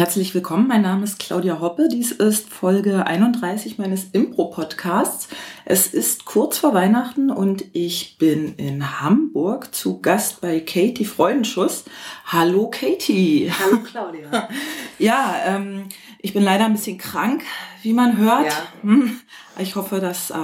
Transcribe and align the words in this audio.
Herzlich 0.00 0.34
willkommen, 0.34 0.66
mein 0.66 0.80
Name 0.80 1.04
ist 1.04 1.18
Claudia 1.18 1.60
Hoppe. 1.60 1.86
Dies 1.92 2.10
ist 2.10 2.48
Folge 2.48 3.06
31 3.06 3.76
meines 3.76 4.06
Impro-Podcasts. 4.12 5.28
Es 5.66 5.88
ist 5.88 6.24
kurz 6.24 6.56
vor 6.56 6.72
Weihnachten 6.72 7.28
und 7.28 7.66
ich 7.74 8.16
bin 8.16 8.54
in 8.54 9.02
Hamburg 9.02 9.74
zu 9.74 10.00
Gast 10.00 10.40
bei 10.40 10.60
Katie 10.60 11.04
Freudenschuss. 11.04 11.84
Hallo 12.24 12.70
Katie. 12.70 13.52
Hallo 13.52 13.80
Claudia. 13.82 14.48
ja, 14.98 15.34
ähm, 15.44 15.84
ich 16.18 16.32
bin 16.32 16.44
leider 16.44 16.64
ein 16.64 16.72
bisschen 16.72 16.96
krank, 16.96 17.42
wie 17.82 17.92
man 17.92 18.16
hört. 18.16 18.46
Ja. 18.46 18.62
Hm. 18.80 19.20
Ich 19.58 19.76
hoffe, 19.76 20.00
das 20.00 20.30
äh, 20.30 20.36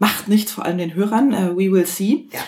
macht 0.00 0.26
nichts, 0.26 0.50
vor 0.50 0.64
allem 0.64 0.78
den 0.78 0.94
Hörern. 0.94 1.32
Äh, 1.32 1.52
we 1.52 1.70
will 1.70 1.86
see. 1.86 2.26
Ja. 2.32 2.40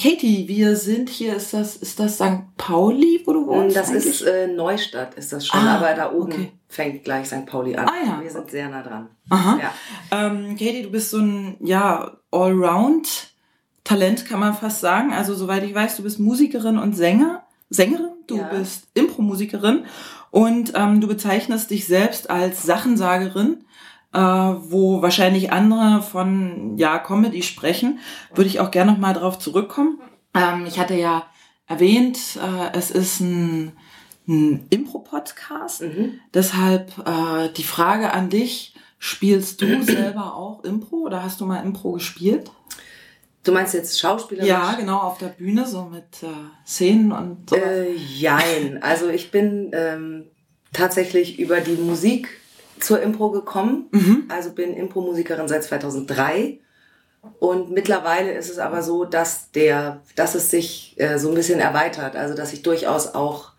Katie, 0.00 0.48
wir 0.48 0.76
sind 0.76 1.08
hier, 1.08 1.36
ist 1.36 1.52
das, 1.54 1.76
ist 1.76 2.00
das 2.00 2.16
St. 2.16 2.42
Pauli, 2.56 3.22
wo 3.24 3.32
du 3.32 3.46
wohnst? 3.46 3.76
Das 3.76 3.88
eigentlich? 3.90 4.06
ist 4.06 4.22
äh, 4.22 4.46
Neustadt, 4.48 5.14
ist 5.14 5.32
das 5.32 5.46
schon, 5.46 5.60
Ah, 5.60 5.76
aber 5.76 5.94
da 5.94 6.12
oben 6.12 6.32
okay. 6.32 6.52
fängt 6.68 7.04
gleich 7.04 7.26
St. 7.26 7.46
Pauli 7.46 7.76
an. 7.76 7.88
Ah, 7.88 7.92
ja. 8.04 8.20
Wir 8.22 8.30
sind 8.30 8.50
sehr 8.50 8.68
nah 8.68 8.82
dran. 8.82 9.08
Aha. 9.30 9.58
Ja. 9.60 10.26
Ähm, 10.26 10.56
Katie, 10.58 10.82
du 10.82 10.90
bist 10.90 11.10
so 11.10 11.18
ein, 11.18 11.56
ja, 11.60 12.16
Allround-Talent, 12.32 14.26
kann 14.26 14.40
man 14.40 14.54
fast 14.54 14.80
sagen. 14.80 15.12
Also, 15.12 15.34
soweit 15.34 15.62
ich 15.64 15.74
weiß, 15.74 15.96
du 15.96 16.02
bist 16.02 16.18
Musikerin 16.18 16.78
und 16.78 16.94
Sänger, 16.94 17.44
Sängerin, 17.70 18.10
du 18.26 18.36
Ja. 18.38 18.48
bist 18.48 18.88
Impro-Musikerin 18.94 19.84
und 20.30 20.72
ähm, 20.74 21.00
du 21.00 21.06
bezeichnest 21.06 21.70
dich 21.70 21.86
selbst 21.86 22.30
als 22.30 22.62
Sachensagerin, 22.64 23.63
äh, 24.14 24.18
wo 24.18 25.02
wahrscheinlich 25.02 25.52
andere 25.52 26.02
von, 26.02 26.78
ja, 26.78 26.98
Comedy 26.98 27.42
sprechen. 27.42 27.98
Würde 28.34 28.48
ich 28.48 28.60
auch 28.60 28.70
gerne 28.70 28.92
noch 28.92 28.98
mal 28.98 29.12
drauf 29.12 29.38
zurückkommen. 29.38 30.00
Ähm, 30.34 30.64
ich 30.66 30.78
hatte 30.78 30.94
ja 30.94 31.26
erwähnt, 31.66 32.18
äh, 32.36 32.76
es 32.76 32.90
ist 32.90 33.20
ein, 33.20 33.72
ein 34.28 34.66
Impro-Podcast. 34.70 35.82
Mhm. 35.82 36.20
Deshalb 36.32 36.92
äh, 37.06 37.48
die 37.56 37.64
Frage 37.64 38.12
an 38.12 38.30
dich, 38.30 38.74
spielst 38.98 39.60
du 39.60 39.82
selber 39.82 40.34
auch 40.34 40.62
Impro 40.64 40.96
oder 40.96 41.22
hast 41.22 41.40
du 41.40 41.46
mal 41.46 41.64
Impro 41.64 41.92
gespielt? 41.92 42.50
Du 43.42 43.52
meinst 43.52 43.74
jetzt 43.74 44.00
Schauspielerisch? 44.00 44.48
Ja, 44.48 44.72
genau, 44.72 45.00
auf 45.00 45.18
der 45.18 45.26
Bühne, 45.26 45.66
so 45.66 45.84
mit 45.84 46.22
äh, 46.22 46.26
Szenen 46.66 47.12
und 47.12 47.50
so. 47.50 47.56
Äh, 47.56 47.92
jein. 47.92 48.82
Also 48.82 49.08
ich 49.08 49.30
bin 49.30 49.70
ähm, 49.74 50.24
tatsächlich 50.72 51.38
über 51.38 51.60
die 51.60 51.76
Musik 51.76 52.40
zur 52.84 53.00
Impro 53.00 53.30
gekommen. 53.30 53.86
mhm. 53.90 54.24
Also 54.28 54.52
bin 54.52 54.74
Impro-Musikerin 54.74 55.48
seit 55.48 55.64
2003. 55.64 56.58
Und 57.38 57.70
mittlerweile 57.70 58.32
ist 58.32 58.50
es 58.50 58.58
aber 58.58 58.82
so, 58.82 59.04
dass 59.04 59.50
der, 59.52 60.02
dass 60.14 60.34
es 60.34 60.50
sich 60.50 60.94
äh, 60.98 61.18
so 61.18 61.30
ein 61.30 61.34
bisschen 61.34 61.58
erweitert. 61.58 62.16
Also 62.16 62.34
dass 62.34 62.52
ich 62.52 62.62
durchaus 62.62 63.14
auch 63.14 63.52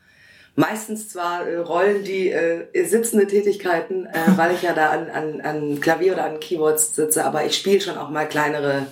meistens 0.56 1.10
zwar 1.10 1.48
äh, 1.48 1.58
Rollen, 1.58 2.04
die 2.04 2.30
äh, 2.30 2.86
sitzende 2.86 3.28
Tätigkeiten, 3.28 4.06
äh, 4.06 4.12
weil 4.38 4.54
ich 4.54 4.62
ja 4.62 4.74
da 4.74 4.92
an, 4.92 5.10
an, 5.10 5.42
an 5.42 5.80
Klavier 5.82 6.14
oder 6.14 6.26
an 6.26 6.40
Keyboards 6.40 6.96
sitze, 6.96 7.26
aber 7.26 7.46
ich 7.46 7.58
spiele 7.58 7.82
schon 7.82 7.98
auch 7.98 8.10
mal 8.10 8.28
kleinere 8.28 8.86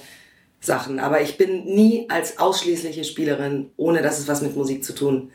Sachen. 0.60 1.00
Aber 1.00 1.22
ich 1.22 1.38
bin 1.38 1.66
nie 1.66 2.10
als 2.10 2.40
ausschließliche 2.40 3.04
Spielerin, 3.04 3.72
ohne 3.78 4.02
dass 4.02 4.20
es 4.20 4.28
was 4.28 4.42
mit 4.42 4.56
Musik 4.56 4.84
zu 4.84 4.94
tun 4.94 5.32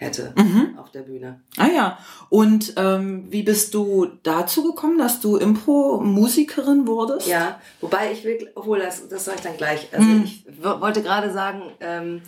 hätte, 0.00 0.32
Mhm. 0.36 0.78
auf 0.78 0.90
der 0.90 1.00
Bühne. 1.02 1.40
Ah 1.58 1.68
ja, 1.68 1.98
und 2.30 2.72
ähm, 2.76 3.26
wie 3.30 3.42
bist 3.42 3.74
du 3.74 4.06
dazu 4.22 4.62
gekommen, 4.64 4.96
dass 4.98 5.20
du 5.20 5.36
Impro-Musikerin 5.36 6.86
wurdest? 6.86 7.26
Ja, 7.26 7.60
wobei 7.80 8.12
ich 8.12 8.24
will, 8.24 8.50
obwohl 8.54 8.78
das, 8.78 9.08
das 9.08 9.24
sage 9.26 9.36
ich 9.38 9.42
dann 9.44 9.56
gleich. 9.56 9.88
Also 9.92 10.06
Mhm. 10.08 10.24
ich 10.24 10.44
wollte 10.62 11.02
gerade 11.02 11.30
sagen, 11.32 11.62
ähm, 11.80 12.22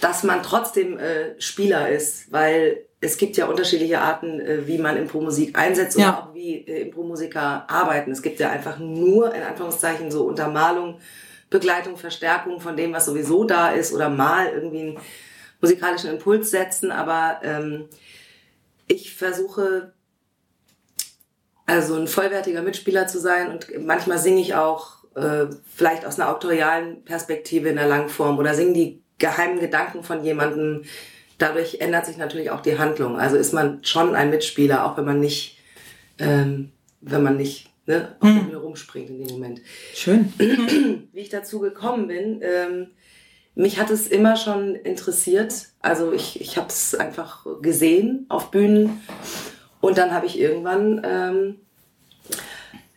dass 0.00 0.22
man 0.22 0.42
trotzdem 0.42 0.98
äh, 0.98 1.40
Spieler 1.40 1.88
ist, 1.88 2.30
weil 2.32 2.82
es 3.00 3.18
gibt 3.18 3.36
ja 3.36 3.46
unterschiedliche 3.46 4.00
Arten, 4.00 4.40
äh, 4.40 4.66
wie 4.66 4.78
man 4.78 4.96
Impro-Musik 4.96 5.58
einsetzt 5.58 5.98
Ja. 5.98 6.08
oder 6.10 6.18
auch 6.28 6.34
wie 6.34 6.54
äh, 6.66 6.82
Impro-Musiker 6.82 7.64
arbeiten. 7.68 8.12
Es 8.12 8.22
gibt 8.22 8.38
ja 8.40 8.50
einfach 8.50 8.78
nur, 8.78 9.34
in 9.34 9.42
Anführungszeichen, 9.42 10.10
so 10.10 10.24
Untermalung, 10.24 10.98
Begleitung, 11.50 11.96
Verstärkung 11.96 12.60
von 12.60 12.76
dem, 12.76 12.92
was 12.92 13.06
sowieso 13.06 13.44
da 13.44 13.70
ist 13.70 13.92
oder 13.92 14.08
mal 14.08 14.46
irgendwie 14.48 14.80
einen 14.80 14.98
musikalischen 15.60 16.10
Impuls 16.10 16.50
setzen, 16.50 16.90
aber 16.90 17.40
ähm, 17.42 17.88
ich 18.86 19.14
versuche 19.14 19.92
also 21.66 21.96
ein 21.96 22.06
vollwertiger 22.06 22.62
Mitspieler 22.62 23.08
zu 23.08 23.18
sein 23.18 23.50
und 23.50 23.66
manchmal 23.84 24.18
singe 24.18 24.40
ich 24.40 24.54
auch 24.54 25.04
äh, 25.16 25.46
vielleicht 25.74 26.06
aus 26.06 26.20
einer 26.20 26.30
autorialen 26.30 27.02
Perspektive 27.04 27.68
in 27.68 27.76
der 27.76 27.88
Langform 27.88 28.38
oder 28.38 28.54
singe 28.54 28.74
die 28.74 29.02
geheimen 29.18 29.58
Gedanken 29.58 30.04
von 30.04 30.22
jemandem. 30.22 30.84
Dadurch 31.38 31.80
ändert 31.80 32.06
sich 32.06 32.16
natürlich 32.16 32.50
auch 32.50 32.60
die 32.60 32.78
Handlung. 32.78 33.18
Also 33.18 33.36
ist 33.36 33.52
man 33.52 33.84
schon 33.84 34.14
ein 34.14 34.30
Mitspieler, 34.30 34.86
auch 34.86 34.96
wenn 34.96 35.04
man 35.04 35.20
nicht, 35.20 35.58
ähm, 36.18 36.70
wenn 37.00 37.22
man 37.22 37.36
nicht 37.36 37.70
ne, 37.86 38.16
auf 38.20 38.28
der 38.28 38.40
Bühne 38.40 38.56
rumspringt 38.56 39.10
in 39.10 39.18
dem 39.18 39.34
Moment 39.34 39.60
Schön. 39.94 40.32
wie 40.38 41.20
ich 41.20 41.28
dazu 41.28 41.58
gekommen 41.58 42.06
bin. 42.06 42.40
Ähm, 42.42 42.88
mich 43.56 43.80
hat 43.80 43.90
es 43.90 44.06
immer 44.06 44.36
schon 44.36 44.74
interessiert. 44.74 45.68
Also 45.80 46.12
ich, 46.12 46.40
ich 46.40 46.56
habe 46.58 46.68
es 46.68 46.94
einfach 46.94 47.46
gesehen 47.62 48.26
auf 48.28 48.50
Bühnen. 48.50 49.00
Und 49.80 49.98
dann 49.98 50.12
habe 50.12 50.26
ich 50.26 50.38
irgendwann, 50.38 51.00
ähm, 51.04 51.56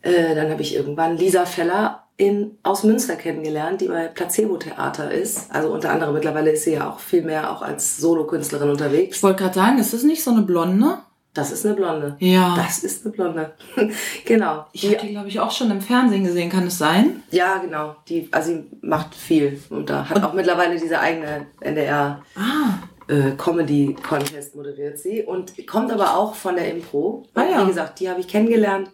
äh, 0.02 0.36
dann 0.36 0.52
habe 0.52 0.62
ich 0.62 0.76
irgendwann 0.76 1.18
Lisa 1.18 1.46
Feller 1.46 2.04
in, 2.18 2.58
aus 2.64 2.84
Münster 2.84 3.16
kennengelernt, 3.16 3.80
die 3.80 3.88
bei 3.88 4.10
Placebo 4.10 4.58
Theater 4.58 5.10
ist. 5.10 5.50
Also 5.50 5.72
unter 5.72 5.92
anderem 5.92 6.14
mittlerweile 6.14 6.52
ist 6.52 6.66
sie 6.66 6.74
ja 6.74 6.90
auch 6.90 7.00
viel 7.00 7.22
mehr 7.22 7.52
auch 7.52 7.62
als 7.62 7.98
Solokünstlerin 7.98 8.70
unterwegs. 8.70 9.18
Ich 9.18 9.24
wollte 9.24 9.44
gerade 9.44 9.56
sagen, 9.56 9.80
ist 9.80 9.94
das 9.94 10.04
nicht 10.04 10.22
so 10.22 10.32
eine 10.32 10.42
Blonde? 10.42 10.98
Das 11.34 11.52
ist 11.52 11.66
eine 11.66 11.76
Blonde. 11.76 12.16
Ja. 12.20 12.56
Das 12.56 12.84
ist 12.84 13.06
eine 13.06 13.14
Blonde. 13.14 13.54
genau. 14.26 14.66
ich 14.72 14.86
habe 14.86 14.98
die, 14.98 15.12
glaube 15.12 15.28
ich, 15.28 15.40
auch 15.40 15.52
schon 15.52 15.70
im 15.70 15.82
Fernsehen 15.82 16.24
gesehen. 16.24 16.50
Kann 16.50 16.68
es 16.68 16.78
sein? 16.78 17.24
Ja, 17.30 17.58
genau. 17.58 17.96
Die, 18.08 18.28
also 18.32 18.52
sie 18.52 18.64
macht 18.82 19.14
viel 19.14 19.62
und 19.70 19.90
da 19.90 20.10
hat 20.10 20.24
auch 20.24 20.34
mittlerweile 20.34 20.80
diese 20.80 21.00
eigene 21.00 21.48
NDR 21.62 22.24
Ah, 22.36 22.80
äh, 23.08 23.32
Comedy 23.38 23.96
Contest 24.08 24.56
moderiert 24.56 24.98
sie 24.98 25.24
und 25.24 25.54
kommt 25.68 25.92
aber 25.92 26.18
auch 26.18 26.34
von 26.34 26.56
der 26.56 26.72
Impro. 26.72 27.28
Ah, 27.36 27.44
ja. 27.44 27.64
Wie 27.64 27.68
gesagt, 27.68 28.00
die 28.00 28.10
habe 28.10 28.20
ich 28.20 28.28
kennengelernt. 28.28 28.90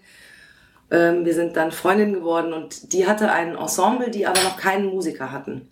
Ähm, 0.91 1.25
wir 1.25 1.33
sind 1.33 1.55
dann 1.55 1.71
Freundinnen 1.71 2.13
geworden 2.13 2.53
und 2.53 2.93
die 2.93 3.07
hatte 3.07 3.31
ein 3.31 3.55
Ensemble, 3.55 4.11
die 4.11 4.27
aber 4.27 4.41
noch 4.43 4.57
keinen 4.57 4.87
Musiker 4.87 5.31
hatten. 5.31 5.69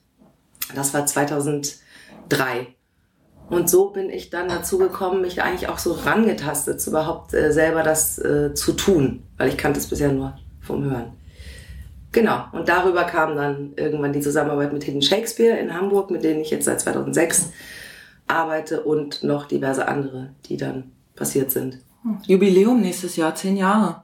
Das 0.75 0.93
war 0.93 1.05
2003. 1.05 2.73
Und 3.53 3.69
so 3.69 3.89
bin 3.89 4.09
ich 4.09 4.29
dann 4.29 4.47
dazu 4.49 4.77
gekommen, 4.77 5.21
mich 5.21 5.41
eigentlich 5.41 5.69
auch 5.69 5.77
so 5.77 5.93
rangetastet, 5.93 6.85
überhaupt 6.87 7.33
äh, 7.33 7.51
selber 7.51 7.83
das 7.83 8.17
äh, 8.19 8.53
zu 8.53 8.73
tun, 8.73 9.23
weil 9.37 9.49
ich 9.49 9.57
kannte 9.57 9.79
es 9.79 9.87
bisher 9.87 10.11
nur 10.11 10.37
vom 10.61 10.83
Hören. 10.83 11.13
Genau, 12.11 12.45
und 12.51 12.69
darüber 12.69 13.05
kam 13.05 13.35
dann 13.35 13.73
irgendwann 13.75 14.13
die 14.13 14.21
Zusammenarbeit 14.21 14.71
mit 14.71 14.83
Hidden 14.83 15.01
Shakespeare 15.01 15.57
in 15.57 15.73
Hamburg, 15.73 16.11
mit 16.11 16.23
denen 16.23 16.41
ich 16.41 16.51
jetzt 16.51 16.65
seit 16.65 16.79
2006 16.79 17.51
arbeite 18.27 18.83
und 18.83 19.23
noch 19.23 19.45
diverse 19.47 19.87
andere, 19.87 20.29
die 20.45 20.57
dann 20.57 20.91
passiert 21.15 21.51
sind. 21.51 21.79
Jubiläum 22.27 22.81
nächstes 22.81 23.15
Jahr, 23.15 23.33
zehn 23.33 23.57
Jahre. 23.57 24.03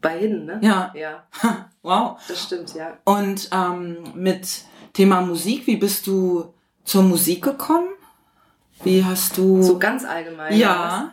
Bei 0.00 0.18
Hidden, 0.18 0.44
ne? 0.46 0.60
Ja. 0.62 0.92
Ja, 0.94 1.24
Wow. 1.82 2.18
das 2.28 2.42
stimmt, 2.44 2.74
ja. 2.74 2.96
Und 3.04 3.48
ähm, 3.52 3.96
mit 4.14 4.46
Thema 4.92 5.20
Musik, 5.20 5.66
wie 5.66 5.76
bist 5.76 6.06
du 6.06 6.52
zur 6.84 7.02
Musik 7.02 7.42
gekommen? 7.42 7.88
Wie 8.82 9.04
hast 9.04 9.36
du... 9.36 9.62
So 9.62 9.78
ganz 9.78 10.04
allgemein. 10.04 10.56
ja. 10.56 11.12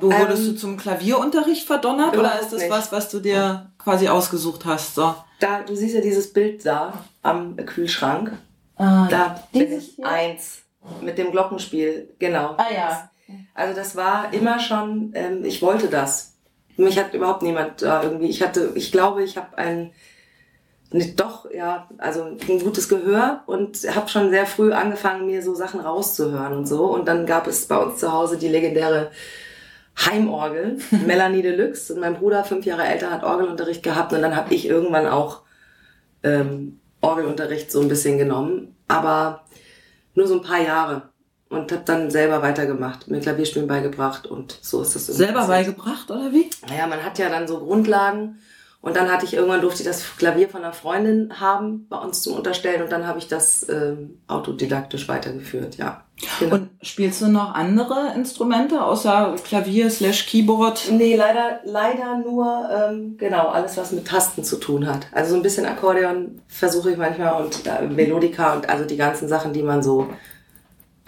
Wo 0.00 0.10
Ähm, 0.12 0.20
wurdest 0.20 0.46
du 0.46 0.52
zum 0.56 0.76
Klavierunterricht 0.76 1.66
verdonnert 1.66 2.16
oder 2.16 2.38
ist 2.40 2.52
das 2.52 2.60
nicht. 2.62 2.70
was, 2.70 2.92
was 2.92 3.08
du 3.10 3.18
dir 3.18 3.72
quasi 3.78 4.06
ausgesucht 4.08 4.64
hast? 4.64 4.94
So. 4.94 5.14
Da, 5.40 5.62
du 5.62 5.74
siehst 5.74 5.94
ja 5.96 6.00
dieses 6.00 6.32
Bild 6.32 6.64
da 6.64 6.92
am 7.22 7.56
Kühlschrank. 7.56 8.30
Ah, 8.76 9.08
Da 9.10 9.42
bin 9.52 9.72
ich 9.72 9.94
hier? 9.96 10.06
eins 10.06 10.58
mit 11.00 11.18
dem 11.18 11.32
Glockenspiel, 11.32 12.14
genau. 12.20 12.54
Ah, 12.58 12.66
ja. 12.72 13.10
Also 13.54 13.74
das 13.74 13.96
war 13.96 14.32
immer 14.32 14.60
schon, 14.60 15.10
ähm, 15.14 15.44
ich 15.44 15.60
wollte 15.62 15.88
das. 15.88 16.34
Mich 16.76 16.96
hat 16.96 17.12
überhaupt 17.12 17.42
niemand 17.42 17.82
da 17.82 18.02
irgendwie, 18.04 18.28
ich 18.28 18.40
hatte, 18.40 18.70
ich 18.76 18.92
glaube, 18.92 19.24
ich 19.24 19.36
habe 19.36 19.58
ein, 19.58 19.82
nicht 19.86 19.92
doch, 20.90 21.50
ja, 21.50 21.86
also 21.98 22.24
ein 22.24 22.58
gutes 22.60 22.88
Gehör 22.88 23.42
und 23.46 23.76
habe 23.94 24.08
schon 24.08 24.30
sehr 24.30 24.46
früh 24.46 24.72
angefangen, 24.72 25.26
mir 25.26 25.42
so 25.42 25.54
Sachen 25.54 25.80
rauszuhören 25.80 26.54
und 26.54 26.66
so. 26.66 26.86
Und 26.86 27.06
dann 27.06 27.26
gab 27.26 27.46
es 27.46 27.66
bei 27.66 27.76
uns 27.76 28.00
zu 28.00 28.12
Hause 28.12 28.38
die 28.38 28.48
legendäre 28.48 29.10
Heimorgel, 29.98 30.78
Melanie 31.06 31.42
Deluxe. 31.42 31.92
Und 31.92 32.00
mein 32.00 32.16
Bruder, 32.16 32.44
fünf 32.44 32.64
Jahre 32.64 32.84
älter, 32.86 33.10
hat 33.10 33.22
Orgelunterricht 33.22 33.82
gehabt 33.82 34.12
und 34.12 34.22
dann 34.22 34.34
habe 34.34 34.54
ich 34.54 34.66
irgendwann 34.66 35.06
auch 35.06 35.42
ähm, 36.22 36.80
Orgelunterricht 37.00 37.70
so 37.70 37.80
ein 37.80 37.88
bisschen 37.88 38.18
genommen, 38.18 38.74
aber 38.88 39.44
nur 40.14 40.26
so 40.26 40.34
ein 40.34 40.42
paar 40.42 40.60
Jahre 40.60 41.02
und 41.48 41.72
habe 41.72 41.82
dann 41.84 42.10
selber 42.10 42.42
weitergemacht, 42.42 43.08
mir 43.08 43.20
Klavierspielen 43.20 43.68
beigebracht 43.68 44.26
und 44.26 44.58
so 44.62 44.82
ist 44.82 44.94
das 44.94 45.06
Selber 45.06 45.40
passiert. 45.40 45.66
beigebracht 45.66 46.10
oder 46.10 46.32
wie? 46.32 46.50
Naja, 46.68 46.86
man 46.86 47.02
hat 47.02 47.18
ja 47.18 47.28
dann 47.28 47.46
so 47.46 47.60
Grundlagen 47.60 48.38
Und 48.80 48.96
dann 48.96 49.10
hatte 49.10 49.24
ich 49.24 49.34
irgendwann 49.34 49.60
durfte 49.60 49.82
ich 49.82 49.88
das 49.88 50.16
Klavier 50.16 50.48
von 50.48 50.62
einer 50.62 50.72
Freundin 50.72 51.40
haben, 51.40 51.86
bei 51.88 51.96
uns 51.98 52.22
zum 52.22 52.34
Unterstellen. 52.34 52.82
Und 52.82 52.92
dann 52.92 53.08
habe 53.08 53.18
ich 53.18 53.26
das 53.26 53.68
ähm, 53.68 54.20
autodidaktisch 54.28 55.08
weitergeführt, 55.08 55.76
ja. 55.76 56.04
Genau. 56.38 56.54
Und 56.54 56.70
spielst 56.82 57.20
du 57.20 57.26
noch 57.26 57.54
andere 57.54 58.12
Instrumente 58.14 58.82
außer 58.82 59.34
Klavier 59.42 59.90
slash 59.90 60.26
Keyboard? 60.26 60.92
Nee, 60.92 61.16
leider, 61.16 61.60
leider 61.64 62.18
nur, 62.18 62.68
ähm, 62.72 63.16
genau, 63.18 63.48
alles, 63.48 63.76
was 63.76 63.90
mit 63.90 64.06
Tasten 64.06 64.44
zu 64.44 64.56
tun 64.56 64.86
hat. 64.86 65.06
Also 65.12 65.30
so 65.30 65.36
ein 65.36 65.42
bisschen 65.42 65.66
Akkordeon 65.66 66.40
versuche 66.46 66.92
ich 66.92 66.96
manchmal 66.96 67.42
und 67.42 67.66
äh, 67.66 67.82
Melodika 67.86 68.54
und 68.54 68.68
also 68.68 68.84
die 68.84 68.96
ganzen 68.96 69.28
Sachen, 69.28 69.52
die 69.52 69.62
man 69.62 69.82
so 69.82 70.08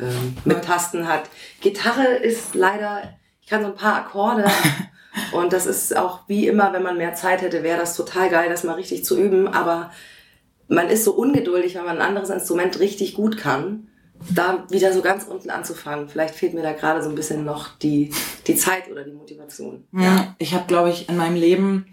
ähm, 0.01 0.37
mit 0.45 0.65
Tasten 0.65 1.07
hat. 1.07 1.23
Gitarre 1.61 2.07
ist 2.07 2.55
leider, 2.57 3.03
ich 3.41 3.49
kann 3.49 3.63
so 3.63 3.69
ein 3.69 3.77
paar 3.77 3.97
Akkorde. 3.97 4.45
Und 5.33 5.53
das 5.53 5.67
ist 5.67 5.97
auch 5.97 6.21
wie 6.29 6.47
immer, 6.47 6.73
wenn 6.73 6.83
man 6.83 6.97
mehr 6.97 7.15
Zeit 7.15 7.43
hätte, 7.43 7.63
wäre 7.63 7.79
das 7.79 7.97
total 7.97 8.31
geil, 8.31 8.49
das 8.49 8.65
mal 8.65 8.75
richtig 8.75 9.05
zu 9.05 9.21
üben. 9.21 9.49
Aber 9.49 9.91
man 10.69 10.89
ist 10.89 11.05
so 11.05 11.13
ungeduldig, 11.13 11.75
wenn 11.75 11.85
man 11.85 11.97
ein 11.97 12.09
anderes 12.09 12.31
Instrument 12.31 12.79
richtig 12.79 13.15
gut 13.15 13.37
kann, 13.37 13.89
da 14.35 14.65
wieder 14.71 14.93
so 14.93 15.01
ganz 15.01 15.25
unten 15.25 15.51
anzufangen. 15.51 16.09
Vielleicht 16.09 16.35
fehlt 16.35 16.55
mir 16.55 16.63
da 16.63 16.73
gerade 16.73 17.03
so 17.03 17.09
ein 17.09 17.15
bisschen 17.15 17.45
noch 17.45 17.79
die, 17.79 18.13
die 18.47 18.57
Zeit 18.57 18.91
oder 18.91 19.03
die 19.03 19.13
Motivation. 19.13 19.85
Ja, 19.93 20.35
ich 20.39 20.55
habe, 20.55 20.67
glaube 20.67 20.91
ich, 20.91 21.09
in 21.09 21.17
meinem 21.17 21.37
Leben 21.37 21.87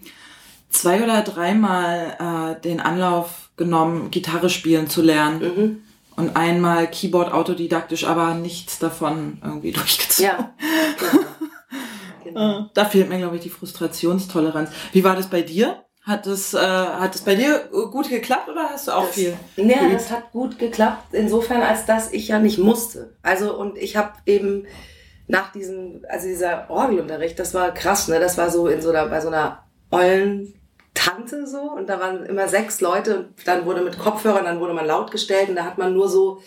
zwei 0.70 1.04
oder 1.04 1.22
dreimal 1.22 2.58
äh, 2.58 2.62
den 2.62 2.80
Anlauf 2.80 3.50
genommen, 3.56 4.12
Gitarre 4.12 4.50
spielen 4.50 4.88
zu 4.88 5.02
lernen. 5.02 5.40
Mhm. 5.40 5.82
Und 6.16 6.36
einmal 6.36 6.90
Keyboard 6.90 7.32
autodidaktisch, 7.32 8.06
aber 8.06 8.34
nichts 8.34 8.80
davon 8.80 9.40
irgendwie 9.44 9.72
durchgezogen. 9.74 10.26
Ja, 10.26 10.54
genau. 11.12 11.27
Genau. 12.38 12.60
Äh, 12.60 12.64
da 12.74 12.86
fehlt 12.86 13.10
mir, 13.10 13.18
glaube 13.18 13.38
ich, 13.38 13.42
die 13.42 13.50
Frustrationstoleranz. 13.50 14.70
Wie 14.92 15.04
war 15.04 15.16
das 15.16 15.28
bei 15.28 15.42
dir? 15.42 15.84
Hat 16.02 16.26
es, 16.26 16.54
äh, 16.54 16.60
hat 16.60 17.16
es 17.16 17.22
bei 17.22 17.36
dir 17.36 17.70
gut 17.92 18.10
geklappt 18.10 18.48
oder 18.48 18.70
hast 18.70 18.88
du 18.88 18.94
auch 18.94 19.08
das, 19.08 19.16
viel? 19.16 19.38
Nee, 19.58 19.74
geübt? 19.74 19.96
das 19.96 20.12
hat 20.12 20.32
gut 20.32 20.58
geklappt, 20.58 21.14
insofern, 21.14 21.62
als 21.62 21.86
dass 21.86 22.14
ich 22.14 22.30
ja 22.30 22.40
nicht 22.40 22.60
musste. 22.60 23.18
Also, 23.24 23.54
und 23.58 23.78
ich 23.78 23.98
habe 23.98 24.14
eben 24.26 24.68
nach 25.28 25.52
diesem, 25.52 26.06
also 26.08 26.28
dieser 26.28 26.70
Orgelunterricht, 26.70 27.38
das 27.38 27.54
war 27.54 27.74
krass, 27.74 28.08
ne? 28.08 28.22
Das 28.22 28.38
war 28.38 28.50
so 28.50 28.68
in 28.68 28.82
so 28.82 28.92
einer, 28.92 29.08
bei 29.08 29.20
so 29.20 29.28
einer 29.28 29.64
ollen 29.92 30.54
Tante 30.94 31.46
so 31.46 31.72
und 31.72 31.88
da 31.88 32.00
waren 32.00 32.26
immer 32.26 32.48
sechs 32.48 32.80
Leute 32.80 33.18
und 33.18 33.28
dann 33.46 33.66
wurde 33.66 33.82
mit 33.82 34.00
Kopfhörern, 34.00 34.46
dann 34.46 34.60
wurde 34.60 34.74
man 34.74 34.88
laut 34.88 35.12
gestellt 35.12 35.50
und 35.50 35.56
da 35.56 35.66
hat 35.66 35.78
man 35.78 35.94
nur 35.94 36.08
so 36.08 36.42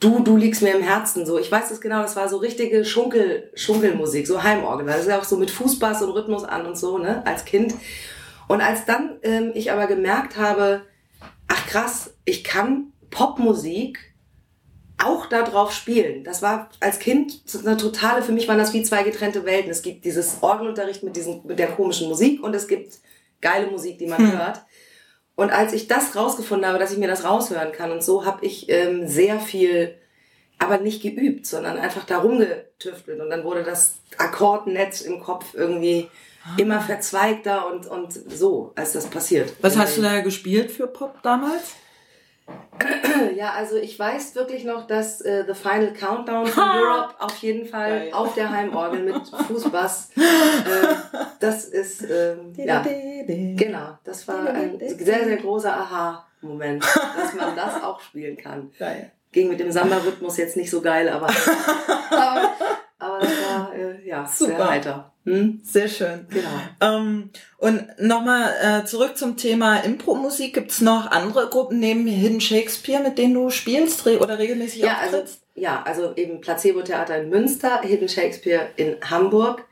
du, 0.00 0.20
du 0.20 0.36
liegst 0.36 0.62
mir 0.62 0.74
im 0.74 0.82
Herzen. 0.82 1.26
So, 1.26 1.38
ich 1.38 1.50
weiß 1.50 1.68
das 1.68 1.80
genau, 1.80 2.02
das 2.02 2.16
war 2.16 2.28
so 2.28 2.38
richtige 2.38 2.84
Schunkel, 2.84 3.50
Schunkelmusik, 3.54 4.26
so 4.26 4.42
Heimorgel. 4.42 4.86
Das 4.86 5.00
ist 5.00 5.08
ja 5.08 5.18
auch 5.18 5.24
so 5.24 5.36
mit 5.36 5.50
Fußbass 5.50 6.02
und 6.02 6.10
Rhythmus 6.10 6.44
an 6.44 6.66
und 6.66 6.76
so, 6.76 6.98
ne, 6.98 7.24
als 7.26 7.44
Kind. 7.44 7.74
Und 8.48 8.60
als 8.60 8.84
dann 8.84 9.18
ähm, 9.22 9.52
ich 9.54 9.72
aber 9.72 9.86
gemerkt 9.86 10.36
habe, 10.36 10.82
ach 11.48 11.66
krass, 11.66 12.14
ich 12.24 12.44
kann 12.44 12.92
Popmusik 13.10 13.98
auch 14.98 15.26
da 15.26 15.42
drauf 15.42 15.72
spielen. 15.72 16.24
Das 16.24 16.42
war 16.42 16.70
als 16.80 16.98
Kind 16.98 17.42
eine 17.64 17.76
totale, 17.76 18.22
für 18.22 18.32
mich 18.32 18.48
waren 18.48 18.58
das 18.58 18.72
wie 18.72 18.82
zwei 18.82 19.02
getrennte 19.02 19.44
Welten. 19.44 19.70
Es 19.70 19.82
gibt 19.82 20.04
dieses 20.04 20.38
Orgelunterricht 20.40 21.02
mit, 21.02 21.16
diesen, 21.16 21.42
mit 21.44 21.58
der 21.58 21.68
komischen 21.68 22.08
Musik 22.08 22.42
und 22.42 22.54
es 22.54 22.66
gibt 22.66 22.94
geile 23.40 23.70
Musik, 23.70 23.98
die 23.98 24.06
man 24.06 24.18
hm. 24.18 24.32
hört. 24.32 24.62
Und 25.36 25.50
als 25.50 25.74
ich 25.74 25.86
das 25.86 26.16
rausgefunden 26.16 26.66
habe, 26.66 26.78
dass 26.78 26.92
ich 26.92 26.98
mir 26.98 27.08
das 27.08 27.24
raushören 27.24 27.70
kann 27.70 27.92
und 27.92 28.02
so, 28.02 28.24
habe 28.24 28.44
ich 28.44 28.68
ähm, 28.70 29.06
sehr 29.06 29.38
viel, 29.38 29.94
aber 30.58 30.78
nicht 30.78 31.02
geübt, 31.02 31.46
sondern 31.46 31.78
einfach 31.78 32.04
da 32.04 32.18
rumgetüftelt. 32.18 33.20
Und 33.20 33.28
dann 33.30 33.44
wurde 33.44 33.62
das 33.62 33.98
Akkordnetz 34.16 35.02
im 35.02 35.20
Kopf 35.20 35.52
irgendwie 35.52 36.08
ah. 36.42 36.56
immer 36.58 36.80
verzweigter 36.80 37.70
und, 37.70 37.86
und 37.86 38.12
so, 38.12 38.72
als 38.76 38.92
das 38.92 39.08
passiert. 39.08 39.52
Was 39.60 39.76
hast 39.76 39.98
du 39.98 40.02
da 40.02 40.20
gespielt 40.20 40.70
für 40.72 40.86
Pop 40.86 41.22
damals? 41.22 41.74
Ja, 43.36 43.52
also 43.52 43.76
ich 43.76 43.98
weiß 43.98 44.34
wirklich 44.34 44.64
noch, 44.64 44.86
dass 44.86 45.20
äh, 45.20 45.44
The 45.46 45.54
Final 45.54 45.92
Countdown 45.92 46.46
von 46.46 46.64
Europe 46.68 47.14
auf 47.18 47.36
jeden 47.38 47.66
Fall 47.66 47.90
Geil. 47.90 48.12
auf 48.12 48.34
der 48.34 48.50
Heimorgel 48.50 49.02
mit 49.02 49.28
Fußbass, 49.48 50.10
äh, 50.16 50.94
das 51.40 51.64
ist, 51.64 52.02
äh, 52.02 52.36
ja, 52.56 52.84
genau, 53.26 53.98
das 54.04 54.26
war 54.28 54.46
ein 54.48 54.78
sehr, 54.78 55.24
sehr 55.24 55.36
großer 55.36 55.72
Aha-Moment, 55.72 56.84
dass 56.84 57.34
man 57.34 57.56
das 57.56 57.82
auch 57.82 58.00
spielen 58.00 58.36
kann. 58.36 58.70
Geil. 58.78 59.12
Ging 59.32 59.48
mit 59.48 59.60
dem 59.60 59.70
Samba-Rhythmus 59.70 60.36
jetzt 60.38 60.56
nicht 60.56 60.70
so 60.70 60.80
geil, 60.80 61.08
aber, 61.08 61.28
aber, 62.10 62.52
aber 62.98 63.18
das 63.20 63.30
war, 63.30 63.74
äh, 63.74 64.06
ja, 64.08 64.26
Super. 64.26 64.56
sehr 64.56 64.70
heiter. 64.70 65.12
Hm? 65.24 65.60
Sehr 65.62 65.88
schön. 65.88 66.26
Genau. 66.30 66.48
Ähm, 66.80 67.30
und 67.58 67.84
nochmal 67.98 68.52
äh, 68.62 68.84
zurück 68.86 69.18
zum 69.18 69.36
Thema 69.36 69.78
Impro-Musik. 69.78 70.54
Gibt 70.54 70.70
es 70.70 70.80
noch 70.80 71.10
andere 71.10 71.48
Gruppen 71.48 71.80
neben 71.80 72.06
Hidden 72.06 72.40
Shakespeare, 72.40 73.02
mit 73.02 73.18
denen 73.18 73.34
du 73.34 73.50
spielst 73.50 74.06
oder 74.06 74.38
regelmäßig 74.38 74.82
ja, 74.82 74.98
also, 74.98 75.16
auftrittst? 75.16 75.42
Also, 75.42 75.60
ja, 75.60 75.82
also 75.82 76.14
eben 76.14 76.40
Placebo-Theater 76.40 77.18
in 77.18 77.28
Münster, 77.28 77.80
Hidden 77.82 78.08
Shakespeare 78.08 78.68
in 78.76 78.96
Hamburg. 79.02 79.64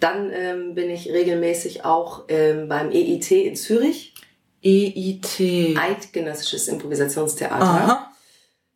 Dann 0.00 0.30
ähm, 0.32 0.74
bin 0.74 0.90
ich 0.90 1.10
regelmäßig 1.10 1.84
auch 1.84 2.24
ähm, 2.28 2.68
beim 2.68 2.90
EIT 2.90 3.30
in 3.32 3.56
Zürich. 3.56 4.14
EIT. 4.62 5.76
Eidgenössisches 5.76 6.68
Improvisationstheater. 6.68 7.62
Aha. 7.62 8.12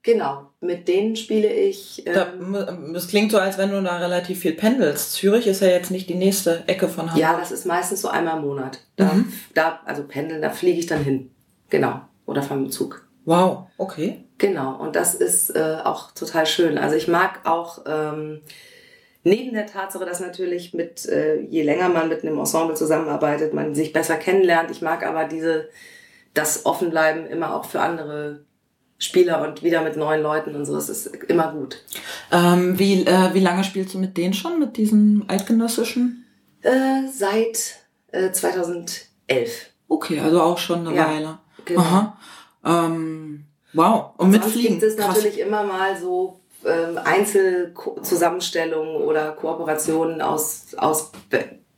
Genau, 0.02 0.47
mit 0.60 0.88
denen 0.88 1.14
spiele 1.14 1.52
ich. 1.52 2.05
Ähm, 2.06 2.93
das 2.93 3.08
klingt 3.08 3.31
so, 3.31 3.38
als 3.38 3.58
wenn 3.58 3.70
du 3.70 3.81
da 3.82 3.99
relativ 3.99 4.40
viel 4.40 4.55
pendelst. 4.55 5.12
Zürich 5.12 5.46
ist 5.46 5.60
ja 5.60 5.69
jetzt 5.69 5.90
nicht 5.90 6.08
die 6.08 6.14
nächste 6.14 6.64
Ecke 6.66 6.88
von 6.88 7.06
Hamburg. 7.06 7.20
Ja, 7.20 7.38
das 7.38 7.52
ist 7.52 7.64
meistens 7.64 8.02
so 8.02 8.08
einmal 8.08 8.38
im 8.38 8.44
Monat. 8.44 8.81
Da, 8.96 9.12
mhm. 9.12 9.32
da 9.55 9.81
also 9.84 10.02
pendeln, 10.02 10.43
da 10.43 10.50
fliege 10.50 10.81
ich 10.81 10.87
dann 10.87 11.05
hin. 11.05 11.31
Genau. 11.70 12.00
Oder 12.26 12.43
fahre 12.43 12.60
mit 12.60 12.72
Zug. 12.72 13.06
Wow, 13.25 13.66
okay. 13.76 14.25
Genau, 14.38 14.76
und 14.76 14.96
das 14.96 15.14
ist 15.14 15.50
äh, 15.50 15.78
auch 15.84 16.12
total 16.12 16.46
schön. 16.46 16.78
Also 16.78 16.96
ich 16.96 17.08
mag 17.08 17.40
auch 17.44 17.84
ähm, 17.87 18.40
neben 19.22 19.52
der 19.52 19.66
Tatsache, 19.66 20.06
dass 20.06 20.20
natürlich 20.20 20.75
mit, 20.75 21.06
äh, 21.06 21.40
je 21.40 21.62
länger 21.62 21.88
man 21.88 22.08
mit 22.08 22.22
einem 22.22 22.38
Ensemble 22.38 22.75
zusammenarbeitet, 22.75 23.52
man 23.52 23.75
sich 23.75 23.93
besser 23.93 24.16
kennenlernt. 24.16 24.70
Ich 24.70 24.81
mag 24.81 25.04
aber 25.04 25.25
diese, 25.25 25.69
das 26.34 26.66
Offenbleiben 26.66 27.26
immer 27.26 27.54
auch 27.54 27.64
für 27.64 27.81
andere 27.81 28.44
Spieler 28.98 29.46
und 29.46 29.62
wieder 29.62 29.82
mit 29.82 29.96
neuen 29.96 30.22
Leuten 30.22 30.56
und 30.56 30.66
so. 30.66 30.74
Das 30.74 30.88
ist 30.88 31.06
immer 31.06 31.52
gut. 31.52 31.84
Ähm, 32.32 32.78
wie, 32.78 33.04
äh, 33.04 33.32
wie 33.32 33.40
lange 33.40 33.62
spielst 33.64 33.94
du 33.94 33.98
mit 33.98 34.16
denen 34.16 34.34
schon, 34.34 34.58
mit 34.58 34.76
diesen 34.76 35.24
eidgenössischen? 35.28 36.24
Äh, 36.62 37.02
seit 37.12 37.76
äh, 38.10 38.32
2011. 38.32 39.06
Okay, 39.88 40.18
also 40.20 40.42
auch 40.42 40.58
schon 40.58 40.86
eine 40.86 40.96
ja, 40.96 41.08
Weile. 41.08 41.38
Genau. 41.64 41.80
Aha. 41.80 42.18
Ähm, 42.64 43.44
wow. 43.72 44.10
Und 44.16 44.30
mit 44.30 44.44
Fliegen. 44.44 44.80
gibt 44.80 44.82
es 44.82 44.96
Krass. 44.96 45.16
natürlich 45.16 45.38
immer 45.38 45.62
mal 45.62 45.96
so 45.96 46.40
ähm, 46.64 46.98
Einzelzusammenstellungen 47.02 48.96
oder 48.96 49.30
Kooperationen 49.32 50.20
aus, 50.20 50.74
aus 50.76 51.12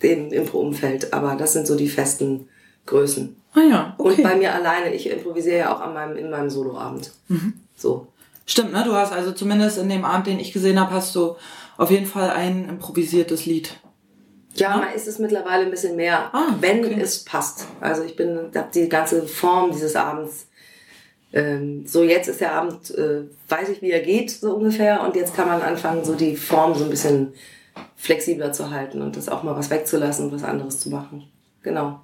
dem 0.03 0.33
Impro-Umfeld, 0.33 1.13
aber 1.13 1.37
das 1.37 1.53
sind 1.53 1.67
so 1.67 1.77
die 1.77 1.89
festen 1.89 2.49
Größen. 2.87 3.37
Ah 3.55 3.61
ja, 3.61 3.95
okay. 3.99 4.23
Und 4.23 4.23
bei 4.23 4.37
mir 4.37 4.55
alleine, 4.55 4.95
ich 4.95 5.09
improvisiere 5.11 5.59
ja 5.59 5.75
auch 5.75 5.81
an 5.81 5.93
meinem, 5.93 6.17
in 6.17 6.31
meinem 6.31 6.51
Soloabend. 6.51 7.13
Mhm. 7.29 7.55
So. 7.77 8.07
Stimmt, 8.47 8.73
ne? 8.73 8.83
Du 8.85 8.95
hast 8.95 9.13
also 9.13 9.33
zumindest 9.33 9.79
in 9.79 9.89
dem 9.89 10.05
Abend, 10.05 10.27
den 10.27 10.41
ich 10.41 10.53
gesehen 10.53 10.79
habe, 10.81 10.93
hast 10.93 11.15
du 11.15 11.37
auf 11.77 11.91
jeden 11.91 12.07
Fall 12.07 12.31
ein 12.31 12.69
improvisiertes 12.69 13.47
Lied. 13.47 13.79
Ja, 14.55 14.81
ja? 14.81 14.87
ist 14.95 15.09
es 15.09 15.19
mittlerweile 15.19 15.65
ein 15.65 15.71
bisschen 15.71 15.97
mehr, 15.97 16.35
ah, 16.35 16.55
wenn 16.61 16.85
okay. 16.85 17.01
es 17.01 17.25
passt. 17.25 17.67
Also 17.81 18.03
ich 18.03 18.17
bin, 18.17 18.51
hab 18.55 18.73
die 18.73 18.89
ganze 18.89 19.23
Form 19.27 19.71
dieses 19.71 19.97
Abends. 19.97 20.49
Ähm, 21.33 21.87
so 21.87 22.03
jetzt 22.03 22.29
ist 22.29 22.41
der 22.41 22.53
Abend, 22.55 22.91
äh, 22.91 23.23
weiß 23.49 23.69
ich, 23.69 23.83
wie 23.83 23.93
er 23.93 24.01
geht, 24.01 24.31
so 24.31 24.55
ungefähr. 24.55 25.03
Und 25.03 25.15
jetzt 25.15 25.35
kann 25.35 25.47
man 25.47 25.63
anfangen, 25.63 26.05
so 26.05 26.15
die 26.15 26.37
Form 26.37 26.75
so 26.75 26.85
ein 26.85 26.91
bisschen 26.91 27.35
flexibler 27.97 28.53
zu 28.53 28.71
halten 28.71 29.01
und 29.01 29.17
das 29.17 29.29
auch 29.29 29.43
mal 29.43 29.57
was 29.57 29.71
wegzulassen 29.71 30.27
und 30.27 30.33
was 30.33 30.45
anderes 30.45 30.81
zu 30.81 30.91
machen. 30.91 31.31
Genau. 31.63 32.01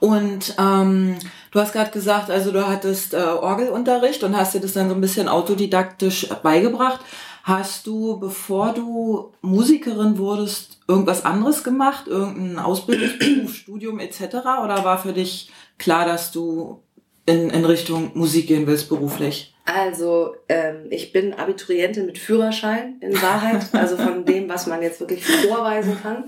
Und 0.00 0.54
ähm, 0.58 1.16
du 1.52 1.60
hast 1.60 1.72
gerade 1.72 1.90
gesagt, 1.90 2.30
also 2.30 2.52
du 2.52 2.66
hattest 2.66 3.14
äh, 3.14 3.18
Orgelunterricht 3.18 4.22
und 4.22 4.36
hast 4.36 4.54
dir 4.54 4.60
das 4.60 4.72
dann 4.74 4.88
so 4.88 4.94
ein 4.94 5.00
bisschen 5.00 5.28
autodidaktisch 5.28 6.28
beigebracht. 6.42 7.00
Hast 7.42 7.86
du, 7.86 8.18
bevor 8.18 8.72
du 8.72 9.32
Musikerin 9.40 10.18
wurdest, 10.18 10.80
irgendwas 10.88 11.24
anderes 11.24 11.62
gemacht, 11.62 12.08
irgendein 12.08 12.58
Ausbildungsberuf, 12.58 13.54
Studium 13.54 14.00
etc. 14.00 14.20
Oder 14.64 14.84
war 14.84 14.98
für 14.98 15.12
dich 15.12 15.50
klar, 15.78 16.06
dass 16.06 16.32
du 16.32 16.82
in, 17.24 17.50
in 17.50 17.64
Richtung 17.64 18.10
Musik 18.14 18.48
gehen 18.48 18.66
willst 18.66 18.88
beruflich? 18.88 19.55
Also 19.66 20.36
ähm, 20.48 20.86
ich 20.90 21.12
bin 21.12 21.34
Abiturientin 21.34 22.06
mit 22.06 22.18
Führerschein 22.18 22.98
in 23.00 23.20
Wahrheit, 23.20 23.66
also 23.72 23.96
von 23.96 24.24
dem, 24.24 24.48
was 24.48 24.68
man 24.68 24.80
jetzt 24.80 25.00
wirklich 25.00 25.26
vorweisen 25.26 25.98
kann. 26.00 26.24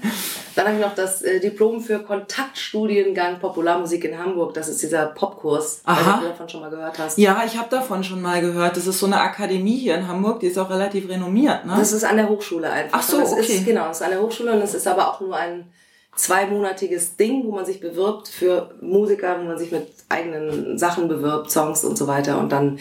Dann 0.57 0.67
habe 0.67 0.77
ich 0.77 0.83
noch 0.83 0.97
das 0.97 1.23
äh, 1.23 1.39
Diplom 1.39 1.81
für 1.81 2.01
Kontaktstudiengang 2.01 3.39
Popularmusik 3.39 4.05
in 4.05 4.19
Hamburg. 4.19 4.55
Das 4.55 4.69
ist 4.69 4.83
dieser 4.83 5.07
Popkurs, 5.07 5.83
Aha. 5.85 6.19
du 6.19 6.27
davon 6.27 6.49
schon 6.49 6.63
mal 6.63 6.71
gehört 6.71 6.99
hast. 6.99 7.17
Ja, 7.17 7.45
ich 7.47 7.57
habe 7.57 7.69
davon 7.71 8.03
schon 8.03 8.21
mal 8.21 8.41
gehört. 8.41 8.77
Das 8.77 8.89
ist 8.89 8.99
so 8.99 9.07
eine 9.07 9.21
Akademie 9.21 9.79
hier 9.79 9.95
in 9.95 10.09
Hamburg, 10.09 10.41
die 10.41 10.49
ist 10.49 10.59
auch 10.59 10.71
relativ 10.71 11.09
renommiert. 11.09 11.65
Ne? 11.65 11.75
Das 11.79 11.93
ist 11.93 12.03
an 12.03 12.17
der 12.17 12.29
Hochschule 12.29 12.69
einfach. 12.69 12.99
Ach 12.99 13.03
so, 13.03 13.21
das 13.21 13.33
okay. 13.33 13.43
Ist, 13.43 13.65
genau, 13.65 13.87
das 13.87 14.01
ist 14.01 14.03
an 14.03 14.11
der 14.11 14.21
Hochschule 14.21 14.53
und 14.53 14.63
es 14.63 14.75
ist 14.75 14.89
aber 14.89 15.09
auch 15.09 15.21
nur 15.21 15.37
ein 15.37 15.71
zweimonatiges 16.17 17.15
Ding, 17.15 17.45
wo 17.45 17.53
man 17.53 17.65
sich 17.65 17.79
bewirbt 17.79 18.27
für 18.27 18.75
Musiker, 18.81 19.39
wo 19.41 19.45
man 19.45 19.59
sich 19.59 19.71
mit 19.71 19.87
eigenen 20.09 20.77
Sachen 20.77 21.07
bewirbt, 21.07 21.53
Songs 21.53 21.85
und 21.85 21.97
so 21.97 22.09
weiter 22.09 22.41
und 22.41 22.51
dann 22.51 22.81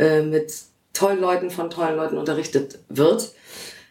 äh, 0.00 0.22
mit 0.22 0.52
tollen 0.94 1.20
Leuten 1.20 1.50
von 1.50 1.70
tollen 1.70 1.96
Leuten 1.96 2.18
unterrichtet 2.18 2.78
wird. 2.88 3.32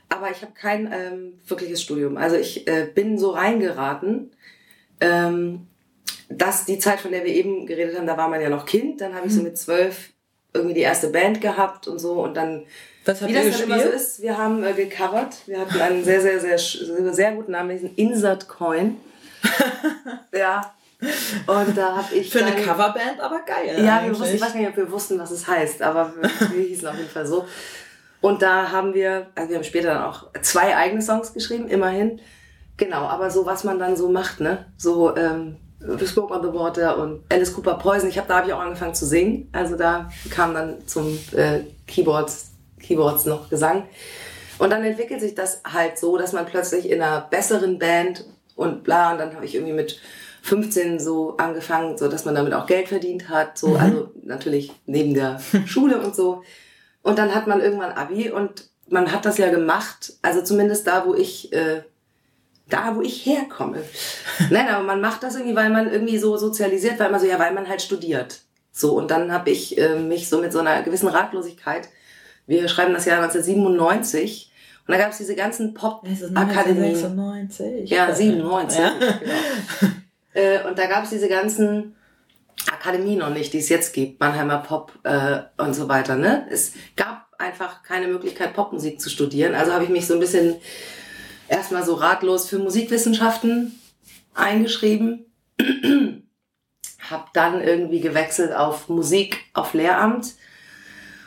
Aber 0.10 0.32
ich 0.32 0.42
habe 0.42 0.54
kein 0.54 0.92
ähm, 0.92 1.40
wirkliches 1.48 1.82
Studium. 1.82 2.18
Also 2.18 2.36
ich 2.36 2.68
äh, 2.68 2.90
bin 2.94 3.20
so 3.20 3.30
reingeraten, 3.30 4.32
ähm, 5.00 5.68
dass 6.30 6.66
die 6.66 6.80
Zeit, 6.80 7.00
von 7.00 7.12
der 7.12 7.24
wir 7.24 7.34
eben 7.34 7.68
geredet 7.68 7.96
haben, 7.96 8.08
da 8.08 8.18
war 8.18 8.28
man 8.28 8.42
ja 8.42 8.50
noch 8.50 8.66
Kind. 8.66 9.02
Dann 9.02 9.14
habe 9.14 9.28
ich 9.28 9.34
so 9.34 9.40
mhm. 9.40 9.46
mit 9.46 9.58
zwölf 9.58 10.10
irgendwie 10.52 10.74
die 10.74 10.82
erste 10.82 11.10
Band 11.10 11.42
gehabt 11.42 11.88
und 11.88 12.00
so 12.00 12.24
und 12.24 12.36
dann 12.36 12.66
was 13.06 13.22
habt 13.22 13.32
wie 13.32 13.36
das 13.36 13.46
gespielt? 13.46 13.70
dann 13.70 13.80
immer 13.80 13.90
so 13.92 13.96
ist, 13.96 14.22
wir 14.22 14.38
haben 14.38 14.64
äh, 14.64 14.74
gecovert. 14.74 15.38
Wir 15.46 15.60
hatten 15.60 15.80
einen 15.80 16.04
sehr, 16.04 16.22
sehr, 16.22 16.40
sehr, 16.40 16.58
sehr, 16.58 17.14
sehr 17.14 17.32
guten 17.34 17.52
Namen, 17.52 17.70
diesen 17.70 17.96
Insert 17.96 18.48
Coin. 18.50 18.98
ja. 20.34 20.74
Und 21.02 21.78
da 21.78 21.96
habe 21.98 22.16
ich. 22.16 22.30
Für 22.30 22.40
dann, 22.40 22.54
eine 22.54 22.62
Coverband, 22.62 23.20
aber 23.20 23.40
geil. 23.46 23.84
Ja, 23.84 24.04
wir 24.04 24.18
wussten, 24.18 24.36
ich 24.36 24.42
weiß 24.42 24.54
nicht, 24.56 24.68
ob 24.68 24.76
wir 24.76 24.92
wussten, 24.92 25.18
was 25.18 25.32
es 25.32 25.48
heißt, 25.48 25.82
aber 25.82 26.14
wir, 26.16 26.30
wir 26.52 26.64
hießen 26.64 26.88
auf 26.88 26.98
jeden 26.98 27.10
Fall 27.10 27.26
so. 27.26 27.46
Und 28.22 28.42
da 28.42 28.72
haben 28.72 28.94
wir, 28.94 29.28
also 29.36 29.50
wir 29.50 29.58
haben 29.58 29.64
später 29.64 29.94
dann 29.94 30.04
auch 30.04 30.28
zwei 30.42 30.76
eigene 30.76 31.02
Songs 31.02 31.34
geschrieben, 31.34 31.70
immerhin. 31.70 32.20
Genau, 32.76 33.04
aber 33.08 33.32
so, 33.32 33.46
was 33.46 33.64
man 33.64 33.80
dann 33.80 33.96
so 33.96 34.10
macht, 34.10 34.42
ne? 34.42 34.66
So, 34.78 35.16
ähm, 35.16 35.58
The 35.80 36.06
Smoke 36.06 36.34
on 36.34 36.42
the 36.42 36.54
Water 36.54 36.98
und 36.98 37.24
Alice 37.32 37.54
Cooper 37.54 37.76
Poison. 37.76 38.10
Ich 38.10 38.18
habe 38.18 38.28
da 38.28 38.38
habe 38.38 38.48
ich 38.48 38.54
auch 38.54 38.60
angefangen 38.60 38.94
zu 38.94 39.06
singen. 39.06 39.50
Also 39.54 39.78
da 39.78 40.10
kam 40.30 40.54
dann 40.54 40.86
zum 40.86 41.18
äh, 41.34 41.62
Keyboards, 41.88 42.52
Keyboards 42.82 43.26
noch 43.26 43.50
Gesang. 43.50 43.88
Und 44.58 44.72
dann 44.72 44.84
entwickelt 44.84 45.22
sich 45.22 45.36
das 45.36 45.62
halt 45.64 45.98
so, 45.98 46.18
dass 46.18 46.34
man 46.34 46.46
plötzlich 46.46 46.90
in 46.90 47.02
einer 47.02 47.22
besseren 47.22 47.80
Band 47.80 48.26
und 48.56 48.84
bla, 48.84 49.14
und 49.14 49.20
dann 49.20 49.34
habe 49.34 49.46
ich 49.46 49.56
irgendwie 49.56 49.74
mit 49.74 50.02
15 50.42 51.00
so 51.00 51.38
angefangen, 51.38 51.98
so 51.98 52.08
dass 52.08 52.26
man 52.26 52.36
damit 52.36 52.54
auch 52.54 52.66
Geld 52.66 52.88
verdient 52.88 53.30
hat, 53.30 53.58
so, 53.58 53.70
mhm. 53.70 53.76
also 53.78 54.12
natürlich 54.24 54.72
neben 54.86 55.14
der 55.14 55.40
Schule 55.66 56.00
und 56.00 56.16
so. 56.16 56.44
Und 57.02 57.18
dann 57.18 57.34
hat 57.34 57.48
man 57.48 57.62
irgendwann 57.62 57.92
Abi 57.92 58.30
und 58.30 58.70
man 58.90 59.12
hat 59.12 59.26
das 59.26 59.38
ja 59.38 59.50
gemacht, 59.52 60.14
also 60.22 60.42
zumindest 60.42 60.88
da, 60.88 61.06
wo 61.06 61.14
ich, 61.14 61.54
äh, 61.54 61.84
da, 62.70 62.96
wo 62.96 63.02
ich 63.02 63.26
herkomme. 63.26 63.84
Nein, 64.50 64.68
aber 64.68 64.84
man 64.84 65.02
macht 65.02 65.24
das 65.24 65.36
irgendwie, 65.36 65.56
weil 65.56 65.70
man 65.70 65.92
irgendwie 65.92 66.18
so 66.18 66.38
sozialisiert, 66.38 67.00
weil 67.00 67.12
man 67.12 67.20
so, 67.20 67.28
ja, 67.28 67.40
weil 67.40 67.54
man 67.54 67.68
halt 67.68 67.82
studiert. 67.82 68.42
So, 68.72 68.94
und 68.94 69.12
dann 69.12 69.32
habe 69.32 69.50
ich 69.50 69.78
äh, 69.78 69.96
mich 69.96 70.30
so 70.30 70.40
mit 70.40 70.52
so 70.52 70.60
einer 70.60 70.82
gewissen 70.84 71.08
Ratlosigkeit, 71.08 71.90
wir 72.48 72.68
schreiben 72.68 72.94
das 72.94 73.06
Jahr 73.06 73.18
1997, 73.18 74.50
und 74.90 74.94
da 74.94 75.02
gab 75.02 75.12
es 75.12 75.20
diese 75.20 75.36
ganzen 75.36 75.76
Pop-Akademien. 75.76 76.96
96. 76.96 77.92
Ja, 77.92 78.12
97. 78.12 78.80
Ja. 78.80 78.94
Genau. 79.00 79.94
äh, 80.40 80.68
und 80.68 80.78
da 80.78 80.86
gab 80.88 81.04
es 81.04 81.10
diese 81.10 81.28
ganzen 81.28 81.96
Akademie 82.72 83.16
noch 83.16 83.30
nicht, 83.30 83.54
die 83.54 83.60
es 83.60 83.70
jetzt 83.70 83.94
gibt, 83.94 84.20
Mannheimer 84.20 84.60
Pop 84.60 84.94
äh, 85.04 85.42
und 85.58 85.74
so 85.74 85.88
weiter. 85.88 86.16
Ne? 86.16 86.48
Es 86.50 86.74
gab 86.96 87.28
einfach 87.38 87.84
keine 87.84 88.08
Möglichkeit, 88.08 88.54
Popmusik 88.54 89.00
zu 89.00 89.10
studieren. 89.10 89.56
Also 89.56 89.74
habe 89.74 89.84
ich 89.84 89.90
mich 89.90 90.08
so 90.08 90.14
ein 90.14 90.20
bisschen 90.20 90.56
erstmal 91.48 91.84
so 91.84 91.96
ratlos 91.96 92.48
für 92.48 92.60
Musikwissenschaften 92.60 93.80
eingeschrieben. 94.34 95.26
hab 97.10 97.34
dann 97.34 97.62
irgendwie 97.62 98.02
gewechselt 98.02 98.54
auf 98.54 98.88
Musik, 98.90 99.46
auf 99.54 99.74
Lehramt 99.74 100.36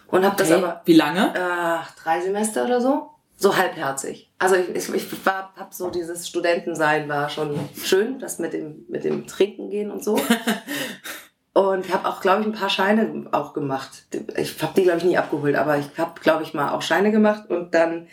und 0.07 0.25
habe 0.25 0.35
okay. 0.35 0.49
das 0.49 0.53
aber... 0.53 0.83
Wie 0.85 0.95
lange? 0.95 1.35
Äh, 1.35 2.03
drei 2.03 2.21
Semester 2.21 2.65
oder 2.65 2.81
so. 2.81 3.11
So 3.37 3.57
halbherzig. 3.57 4.32
Also 4.43 4.57
ich, 4.57 4.71
ich, 4.75 4.93
ich 4.93 5.27
war, 5.27 5.53
hab 5.57 5.73
so 5.73 5.89
dieses 5.89 6.27
Studentensein 6.27 7.09
war 7.09 7.29
schon 7.29 7.57
schön, 7.81 8.19
das 8.19 8.41
mit 8.41 8.53
dem, 8.53 8.85
mit 8.89 9.05
dem 9.05 9.29
Trinken 9.29 9.71
gehen 9.71 9.93
und 9.93 10.03
so. 10.03 10.21
Und 11.55 11.93
habe 11.93 12.09
auch, 12.09 12.23
glaube 12.23 12.41
ich, 12.41 12.47
ein 12.47 12.55
paar 12.55 12.71
Scheine 12.71 13.27
auch 13.31 13.53
gemacht. 13.53 14.07
Ich 14.39 14.63
habe 14.63 14.73
die, 14.75 14.85
glaube 14.85 14.99
ich, 14.99 15.05
nie 15.05 15.19
abgeholt, 15.19 15.55
aber 15.55 15.77
ich 15.77 15.87
habe, 15.99 16.19
glaube 16.19 16.45
ich, 16.45 16.55
mal 16.55 16.73
auch 16.73 16.81
Scheine 16.81 17.13
gemacht. 17.13 17.51
Und 17.51 17.75
dann 17.75 18.09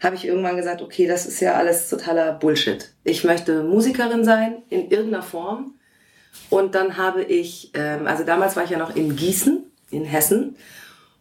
habe 0.00 0.16
ich 0.16 0.26
irgendwann 0.26 0.58
gesagt, 0.58 0.82
okay, 0.82 1.06
das 1.06 1.24
ist 1.24 1.40
ja 1.40 1.54
alles 1.54 1.88
totaler 1.88 2.32
Bullshit. 2.32 2.92
Ich 3.02 3.24
möchte 3.24 3.62
Musikerin 3.62 4.22
sein, 4.22 4.62
in 4.68 4.90
irgendeiner 4.90 5.22
Form. 5.22 5.78
Und 6.50 6.74
dann 6.74 6.98
habe 6.98 7.22
ich, 7.22 7.70
ähm, 7.72 8.06
also 8.06 8.22
damals 8.22 8.54
war 8.54 8.64
ich 8.64 8.70
ja 8.70 8.78
noch 8.78 8.94
in 8.94 9.16
Gießen, 9.16 9.64
in 9.90 10.04
Hessen. 10.04 10.56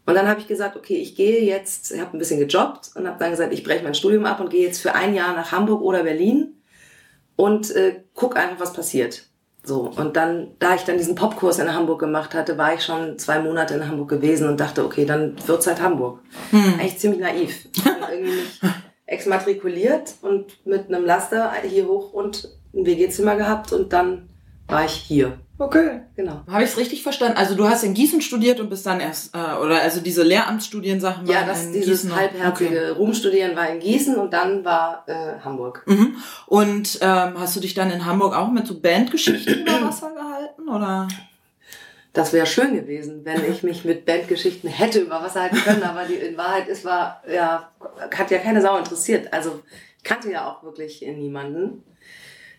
Und 0.06 0.16
dann 0.16 0.28
habe 0.28 0.40
ich 0.40 0.48
gesagt, 0.48 0.76
okay, 0.76 0.96
ich 0.96 1.16
gehe 1.16 1.42
jetzt, 1.44 1.92
ich 1.92 2.02
habe 2.02 2.16
ein 2.16 2.20
bisschen 2.20 2.40
gejobbt 2.40 2.92
und 2.96 3.08
habe 3.08 3.18
dann 3.20 3.32
gesagt, 3.32 3.54
ich 3.54 3.64
breche 3.64 3.84
mein 3.84 3.96
Studium 3.96 4.26
ab 4.26 4.40
und 4.40 4.50
gehe 4.50 4.66
jetzt 4.66 4.82
für 4.82 4.96
ein 4.96 5.16
Jahr 5.16 5.34
nach 5.34 5.52
Hamburg 5.52 5.82
oder 5.82 6.04
Berlin 6.04 6.62
und 7.36 7.72
äh, 7.72 8.04
guck 8.14 8.36
einfach, 8.36 8.60
was 8.60 8.74
passiert. 8.74 9.28
So, 9.66 9.90
und 9.96 10.18
dann, 10.18 10.56
da 10.60 10.76
ich 10.76 10.82
dann 10.82 10.98
diesen 10.98 11.16
Popkurs 11.16 11.58
in 11.60 11.74
Hamburg 11.74 12.00
gemacht 12.00 12.34
hatte, 12.34 12.58
war 12.58 12.74
ich 12.74 12.84
schon 12.84 13.18
zwei 13.18 13.40
Monate 13.40 13.76
in 13.76 13.88
Hamburg 13.88 14.10
gewesen 14.10 14.50
und 14.50 14.60
dachte, 14.60 14.84
okay, 14.84 15.06
dann 15.06 15.36
wird's 15.48 15.68
halt 15.68 15.82
Hamburg. 15.82 16.20
Hm. 16.50 16.74
Eigentlich 16.80 16.98
ziemlich 16.98 17.22
naiv. 17.22 17.70
irgendwie 18.12 18.36
mich 18.36 18.60
exmatrikuliert 19.06 20.16
und 20.22 20.66
mit 20.66 20.88
einem 20.88 21.06
Laster 21.06 21.54
hier 21.66 21.88
hoch 21.88 22.12
und 22.12 22.50
ein 22.74 22.86
WG-Zimmer 22.86 23.38
gehabt 23.38 23.72
und 23.72 23.94
dann 23.94 24.30
war 24.68 24.84
ich 24.84 24.92
hier. 24.92 25.40
Okay, 25.60 26.02
genau. 26.16 26.42
Habe 26.48 26.64
ich 26.64 26.72
es 26.72 26.78
richtig 26.78 27.04
verstanden? 27.04 27.38
Also 27.38 27.54
du 27.54 27.70
hast 27.70 27.84
in 27.84 27.94
Gießen 27.94 28.22
studiert 28.22 28.60
und 28.60 28.70
bist 28.70 28.86
dann 28.88 29.00
erst, 29.00 29.36
äh, 29.36 29.38
oder 29.38 29.82
also 29.82 30.02
diese 30.02 30.24
Lehramtsstudiensachen 30.24 31.28
Ja, 31.28 31.46
das, 31.46 31.72
dieses 31.72 32.02
Gießen 32.02 32.16
halbherzige 32.16 32.70
okay. 32.70 32.90
Rumstudieren 32.90 33.56
war 33.56 33.70
in 33.70 33.80
Gießen 33.80 34.16
und 34.16 34.34
dann 34.34 34.66
war 34.66 35.04
äh, 35.08 35.40
Hamburg. 35.44 35.84
Mhm. 35.86 36.16
Und 36.48 36.98
ähm, 37.02 37.40
hast 37.40 37.56
du 37.56 37.60
dich 37.60 37.76
dann 37.76 37.92
in 37.92 38.06
Hamburg 38.06 38.36
auch 38.36 38.52
mit 38.52 38.66
so 38.66 38.80
Bandgeschichten 38.80 39.62
über 39.62 39.82
Wasser 39.84 40.12
gehalten, 40.12 40.68
oder? 40.68 41.08
Das 42.14 42.34
wäre 42.34 42.46
schön 42.46 42.76
gewesen, 42.76 43.22
wenn 43.24 43.42
ich 43.50 43.62
mich 43.64 43.86
mit 43.86 44.06
Bandgeschichten 44.06 44.70
hätte 44.70 45.00
über 45.00 45.22
Wasser 45.22 45.42
halten 45.42 45.58
können, 45.58 45.84
aber 45.84 46.06
die, 46.06 46.16
in 46.16 46.38
Wahrheit, 46.38 46.68
es 46.68 46.84
war, 46.84 47.24
ja, 47.32 47.72
hat 48.16 48.32
ja 48.32 48.40
keine 48.40 48.62
Sau 48.62 48.78
interessiert. 48.78 49.32
Also 49.32 49.62
ich 49.98 50.04
kannte 50.04 50.32
ja 50.32 50.48
auch 50.50 50.64
wirklich 50.64 51.02
niemanden 51.02 51.84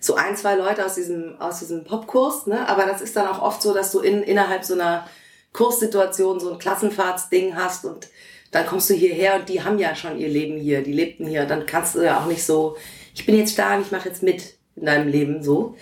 so 0.05 0.17
ein, 0.17 0.37
zwei 0.37 0.55
Leute 0.55 0.85
aus 0.85 0.97
diesem, 0.97 1.41
aus 1.41 1.61
diesem 1.61 1.85
Popkurs, 1.85 2.47
ne? 2.47 2.69
Aber 2.69 2.85
das 2.85 3.01
ist 3.01 3.17
dann 3.17 3.27
auch 3.27 3.41
oft 3.41 3.63
so, 3.63 3.73
dass 3.73 3.91
du 3.91 4.01
in, 4.01 4.23
innerhalb 4.23 4.63
so 4.63 4.75
einer 4.75 5.09
Kurssituation 5.55 6.41
so 6.41 6.53
ein 6.53 6.59
Klassenfahrtsding 6.59 7.57
hast 7.57 7.87
und 7.87 8.09
dann 8.51 8.67
kommst 8.67 8.91
du 8.91 8.95
hierher 8.95 9.37
und 9.37 9.49
die 9.49 9.65
haben 9.65 9.79
ja 9.79 9.97
schon 9.97 10.19
ihr 10.19 10.29
Leben 10.29 10.59
hier, 10.59 10.83
die 10.83 10.93
lebten 10.93 11.27
hier. 11.27 11.47
Dann 11.47 11.65
kannst 11.65 11.95
du 11.95 12.03
ja 12.03 12.21
auch 12.21 12.27
nicht 12.27 12.45
so, 12.45 12.77
ich 13.15 13.25
bin 13.25 13.39
jetzt 13.39 13.59
da 13.59 13.77
und 13.77 13.83
ich 13.83 13.93
mache 13.93 14.09
jetzt 14.09 14.23
mit 14.23 14.55
in 14.77 14.85
deinem 14.85 15.09
Leben 15.09 15.43
so. 15.43 15.75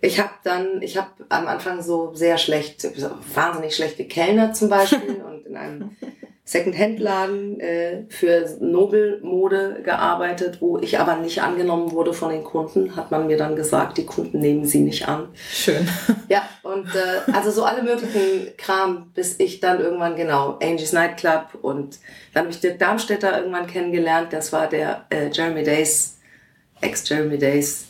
Ich 0.00 0.20
habe 0.20 0.30
dann, 0.44 0.80
ich 0.80 0.96
habe 0.96 1.10
am 1.28 1.48
Anfang 1.48 1.82
so 1.82 2.14
sehr 2.14 2.38
schlecht, 2.38 2.86
wahnsinnig 3.34 3.74
schlecht 3.74 3.96
gekellnert 3.96 4.56
zum 4.56 4.68
Beispiel 4.68 5.20
und 5.26 5.46
in 5.46 5.56
einem 5.56 5.96
Second-Hand-Laden 6.48 7.60
äh, 7.60 8.04
für 8.08 8.56
Nobelmode 8.60 9.82
gearbeitet, 9.84 10.62
wo 10.62 10.78
ich 10.78 10.98
aber 10.98 11.16
nicht 11.16 11.42
angenommen 11.42 11.92
wurde 11.92 12.14
von 12.14 12.30
den 12.30 12.42
Kunden, 12.42 12.96
hat 12.96 13.10
man 13.10 13.26
mir 13.26 13.36
dann 13.36 13.54
gesagt, 13.54 13.98
die 13.98 14.06
Kunden 14.06 14.38
nehmen 14.38 14.64
sie 14.64 14.80
nicht 14.80 15.06
an. 15.06 15.28
Schön. 15.52 15.86
Ja, 16.30 16.46
und 16.62 16.86
äh, 16.94 17.32
also 17.32 17.50
so 17.50 17.64
alle 17.64 17.82
möglichen 17.82 18.54
Kram, 18.58 19.12
bis 19.14 19.36
ich 19.40 19.60
dann 19.60 19.80
irgendwann, 19.80 20.14
genau, 20.14 20.58
Angie's 20.62 20.92
Nightclub 20.92 21.54
und 21.62 21.98
dann 22.34 22.42
habe 22.42 22.52
ich 22.52 22.60
Dirk 22.60 22.78
Darmstädter 22.78 23.38
irgendwann 23.38 23.66
kennengelernt, 23.66 24.30
das 24.30 24.52
war 24.52 24.66
der 24.68 25.06
äh, 25.08 25.30
Jeremy 25.32 25.62
Days, 25.62 26.18
Ex-Jeremy 26.82 27.38
Days 27.38 27.87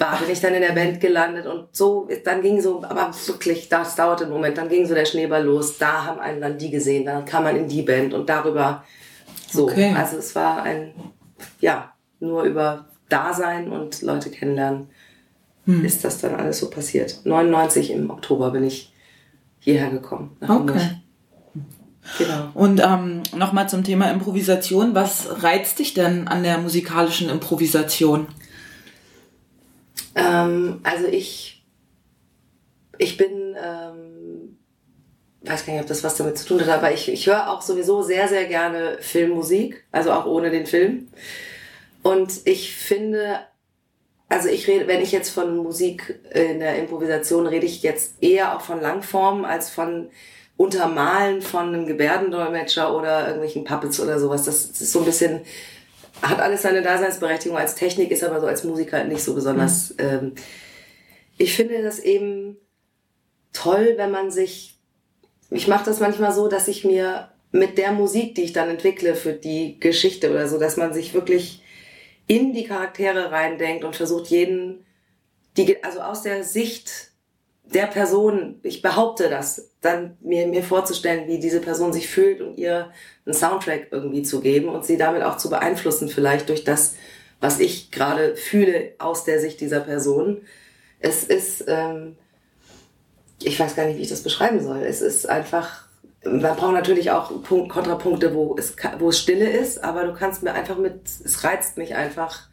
war, 0.00 0.18
bin 0.18 0.30
ich 0.30 0.40
dann 0.40 0.54
in 0.54 0.62
der 0.62 0.72
Band 0.72 1.00
gelandet 1.00 1.46
und 1.46 1.68
so, 1.72 2.08
dann 2.24 2.42
ging 2.42 2.60
so, 2.60 2.82
aber 2.82 3.12
wirklich, 3.26 3.68
das 3.68 3.96
dauerte 3.96 4.24
einen 4.24 4.32
Moment, 4.32 4.58
dann 4.58 4.68
ging 4.68 4.86
so 4.86 4.94
der 4.94 5.04
Schneeball 5.04 5.44
los, 5.44 5.78
da 5.78 6.04
haben 6.06 6.20
einen 6.20 6.40
dann 6.40 6.58
die 6.58 6.70
gesehen, 6.70 7.04
dann 7.04 7.24
kam 7.24 7.44
man 7.44 7.56
in 7.56 7.68
die 7.68 7.82
Band 7.82 8.14
und 8.14 8.28
darüber 8.28 8.84
so. 9.50 9.68
Okay. 9.68 9.94
Also 9.96 10.16
es 10.16 10.34
war 10.34 10.62
ein, 10.62 10.92
ja, 11.60 11.92
nur 12.18 12.44
über 12.44 12.86
Dasein 13.08 13.70
und 13.70 14.02
Leute 14.02 14.30
kennenlernen 14.30 14.88
hm. 15.66 15.84
ist 15.84 16.04
das 16.04 16.20
dann 16.20 16.34
alles 16.34 16.58
so 16.58 16.70
passiert. 16.70 17.20
99 17.24 17.90
im 17.90 18.10
Oktober 18.10 18.50
bin 18.50 18.64
ich 18.64 18.92
hierher 19.58 19.90
gekommen. 19.90 20.36
okay. 20.40 21.00
Genau. 22.18 22.48
Und 22.54 22.80
ähm, 22.82 23.22
nochmal 23.36 23.68
zum 23.68 23.84
Thema 23.84 24.10
Improvisation. 24.10 24.94
Was 24.94 25.42
reizt 25.42 25.78
dich 25.78 25.94
denn 25.94 26.28
an 26.28 26.42
der 26.42 26.58
musikalischen 26.58 27.28
Improvisation? 27.28 28.26
Ähm, 30.14 30.80
also 30.82 31.06
ich, 31.06 31.64
ich 32.98 33.16
bin, 33.16 33.56
ähm, 33.62 34.58
weiß 35.42 35.66
gar 35.66 35.72
nicht, 35.72 35.82
ob 35.82 35.88
das 35.88 36.04
was 36.04 36.16
damit 36.16 36.38
zu 36.38 36.46
tun 36.46 36.60
hat, 36.60 36.68
aber 36.68 36.92
ich, 36.92 37.08
ich 37.08 37.26
höre 37.26 37.50
auch 37.50 37.62
sowieso 37.62 38.02
sehr, 38.02 38.28
sehr 38.28 38.46
gerne 38.46 38.98
Filmmusik, 39.00 39.84
also 39.92 40.12
auch 40.12 40.26
ohne 40.26 40.50
den 40.50 40.66
Film. 40.66 41.08
Und 42.02 42.32
ich 42.44 42.74
finde, 42.74 43.40
also 44.28 44.48
ich 44.48 44.66
rede, 44.68 44.86
wenn 44.86 45.02
ich 45.02 45.12
jetzt 45.12 45.30
von 45.30 45.56
Musik 45.56 46.20
in 46.32 46.60
der 46.60 46.78
Improvisation 46.78 47.46
rede 47.46 47.66
ich 47.66 47.82
jetzt 47.82 48.22
eher 48.22 48.56
auch 48.56 48.60
von 48.60 48.80
Langformen 48.80 49.44
als 49.44 49.70
von 49.70 50.08
Untermalen 50.56 51.40
von 51.40 51.68
einem 51.68 51.86
Gebärdendolmetscher 51.86 52.94
oder 52.94 53.26
irgendwelchen 53.26 53.64
Puppets 53.64 53.98
oder 53.98 54.20
sowas. 54.20 54.44
Das 54.44 54.66
ist 54.66 54.92
so 54.92 54.98
ein 54.98 55.06
bisschen 55.06 55.40
hat 56.22 56.40
alles 56.40 56.62
seine 56.62 56.82
Daseinsberechtigung 56.82 57.56
als 57.56 57.74
Technik, 57.74 58.10
ist 58.10 58.24
aber 58.24 58.40
so 58.40 58.46
als 58.46 58.64
Musiker 58.64 59.04
nicht 59.04 59.22
so 59.22 59.34
besonders. 59.34 59.90
Mhm. 59.90 59.96
Ähm, 59.98 60.32
ich 61.38 61.54
finde 61.54 61.82
das 61.82 61.98
eben 61.98 62.56
toll, 63.52 63.94
wenn 63.96 64.10
man 64.10 64.30
sich, 64.30 64.78
ich 65.50 65.68
mache 65.68 65.84
das 65.84 66.00
manchmal 66.00 66.32
so, 66.32 66.48
dass 66.48 66.68
ich 66.68 66.84
mir 66.84 67.30
mit 67.52 67.78
der 67.78 67.92
Musik, 67.92 68.34
die 68.34 68.42
ich 68.42 68.52
dann 68.52 68.68
entwickle 68.68 69.14
für 69.14 69.32
die 69.32 69.80
Geschichte 69.80 70.30
oder 70.30 70.46
so, 70.46 70.58
dass 70.58 70.76
man 70.76 70.92
sich 70.92 71.14
wirklich 71.14 71.62
in 72.26 72.52
die 72.52 72.64
Charaktere 72.64 73.32
reindenkt 73.32 73.84
und 73.84 73.96
versucht 73.96 74.28
jeden, 74.28 74.84
die, 75.56 75.82
also 75.82 76.00
aus 76.00 76.22
der 76.22 76.44
Sicht 76.44 77.10
der 77.64 77.86
Person, 77.86 78.60
ich 78.62 78.82
behaupte 78.82 79.28
das, 79.28 79.69
dann 79.80 80.16
mir, 80.20 80.46
mir 80.46 80.62
vorzustellen, 80.62 81.26
wie 81.26 81.38
diese 81.38 81.60
Person 81.60 81.92
sich 81.92 82.08
fühlt 82.08 82.40
und 82.40 82.58
ihr 82.58 82.90
einen 83.24 83.34
Soundtrack 83.34 83.88
irgendwie 83.90 84.22
zu 84.22 84.40
geben 84.40 84.68
und 84.68 84.84
sie 84.84 84.98
damit 84.98 85.22
auch 85.22 85.38
zu 85.38 85.48
beeinflussen, 85.48 86.08
vielleicht 86.08 86.48
durch 86.48 86.64
das, 86.64 86.96
was 87.40 87.60
ich 87.60 87.90
gerade 87.90 88.36
fühle 88.36 88.92
aus 88.98 89.24
der 89.24 89.40
Sicht 89.40 89.60
dieser 89.60 89.80
Person. 89.80 90.42
Es 90.98 91.24
ist, 91.24 91.64
ähm, 91.66 92.16
ich 93.42 93.58
weiß 93.58 93.74
gar 93.74 93.86
nicht, 93.86 93.96
wie 93.96 94.02
ich 94.02 94.10
das 94.10 94.22
beschreiben 94.22 94.62
soll. 94.62 94.82
Es 94.82 95.00
ist 95.00 95.26
einfach, 95.26 95.86
man 96.24 96.56
braucht 96.56 96.74
natürlich 96.74 97.10
auch 97.10 97.42
Punkt, 97.42 97.70
Kontrapunkte, 97.70 98.34
wo 98.34 98.56
es, 98.58 98.76
wo 98.98 99.08
es 99.08 99.18
stille 99.18 99.48
ist, 99.48 99.82
aber 99.82 100.04
du 100.04 100.12
kannst 100.12 100.42
mir 100.42 100.52
einfach 100.52 100.76
mit, 100.76 101.00
es 101.24 101.42
reizt 101.42 101.78
mich 101.78 101.94
einfach, 101.94 102.48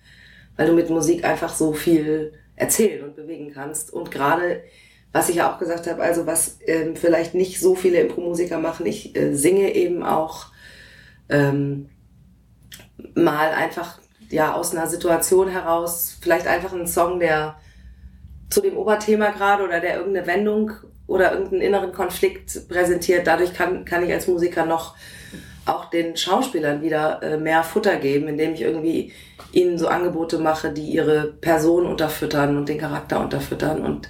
weil 0.56 0.68
du 0.68 0.74
mit 0.74 0.90
Musik 0.90 1.26
einfach 1.26 1.54
so 1.54 1.74
viel 1.74 2.32
erzählen 2.56 3.04
und 3.04 3.16
bewegen 3.18 3.52
kannst 3.54 3.92
und 3.92 4.12
gerade 4.12 4.64
was 5.14 5.30
ich 5.30 5.38
ja 5.38 5.52
auch 5.52 5.60
gesagt 5.60 5.88
habe, 5.88 6.04
also 6.04 6.28
was 6.28 6.60
ähm, 6.66 6.96
vielleicht 6.96 7.34
nicht 7.34 7.60
so 7.60 7.76
viele 7.76 8.00
Impro-Musiker 8.02 8.60
machen, 8.60 8.86
ich 8.86 9.16
äh, 9.16 9.34
singe 9.34 9.74
eben 9.74 10.04
auch 10.04 10.48
ähm, 11.30 11.90
mal 13.16 13.52
einfach 13.52 14.00
ja 14.30 14.54
aus 14.54 14.76
einer 14.76 14.88
Situation 14.88 15.48
heraus, 15.48 16.18
vielleicht 16.22 16.48
einfach 16.48 16.74
einen 16.74 16.88
Song, 16.88 17.20
der 17.20 17.56
zu 18.50 18.62
dem 18.62 18.78
Oberthema 18.78 19.32
gerade 19.32 19.64
oder 19.64 19.80
der 19.80 19.98
irgendeine 19.98 20.28
Wendung 20.28 20.72
oder 21.06 21.32
irgendeinen 21.32 21.62
inneren 21.62 21.92
Konflikt 21.94 22.68
präsentiert. 22.68 23.28
Dadurch 23.28 23.54
kann, 23.54 23.86
kann 23.86 24.06
ich 24.06 24.12
als 24.12 24.28
Musiker 24.28 24.66
noch 24.66 24.96
auch 25.66 25.90
den 25.90 26.16
Schauspielern 26.16 26.82
wieder 26.82 27.22
äh, 27.22 27.38
mehr 27.38 27.64
Futter 27.64 27.98
geben, 27.98 28.28
indem 28.28 28.54
ich 28.54 28.62
irgendwie 28.62 29.12
ihnen 29.52 29.78
so 29.78 29.88
Angebote 29.88 30.38
mache, 30.38 30.72
die 30.72 30.90
ihre 30.90 31.34
Person 31.34 31.86
unterfüttern 31.86 32.58
und 32.58 32.70
den 32.70 32.78
Charakter 32.78 33.20
unterfüttern 33.20 33.82
und 33.82 34.08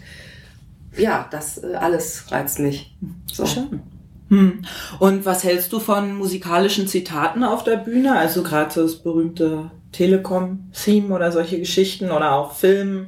ja, 0.98 1.28
das 1.32 1.64
äh, 1.64 1.76
alles 1.76 2.32
reizt 2.32 2.60
mich. 2.60 2.96
So. 3.32 3.46
Schön. 3.46 3.82
Hm. 4.30 4.62
Und 5.00 5.26
was 5.26 5.44
hältst 5.44 5.72
du 5.72 5.80
von 5.80 6.16
musikalischen 6.16 6.88
Zitaten 6.88 7.44
auf 7.44 7.64
der 7.64 7.78
Bühne? 7.78 8.18
Also 8.18 8.44
gerade 8.44 8.72
so 8.72 8.84
das 8.84 8.98
berühmte 8.98 9.72
Telekom-Theme 9.94 11.16
oder 11.16 11.32
solche 11.32 11.60
Geschichten 11.60 12.12
oder 12.12 12.34
auch 12.34 12.54
Film. 12.54 13.08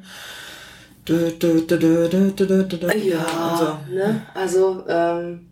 Ja, 3.03 3.25
also, 3.25 3.77
ne? 3.91 4.21
also 4.35 4.83
ähm, 4.87 5.49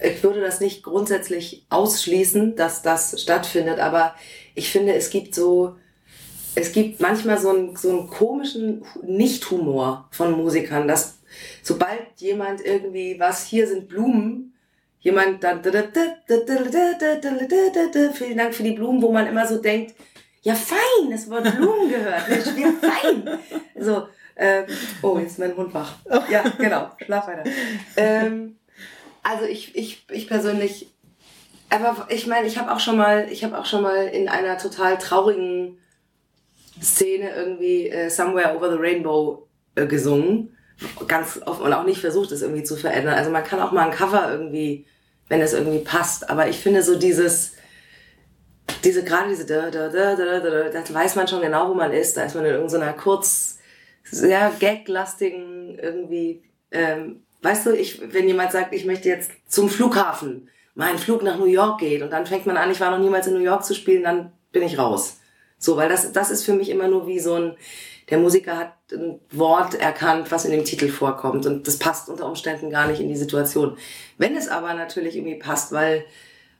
ich 0.00 0.22
würde 0.22 0.40
das 0.40 0.60
nicht 0.60 0.82
grundsätzlich 0.82 1.66
ausschließen, 1.68 2.56
dass 2.56 2.82
das 2.82 3.20
stattfindet, 3.20 3.80
aber 3.80 4.14
ich 4.54 4.70
finde, 4.70 4.94
es 4.94 5.10
gibt 5.10 5.34
so, 5.34 5.76
es 6.54 6.72
gibt 6.72 7.00
manchmal 7.00 7.38
so 7.38 7.50
einen, 7.50 7.76
so 7.76 7.90
einen 7.90 8.08
komischen 8.08 8.82
Nicht-Humor 9.02 10.08
von 10.10 10.32
Musikern, 10.32 10.88
dass 10.88 11.17
sobald 11.68 12.06
jemand 12.16 12.64
irgendwie, 12.64 13.20
was 13.20 13.44
hier 13.44 13.66
sind 13.66 13.88
Blumen, 13.88 14.54
jemand 15.00 15.44
dann, 15.44 15.62
vielen 15.62 15.92
Dank 18.38 18.54
für 18.54 18.62
die 18.62 18.72
Blumen, 18.72 19.02
wo 19.02 19.12
man 19.12 19.26
immer 19.26 19.46
so 19.46 19.58
denkt, 19.58 19.94
ja 20.42 20.54
fein, 20.54 21.12
es 21.12 21.28
Wort 21.28 21.44
Blumen 21.56 21.90
gehört, 21.90 22.26
wir 22.28 22.40
spielen 22.40 22.78
fein. 22.80 23.38
So, 23.78 24.08
ähm, 24.36 24.64
oh, 25.02 25.18
jetzt 25.18 25.32
ist 25.32 25.38
mein 25.38 25.54
Hund 25.56 25.74
wach. 25.74 25.96
Ja, 26.30 26.42
genau, 26.58 26.90
schlaf 27.04 27.28
weiter. 27.28 27.44
Ähm, 27.96 28.56
also 29.22 29.44
ich, 29.44 29.76
ich, 29.76 30.06
ich 30.10 30.26
persönlich, 30.26 30.90
aber 31.68 32.06
ich 32.08 32.26
meine, 32.26 32.46
ich 32.46 32.56
habe 32.56 32.72
auch 32.72 32.80
schon 32.80 32.96
mal, 32.96 33.30
ich 33.30 33.44
habe 33.44 33.58
auch 33.58 33.66
schon 33.66 33.82
mal 33.82 34.06
in 34.06 34.26
einer 34.28 34.56
total 34.56 34.96
traurigen 34.96 35.76
Szene 36.80 37.34
irgendwie 37.34 37.90
äh, 37.90 38.08
Somewhere 38.08 38.56
Over 38.56 38.70
the 38.70 38.78
Rainbow 38.78 39.46
äh, 39.74 39.86
gesungen 39.86 40.54
ganz 41.06 41.40
oft 41.44 41.60
und 41.60 41.72
auch 41.72 41.84
nicht 41.84 42.00
versucht, 42.00 42.32
es 42.32 42.42
irgendwie 42.42 42.64
zu 42.64 42.76
verändern. 42.76 43.14
Also 43.14 43.30
man 43.30 43.44
kann 43.44 43.60
auch 43.60 43.72
mal 43.72 43.86
ein 43.86 43.90
Cover 43.90 44.30
irgendwie, 44.30 44.86
wenn 45.28 45.40
es 45.40 45.52
irgendwie 45.52 45.80
passt. 45.80 46.30
Aber 46.30 46.48
ich 46.48 46.58
finde 46.58 46.82
so 46.82 46.96
dieses, 46.96 47.52
diese 48.84 49.04
gerade 49.04 49.28
diese, 49.28 49.46
da, 49.46 49.70
da, 49.70 49.88
da, 49.88 50.14
da, 50.14 50.40
da, 50.40 50.68
da 50.68 50.94
weiß 50.94 51.16
man 51.16 51.28
schon 51.28 51.42
genau, 51.42 51.68
wo 51.70 51.74
man 51.74 51.92
ist. 51.92 52.16
Da 52.16 52.24
ist 52.24 52.34
man 52.34 52.44
in 52.44 52.52
irgendeiner 52.52 52.92
kurz, 52.92 53.58
sehr 54.10 54.52
gaglastigen 54.58 55.78
irgendwie, 55.78 56.42
ähm, 56.70 57.22
weißt 57.42 57.66
du, 57.66 57.72
ich, 57.72 58.00
wenn 58.12 58.26
jemand 58.26 58.52
sagt, 58.52 58.74
ich 58.74 58.84
möchte 58.84 59.08
jetzt 59.08 59.30
zum 59.46 59.68
Flughafen, 59.68 60.48
mein 60.74 60.98
Flug 60.98 61.22
nach 61.22 61.38
New 61.38 61.46
York 61.46 61.80
geht 61.80 62.02
und 62.02 62.10
dann 62.10 62.26
fängt 62.26 62.46
man 62.46 62.56
an, 62.56 62.70
ich 62.70 62.80
war 62.80 62.90
noch 62.90 62.98
niemals 62.98 63.26
in 63.26 63.34
New 63.34 63.40
York 63.40 63.64
zu 63.64 63.74
spielen, 63.74 64.04
dann 64.04 64.32
bin 64.52 64.62
ich 64.62 64.78
raus. 64.78 65.18
So, 65.58 65.76
weil 65.76 65.88
das, 65.88 66.12
das 66.12 66.30
ist 66.30 66.44
für 66.44 66.52
mich 66.54 66.70
immer 66.70 66.88
nur 66.88 67.06
wie 67.06 67.18
so 67.18 67.34
ein, 67.34 67.56
der 68.10 68.18
Musiker 68.18 68.56
hat 68.56 68.72
ein 68.92 69.20
Wort 69.30 69.74
erkannt, 69.74 70.30
was 70.30 70.44
in 70.44 70.52
dem 70.52 70.64
Titel 70.64 70.88
vorkommt 70.88 71.46
und 71.46 71.66
das 71.66 71.78
passt 71.78 72.08
unter 72.08 72.26
Umständen 72.26 72.70
gar 72.70 72.86
nicht 72.86 73.00
in 73.00 73.08
die 73.08 73.16
Situation. 73.16 73.76
Wenn 74.16 74.36
es 74.36 74.48
aber 74.48 74.74
natürlich 74.74 75.16
irgendwie 75.16 75.38
passt, 75.38 75.72
weil, 75.72 76.04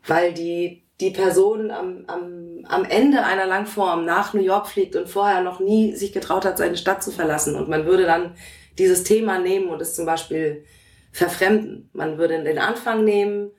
weil 0.06 0.34
die, 0.34 0.82
die 1.00 1.11
Person 1.11 1.70
am, 1.70 2.04
am, 2.06 2.64
am 2.68 2.84
Ende 2.84 3.24
einer 3.24 3.46
Langform 3.46 4.04
nach 4.04 4.34
New 4.34 4.42
York 4.42 4.66
fliegt 4.66 4.94
und 4.94 5.08
vorher 5.08 5.42
noch 5.42 5.61
nie 5.61 5.94
sich 5.94 6.12
getraut 6.12 6.44
hat, 6.44 6.58
seine 6.58 6.76
Stadt 6.76 7.02
zu 7.02 7.11
verlassen 7.11 7.54
und 7.54 7.68
man 7.68 7.87
würde 7.87 8.04
dann 8.04 8.34
dieses 8.78 9.04
Thema 9.04 9.38
nehmen 9.38 9.68
und 9.70 9.80
es 9.80 9.94
zum 9.94 10.06
Beispiel 10.06 10.64
verfremden. 11.12 11.88
Man 11.94 12.18
würde 12.18 12.42
den 12.44 12.58
Anfang 12.58 13.04
nehmen, 13.04 13.50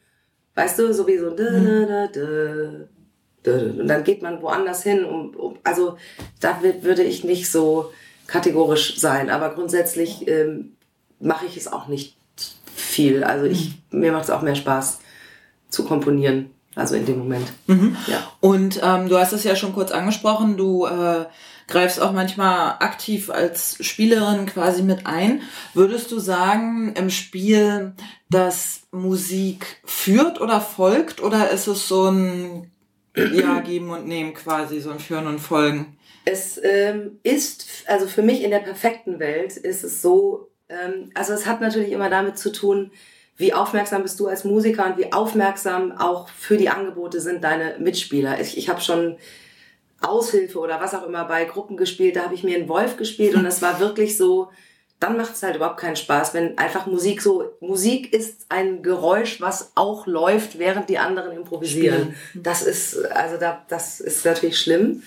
weißt 0.54 0.80
du, 0.80 0.94
sowieso, 0.94 1.32
da, 1.32 1.44
da, 1.44 2.08
da, 2.08 2.88
und 3.50 3.88
dann 3.88 4.04
geht 4.04 4.22
man 4.22 4.42
woanders 4.42 4.84
hin. 4.84 5.06
Um, 5.06 5.36
um, 5.36 5.58
also 5.64 5.98
da 6.40 6.60
würde 6.82 7.04
ich 7.04 7.24
nicht 7.24 7.52
so 7.52 7.92
kategorisch 8.28 8.98
sein. 9.00 9.30
Aber 9.30 9.54
grundsätzlich 9.54 10.28
ähm, 10.28 10.74
mache 11.20 11.46
ich 11.46 11.58
es 11.58 11.72
auch 11.72 11.88
nicht 11.88 12.18
viel. 12.76 13.24
Also 13.24 13.46
ich, 13.46 13.74
mhm. 13.92 14.00
mir 14.00 14.12
macht 14.12 14.26
es 14.26 14.30
auch 14.30 14.42
mehr 14.42 14.56
Spaß 14.56 15.00
zu 15.70 15.86
komponieren. 15.86 16.52
Also 16.76 16.96
in 16.96 17.06
dem 17.06 17.20
Moment. 17.20 17.48
Mhm. 17.68 17.98
Ja. 18.08 18.32
Und 18.40 18.80
ähm, 18.84 19.10
du 19.10 19.18
hast 19.18 19.34
es 19.34 19.44
ja 19.44 19.56
schon 19.56 19.74
kurz 19.74 19.92
angesprochen, 19.92 20.56
du 20.56 20.86
äh, 20.86 21.26
greifst 21.68 22.00
auch 22.02 22.12
manchmal 22.12 22.76
aktiv 22.80 23.30
als 23.30 23.78
Spielerin 23.82 24.46
quasi 24.46 24.84
mit 24.84 25.06
ein. 25.06 25.42
Würdest 25.74 26.12
du 26.12 26.20
sagen 26.20 26.94
im 26.96 27.10
Spiel, 27.10 27.94
dass 28.30 28.82
Musik 28.92 29.82
führt 29.84 30.40
oder 30.40 30.62
folgt 30.62 31.22
oder 31.22 31.50
ist 31.50 31.68
es 31.68 31.88
so 31.88 32.10
ein 32.10 32.72
ja, 33.16 33.60
geben 33.60 33.90
und 33.90 34.08
nehmen 34.08 34.34
quasi, 34.34 34.80
so 34.80 34.92
ein 34.92 35.00
Führen 35.00 35.28
und 35.28 35.40
Folgen. 35.40 35.98
Es 36.26 36.60
ähm, 36.64 37.20
ist, 37.24 37.68
also 37.88 38.08
für 38.08 38.22
mich 38.22 38.44
in 38.44 38.52
der 38.52 38.60
perfekten 38.60 39.20
Welt 39.20 39.58
ist 39.58 39.84
es 39.84 40.02
so, 40.02 40.50
ähm, 40.70 41.10
also 41.16 41.34
es 41.34 41.46
hat 41.46 41.62
natürlich 41.62 41.92
immer 41.92 42.10
damit 42.10 42.38
zu 42.38 42.52
tun, 42.52 42.92
wie 43.38 43.54
aufmerksam 43.54 44.04
bist 44.04 44.20
du 44.20 44.28
als 44.28 44.44
Musiker 44.44 44.86
und 44.86 44.98
wie 44.98 45.14
aufmerksam 45.14 45.94
auch 45.94 46.28
für 46.30 46.58
die 46.58 46.70
Angebote 46.70 47.22
sind 47.22 47.44
deine 47.44 47.78
Mitspieler. 47.80 48.40
Ich, 48.42 48.58
ich 48.58 48.70
habe 48.70 48.82
schon 48.82 49.18
Aushilfe 50.02 50.60
oder 50.60 50.80
was 50.82 50.94
auch 50.94 51.06
immer 51.06 51.26
bei 51.26 51.46
Gruppen 51.46 51.78
gespielt, 51.78 52.16
da 52.16 52.24
habe 52.24 52.36
ich 52.36 52.44
mir 52.44 52.58
einen 52.58 52.70
Wolf 52.70 52.98
gespielt 52.98 53.36
und 53.36 53.46
es 53.46 53.62
war 53.62 53.80
wirklich 53.80 54.18
so, 54.18 54.50
dann 55.00 55.16
macht 55.16 55.36
es 55.36 55.44
halt 55.44 55.56
überhaupt 55.56 55.80
keinen 55.80 55.96
Spaß, 55.96 56.34
wenn 56.34 56.58
einfach 56.58 56.86
Musik 56.86 57.22
so, 57.22 57.54
Musik 57.62 58.14
ist 58.14 58.46
ein 58.50 58.84
Geräusch, 58.84 59.40
was 59.40 59.72
auch 59.76 60.08
läuft, 60.08 60.60
während 60.60 60.90
die 60.90 60.98
anderen 60.98 61.32
improvisieren. 61.32 62.16
Spielen. 62.16 62.44
Das 62.44 62.62
ist, 62.62 63.06
also 63.12 63.38
da, 63.38 63.66
das 63.70 64.02
ist 64.02 64.26
natürlich 64.26 64.60
schlimm. 64.60 65.04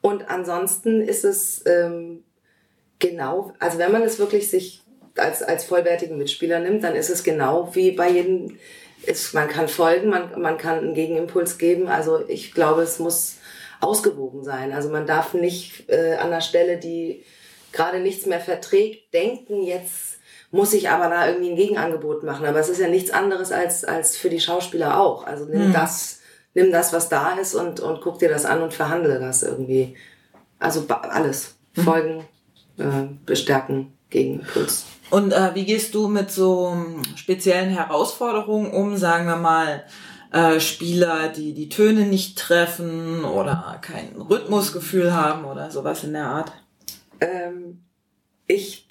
Und 0.00 0.30
ansonsten 0.30 1.02
ist 1.02 1.24
es 1.24 1.62
ähm, 1.66 2.22
genau, 2.98 3.52
also 3.58 3.78
wenn 3.78 3.92
man 3.92 4.02
es 4.02 4.18
wirklich 4.18 4.50
sich 4.50 4.82
als, 5.16 5.42
als 5.42 5.64
vollwertigen 5.64 6.16
Mitspieler 6.16 6.60
nimmt, 6.60 6.84
dann 6.84 6.94
ist 6.94 7.10
es 7.10 7.22
genau 7.22 7.74
wie 7.74 7.90
bei 7.90 8.08
jedem, 8.10 8.56
ist, 9.04 9.34
man 9.34 9.48
kann 9.48 9.68
folgen, 9.68 10.08
man, 10.08 10.40
man 10.40 10.56
kann 10.56 10.78
einen 10.78 10.94
Gegenimpuls 10.94 11.58
geben. 11.58 11.88
Also 11.88 12.24
ich 12.26 12.52
glaube, 12.52 12.82
es 12.82 12.98
muss 12.98 13.36
ausgewogen 13.80 14.44
sein. 14.44 14.72
Also 14.72 14.88
man 14.88 15.06
darf 15.06 15.34
nicht 15.34 15.88
äh, 15.88 16.14
an 16.14 16.30
der 16.30 16.40
Stelle, 16.40 16.78
die 16.78 17.24
gerade 17.76 18.00
nichts 18.00 18.26
mehr 18.26 18.40
verträgt, 18.40 19.12
denken, 19.14 19.62
jetzt 19.62 20.16
muss 20.50 20.72
ich 20.72 20.88
aber 20.88 21.08
da 21.08 21.28
irgendwie 21.28 21.50
ein 21.50 21.56
Gegenangebot 21.56 22.24
machen. 22.24 22.46
Aber 22.46 22.58
es 22.58 22.68
ist 22.68 22.80
ja 22.80 22.88
nichts 22.88 23.10
anderes 23.10 23.52
als, 23.52 23.84
als 23.84 24.16
für 24.16 24.30
die 24.30 24.40
Schauspieler 24.40 24.98
auch. 24.98 25.26
Also 25.26 25.44
nimm 25.44 25.68
mhm. 25.68 25.72
das, 25.72 26.20
nimm 26.54 26.72
das, 26.72 26.92
was 26.92 27.08
da 27.08 27.32
ist 27.32 27.54
und, 27.54 27.80
und 27.80 28.00
guck 28.00 28.18
dir 28.18 28.28
das 28.28 28.44
an 28.44 28.62
und 28.62 28.74
verhandle 28.74 29.20
das 29.20 29.42
irgendwie. 29.42 29.96
Also 30.58 30.86
alles. 30.88 31.56
Mhm. 31.74 31.82
Folgen, 31.82 32.24
äh, 32.78 33.14
bestärken, 33.24 33.92
Gegenimpuls. 34.10 34.86
Und 35.10 35.32
äh, 35.32 35.54
wie 35.54 35.64
gehst 35.64 35.94
du 35.94 36.08
mit 36.08 36.30
so 36.30 36.76
speziellen 37.14 37.70
Herausforderungen 37.70 38.72
um, 38.72 38.96
sagen 38.96 39.26
wir 39.26 39.36
mal, 39.36 39.84
äh, 40.32 40.58
Spieler, 40.58 41.28
die 41.28 41.54
die 41.54 41.68
Töne 41.68 42.06
nicht 42.06 42.38
treffen 42.38 43.24
oder 43.24 43.78
kein 43.82 44.20
Rhythmusgefühl 44.20 45.14
haben 45.14 45.44
oder 45.44 45.70
sowas 45.70 46.02
in 46.02 46.14
der 46.14 46.26
Art? 46.26 46.52
Ähm, 47.20 47.84
ich 48.46 48.88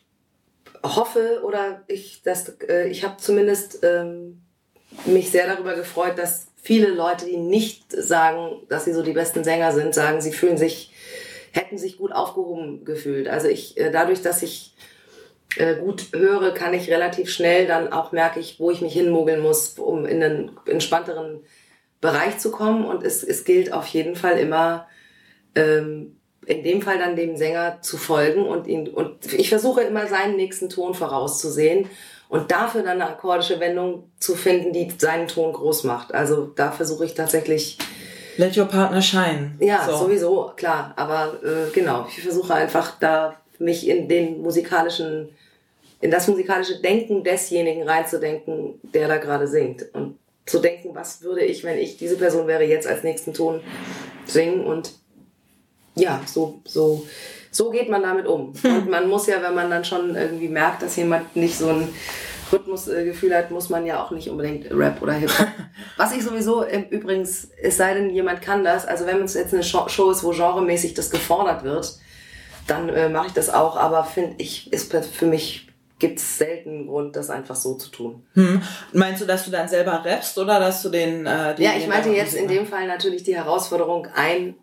hoffe 0.83 1.41
oder 1.43 1.83
ich, 1.87 2.21
äh, 2.67 2.87
ich 2.87 3.03
habe 3.03 3.17
zumindest 3.17 3.83
ähm, 3.83 4.41
mich 5.05 5.31
sehr 5.31 5.47
darüber 5.47 5.75
gefreut, 5.75 6.17
dass 6.17 6.47
viele 6.61 6.89
Leute, 6.89 7.25
die 7.25 7.37
nicht 7.37 7.91
sagen, 7.91 8.61
dass 8.69 8.85
sie 8.85 8.93
so 8.93 9.01
die 9.01 9.13
besten 9.13 9.43
Sänger 9.43 9.71
sind, 9.71 9.93
sagen, 9.93 10.21
sie 10.21 10.31
fühlen 10.31 10.57
sich, 10.57 10.91
hätten 11.51 11.77
sich 11.77 11.97
gut 11.97 12.11
aufgehoben 12.11 12.85
gefühlt. 12.85 13.27
Also 13.27 13.47
ich, 13.47 13.77
äh, 13.77 13.91
dadurch, 13.91 14.21
dass 14.21 14.41
ich 14.41 14.75
äh, 15.57 15.75
gut 15.75 16.07
höre, 16.13 16.53
kann 16.53 16.73
ich 16.73 16.89
relativ 16.89 17.29
schnell 17.29 17.67
dann 17.67 17.91
auch 17.91 18.11
merke 18.11 18.39
ich, 18.39 18.59
wo 18.59 18.71
ich 18.71 18.81
mich 18.81 18.93
hinmogeln 18.93 19.41
muss, 19.41 19.77
um 19.79 20.05
in 20.05 20.21
einen 20.21 20.57
entspannteren 20.65 21.41
Bereich 22.01 22.39
zu 22.39 22.51
kommen. 22.51 22.85
Und 22.85 23.03
es, 23.03 23.23
es 23.23 23.45
gilt 23.45 23.71
auf 23.71 23.87
jeden 23.87 24.15
Fall 24.15 24.37
immer, 24.37 24.87
ähm, 25.55 26.17
in 26.45 26.63
dem 26.63 26.81
Fall 26.81 26.97
dann 26.97 27.15
dem 27.15 27.35
Sänger 27.37 27.79
zu 27.81 27.97
folgen 27.97 28.45
und 28.45 28.67
ihn, 28.67 28.87
und 28.87 29.33
ich 29.33 29.49
versuche 29.49 29.81
immer 29.81 30.07
seinen 30.07 30.35
nächsten 30.35 30.69
Ton 30.69 30.93
vorauszusehen 30.93 31.89
und 32.29 32.51
dafür 32.51 32.81
dann 32.81 33.01
eine 33.01 33.11
akkordische 33.11 33.59
Wendung 33.59 34.09
zu 34.19 34.35
finden, 34.35 34.73
die 34.73 34.91
seinen 34.97 35.27
Ton 35.27 35.53
groß 35.53 35.83
macht. 35.83 36.13
Also 36.13 36.45
da 36.55 36.71
versuche 36.71 37.05
ich 37.05 37.13
tatsächlich. 37.13 37.77
Let 38.37 38.57
your 38.57 38.65
partner 38.65 39.01
shine. 39.01 39.55
Ja, 39.59 39.87
so. 39.89 39.95
sowieso, 40.05 40.51
klar. 40.55 40.93
Aber 40.97 41.39
äh, 41.43 41.71
genau, 41.73 42.05
ich 42.09 42.21
versuche 42.21 42.53
einfach 42.53 42.99
da 42.99 43.35
mich 43.59 43.87
in 43.87 44.09
den 44.09 44.41
musikalischen 44.41 45.29
in 46.01 46.11
das 46.11 46.27
musikalische 46.27 46.81
Denken 46.81 47.23
desjenigen 47.23 47.87
reinzudenken, 47.87 48.79
der 48.83 49.07
da 49.07 49.17
gerade 49.17 49.47
singt. 49.47 49.85
Und 49.93 50.19
zu 50.45 50.59
denken, 50.59 50.93
was 50.93 51.21
würde 51.23 51.43
ich, 51.43 51.63
wenn 51.63 51.79
ich 51.79 51.97
diese 51.97 52.17
Person 52.17 52.47
wäre, 52.47 52.63
jetzt 52.63 52.85
als 52.85 53.03
nächsten 53.03 53.33
Ton 53.33 53.61
singen. 54.25 54.65
Und 54.65 54.93
ja, 55.95 56.21
so, 56.25 56.61
so, 56.65 57.05
so 57.51 57.69
geht 57.69 57.89
man 57.89 58.03
damit 58.03 58.27
um. 58.27 58.53
Und 58.63 58.89
man 58.89 59.07
muss 59.07 59.27
ja, 59.27 59.41
wenn 59.41 59.55
man 59.55 59.69
dann 59.69 59.85
schon 59.85 60.15
irgendwie 60.15 60.49
merkt, 60.49 60.81
dass 60.81 60.95
jemand 60.95 61.35
nicht 61.35 61.57
so 61.57 61.69
ein 61.69 61.89
Rhythmusgefühl 62.51 63.35
hat, 63.35 63.51
muss 63.51 63.69
man 63.69 63.85
ja 63.85 64.03
auch 64.03 64.11
nicht 64.11 64.29
unbedingt 64.29 64.71
Rap 64.71 65.01
oder 65.01 65.13
Hip-Hop. 65.13 65.47
Was 65.97 66.13
ich 66.13 66.23
sowieso 66.23 66.65
übrigens, 66.89 67.49
es 67.61 67.77
sei 67.77 67.93
denn, 67.93 68.09
jemand 68.09 68.41
kann 68.41 68.63
das, 68.63 68.85
also 68.85 69.05
wenn 69.05 69.21
es 69.23 69.33
jetzt 69.33 69.53
eine 69.53 69.63
Show 69.63 70.11
ist, 70.11 70.23
wo 70.23 70.29
genremäßig 70.31 70.93
das 70.93 71.09
gefordert 71.09 71.63
wird, 71.63 71.97
dann 72.67 72.89
äh, 72.89 73.09
mache 73.09 73.27
ich 73.27 73.33
das 73.33 73.49
auch, 73.49 73.77
aber 73.77 74.03
finde 74.03 74.35
ich, 74.37 74.71
ist 74.73 74.93
für 74.93 75.25
mich 75.25 75.67
gibt 75.97 76.19
es 76.19 76.37
selten 76.37 76.69
einen 76.69 76.87
Grund, 76.87 77.15
das 77.15 77.29
einfach 77.29 77.55
so 77.55 77.75
zu 77.75 77.89
tun. 77.89 78.23
Hm. 78.33 78.61
Meinst 78.91 79.21
du, 79.21 79.25
dass 79.25 79.45
du 79.45 79.51
dann 79.51 79.67
selber 79.67 80.03
rappst 80.03 80.37
oder 80.37 80.59
dass 80.59 80.81
du 80.81 80.89
den... 80.89 81.25
Äh, 81.25 81.61
ja, 81.61 81.71
ich 81.77 81.87
meinte 81.87 82.09
jetzt 82.09 82.33
in 82.33 82.47
dem 82.47 82.65
Fall 82.67 82.87
natürlich 82.87 83.23
die 83.23 83.35
Herausforderung, 83.35 84.07
ein 84.13 84.55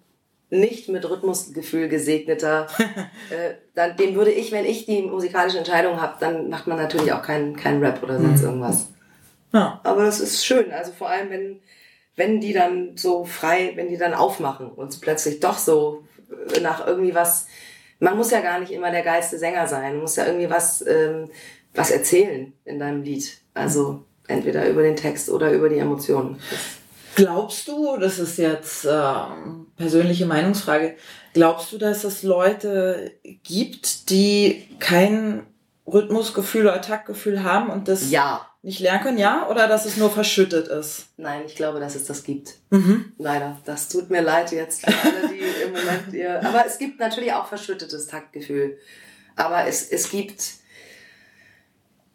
nicht 0.53 0.89
mit 0.89 1.09
Rhythmusgefühl 1.09 1.89
gesegneter, 1.89 2.67
äh, 3.31 3.55
dann, 3.75 3.97
den 3.97 4.15
würde 4.15 4.31
ich, 4.31 4.53
wenn 4.53 4.65
ich 4.65 4.87
die 4.87 5.03
musikalische 5.03 5.59
Entscheidung 5.59 6.01
habe, 6.01 6.17
dann 6.21 6.49
macht 6.49 6.67
man 6.67 6.77
natürlich 6.77 7.13
auch 7.13 7.23
keinen 7.23 7.57
kein 7.57 7.83
Rap 7.83 8.03
oder 8.03 8.21
sonst 8.21 8.41
hm. 8.41 8.49
irgendwas. 8.49 8.89
Ja. 9.53 9.81
Aber 9.83 10.05
das 10.05 10.21
ist 10.21 10.45
schön, 10.47 10.71
also 10.71 10.93
vor 10.93 11.09
allem, 11.09 11.31
wenn, 11.31 11.61
wenn 12.17 12.41
die 12.41 12.53
dann 12.53 12.97
so 12.97 13.25
frei, 13.25 13.73
wenn 13.75 13.89
die 13.89 13.97
dann 13.97 14.15
aufmachen 14.15 14.71
und 14.71 15.01
plötzlich 15.01 15.41
doch 15.41 15.59
so 15.59 16.05
nach 16.63 16.87
irgendwie 16.87 17.15
was 17.15 17.47
man 18.03 18.17
muss 18.17 18.33
ja 18.33 18.41
gar 18.41 18.59
nicht 18.59 18.73
immer 18.73 18.91
der 18.91 19.03
geilste 19.03 19.39
Sänger 19.39 19.69
sein. 19.69 19.93
Man 19.93 20.03
muss 20.03 20.17
ja 20.17 20.27
irgendwie 20.27 20.51
was, 20.51 20.85
ähm, 20.85 21.31
was 21.73 21.93
erzählen 21.93 22.53
in 22.65 22.81
deinem 22.81 23.03
Lied. 23.03 23.39
Also 23.55 24.05
entweder 24.27 24.69
über 24.69 24.83
den 24.83 24.97
Text 24.97 25.31
oder 25.31 25.53
über 25.53 25.69
die 25.69 25.79
Emotionen. 25.79 26.41
Glaubst 27.15 27.69
du, 27.69 27.97
das 27.97 28.19
ist 28.19 28.39
jetzt 28.39 28.85
äh, 28.85 29.13
persönliche 29.77 30.27
Meinungsfrage, 30.27 30.97
glaubst 31.35 31.73
du, 31.73 31.79
dass 31.79 32.05
es 32.05 32.23
Leute 32.23 33.13
gibt, 33.43 34.11
die 34.11 34.69
kein 34.79 35.47
Rhythmusgefühl 35.87 36.63
oder 36.63 36.81
Taktgefühl 36.81 37.43
haben 37.43 37.71
und 37.71 37.89
das 37.89 38.11
ja 38.11 38.47
nicht 38.63 38.79
lernen 38.79 39.03
können, 39.03 39.19
ja? 39.19 39.49
Oder 39.51 39.67
dass 39.67 39.87
es 39.87 39.97
nur 39.97 40.11
verschüttet 40.11 40.69
ist? 40.69 41.07
Nein, 41.17 41.43
ich 41.47 41.57
glaube, 41.57 41.81
dass 41.81 41.97
es 41.97 42.05
das 42.05 42.23
gibt. 42.23 42.55
Mhm. 42.71 43.13
Leider. 43.19 43.59
Das 43.65 43.89
tut 43.89 44.09
mir 44.09 44.23
leid 44.23 44.53
jetzt 44.53 44.87
für 44.87 44.87
alle, 44.87 45.29
die 45.29 45.65
im 45.65 45.73
Moment 45.73 46.13
ihr. 46.13 46.45
Aber 46.47 46.65
es 46.65 46.79
gibt 46.79 47.01
natürlich 47.01 47.33
auch 47.33 47.47
verschüttetes 47.47 48.07
Taktgefühl. 48.07 48.79
Aber 49.35 49.67
es, 49.67 49.89
es 49.91 50.11
gibt. 50.11 50.62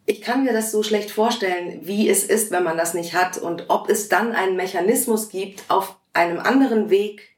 Ich 0.10 0.22
kann 0.22 0.44
mir 0.44 0.54
das 0.54 0.72
so 0.72 0.82
schlecht 0.82 1.12
vorstellen, 1.12 1.82
wie 1.84 2.10
es 2.10 2.24
ist, 2.24 2.50
wenn 2.50 2.64
man 2.64 2.78
das 2.78 2.94
nicht 2.96 3.14
hat 3.14 3.38
und 3.38 3.66
ob 3.68 3.90
es 3.90 4.10
dann 4.10 4.32
einen 4.32 4.56
Mechanismus 4.56 5.30
gibt, 5.30 5.64
auf 5.68 5.98
einem 6.14 6.40
anderen 6.40 6.90
Weg 6.90 7.38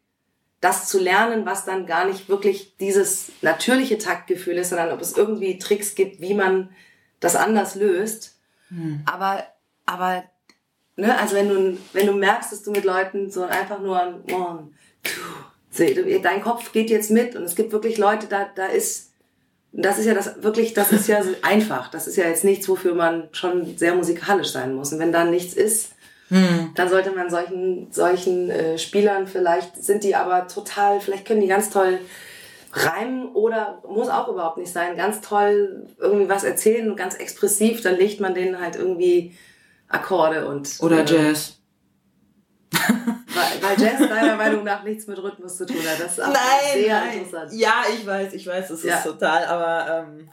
das 0.62 0.88
zu 0.88 1.00
lernen, 1.00 1.46
was 1.46 1.66
dann 1.66 1.86
gar 1.86 2.06
nicht 2.06 2.30
wirklich 2.30 2.78
dieses 2.78 3.32
natürliche 3.42 3.98
Taktgefühl 3.98 4.58
ist, 4.58 4.70
sondern 4.70 4.92
ob 4.92 5.02
es 5.02 5.16
irgendwie 5.16 5.58
Tricks 5.58 5.96
gibt, 5.96 6.22
wie 6.22 6.34
man 6.34 6.70
das 7.20 7.36
anders 7.36 7.76
löst. 7.76 8.38
Hm. 8.70 9.02
Aber, 9.06 9.44
aber, 9.86 10.24
ne, 10.96 11.18
also 11.18 11.36
wenn 11.36 11.50
du, 11.50 11.78
wenn 11.94 12.08
du 12.08 12.14
merkst, 12.14 12.52
dass 12.52 12.64
du 12.64 12.72
mit 12.72 12.84
Leuten 12.84 13.32
so 13.32 13.44
einfach 13.44 13.80
nur 13.80 14.24
one, 14.32 14.72
two, 15.04 16.20
dein 16.22 16.42
Kopf 16.42 16.72
geht 16.72 16.90
jetzt 16.90 17.10
mit 17.10 17.36
und 17.36 17.44
es 17.44 17.56
gibt 17.56 17.72
wirklich 17.72 17.98
Leute, 17.98 18.28
da, 18.28 18.50
da 18.54 18.66
ist, 18.66 19.09
das 19.72 20.00
ist 20.00 20.06
ja 20.06 20.14
das 20.14 20.42
wirklich, 20.44 20.74
das 20.74 20.92
ist 20.92 21.08
ja 21.08 21.22
einfach. 21.42 21.90
Das 21.90 22.08
ist 22.08 22.16
ja 22.16 22.26
jetzt 22.26 22.44
nichts, 22.44 22.68
wofür 22.68 22.96
man 22.96 23.30
schon 23.32 23.78
sehr 23.78 23.96
musikalisch 23.96 24.52
sein 24.52 24.74
muss. 24.74 24.94
Und 24.94 25.00
wenn 25.00 25.12
da 25.12 25.24
nichts 25.24 25.54
ist, 25.54 25.94
hm. 26.30 26.72
dann 26.76 26.90
sollte 26.90 27.12
man 27.12 27.30
solchen, 27.30 27.92
solchen 27.92 28.50
äh, 28.50 28.78
Spielern 28.78 29.28
vielleicht, 29.28 29.84
sind 29.84 30.04
die 30.04 30.16
aber 30.16 30.48
total, 30.48 31.02
vielleicht 31.02 31.26
können 31.26 31.42
die 31.42 31.48
ganz 31.48 31.70
toll 31.70 32.00
reimen 32.72 33.30
oder 33.34 33.82
muss 33.88 34.10
auch 34.10 34.28
überhaupt 34.28 34.58
nicht 34.58 34.72
sein, 34.72 34.96
ganz 34.96 35.22
toll 35.22 35.88
irgendwie 35.98 36.30
was 36.30 36.44
erzählen 36.44 36.90
und 36.90 36.98
ganz 36.98 37.16
expressiv, 37.16 37.82
dann 37.82 37.96
legt 37.96 38.20
man 38.20 38.36
denen 38.36 38.62
halt 38.62 38.76
irgendwie 38.76 39.36
Akkorde 39.88 40.48
und. 40.48 40.78
Oder 40.82 41.00
äh, 41.00 41.06
Jazz. 41.06 41.59
Weil, 42.72 43.62
weil 43.62 43.82
Jazz 43.82 44.08
deiner 44.08 44.36
Meinung 44.36 44.64
nach 44.64 44.84
nichts 44.84 45.08
mit 45.08 45.22
Rhythmus 45.22 45.58
zu 45.58 45.66
tun 45.66 45.78
hat. 45.78 46.00
Das 46.00 46.14
ist 46.14 46.22
auch 46.22 46.28
nein, 46.28 46.84
sehr 46.84 47.00
nein. 47.00 47.18
interessant. 47.20 47.54
Ja, 47.54 47.84
ich 47.94 48.06
weiß, 48.06 48.34
ich 48.34 48.46
weiß, 48.46 48.70
es 48.70 48.84
ja. 48.84 48.98
ist 48.98 49.04
total, 49.04 49.46
aber 49.46 50.08
ähm, 50.08 50.30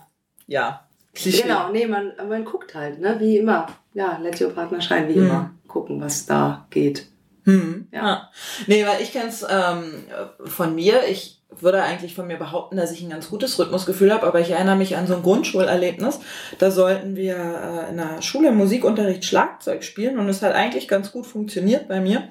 ja. 0.46 0.86
Klischee. 1.14 1.42
Genau, 1.42 1.70
nee, 1.70 1.86
man, 1.86 2.12
man 2.28 2.44
guckt 2.44 2.74
halt, 2.74 3.00
ne? 3.00 3.16
Wie 3.18 3.38
immer. 3.38 3.66
Ja, 3.94 4.18
let 4.20 4.40
your 4.40 4.50
partner 4.50 4.80
shine, 4.80 5.08
wie 5.08 5.18
mhm. 5.18 5.26
immer. 5.26 5.50
Gucken, 5.66 6.00
was 6.00 6.26
da 6.26 6.66
geht. 6.70 7.06
Hm. 7.44 7.88
Ja. 7.92 8.06
ja. 8.06 8.30
Nee, 8.66 8.84
weil 8.86 9.00
ich 9.00 9.12
kenn's 9.12 9.44
ähm, 9.48 10.04
von 10.44 10.74
mir. 10.74 11.06
Ich 11.08 11.35
würde 11.50 11.82
eigentlich 11.82 12.14
von 12.14 12.26
mir 12.26 12.36
behaupten, 12.36 12.76
dass 12.76 12.92
ich 12.92 13.02
ein 13.02 13.10
ganz 13.10 13.30
gutes 13.30 13.58
Rhythmusgefühl 13.58 14.12
habe, 14.12 14.26
aber 14.26 14.40
ich 14.40 14.50
erinnere 14.50 14.76
mich 14.76 14.96
an 14.96 15.06
so 15.06 15.14
ein 15.14 15.22
Grundschulerlebnis. 15.22 16.20
Da 16.58 16.70
sollten 16.70 17.16
wir 17.16 17.36
äh, 17.36 17.90
in 17.90 17.96
der 17.96 18.20
Schule 18.20 18.48
im 18.48 18.56
Musikunterricht 18.56 19.24
Schlagzeug 19.24 19.84
spielen 19.84 20.18
und 20.18 20.28
es 20.28 20.42
hat 20.42 20.54
eigentlich 20.54 20.88
ganz 20.88 21.12
gut 21.12 21.26
funktioniert 21.26 21.88
bei 21.88 22.00
mir. 22.00 22.28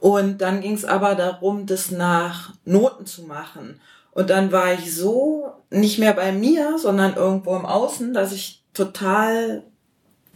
Und 0.00 0.40
dann 0.40 0.60
ging 0.60 0.74
es 0.74 0.84
aber 0.84 1.14
darum, 1.14 1.66
das 1.66 1.90
nach 1.90 2.52
Noten 2.64 3.06
zu 3.06 3.22
machen. 3.22 3.80
Und 4.12 4.30
dann 4.30 4.50
war 4.52 4.72
ich 4.72 4.94
so 4.94 5.52
nicht 5.70 5.98
mehr 5.98 6.14
bei 6.14 6.32
mir, 6.32 6.78
sondern 6.78 7.14
irgendwo 7.14 7.54
im 7.54 7.66
Außen, 7.66 8.14
dass 8.14 8.32
ich 8.32 8.62
total 8.72 9.62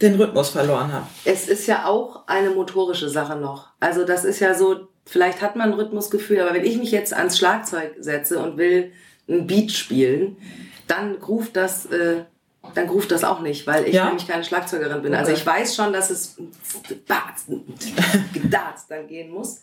den 0.01 0.15
Rhythmus 0.15 0.49
verloren 0.49 0.91
habe. 0.91 1.05
Es 1.25 1.47
ist 1.47 1.67
ja 1.67 1.85
auch 1.85 2.27
eine 2.27 2.49
motorische 2.49 3.09
Sache 3.09 3.35
noch. 3.35 3.69
Also 3.79 4.03
das 4.03 4.25
ist 4.25 4.39
ja 4.39 4.53
so, 4.53 4.87
vielleicht 5.11 5.41
hat 5.41 5.57
man 5.57 5.73
ein 5.73 5.73
Rhythmusgefühl, 5.73 6.39
aber 6.39 6.53
wenn 6.53 6.63
ich 6.63 6.77
mich 6.77 6.91
jetzt 6.91 7.13
ans 7.13 7.37
Schlagzeug 7.37 7.95
setze 7.99 8.39
und 8.39 8.57
will 8.57 8.93
ein 9.27 9.45
Beat 9.45 9.71
spielen, 9.71 10.37
dann 10.87 11.15
ruft 11.15 11.57
das, 11.57 11.85
äh, 11.87 12.23
dann 12.75 12.87
ruft 12.87 13.11
das 13.11 13.25
auch 13.25 13.41
nicht, 13.41 13.67
weil 13.67 13.87
ich 13.89 13.95
ja? 13.95 14.05
nämlich 14.05 14.25
keine 14.25 14.45
Schlagzeugerin 14.45 15.01
bin. 15.01 15.13
Also 15.13 15.31
okay. 15.31 15.41
Also 15.41 15.41
ich 15.41 15.45
weiß 15.45 15.75
schon, 15.75 15.91
dass 15.91 16.11
es 16.11 16.37
gedarzt 18.33 18.85
dann 18.89 19.07
gehen 19.07 19.31
muss. 19.31 19.61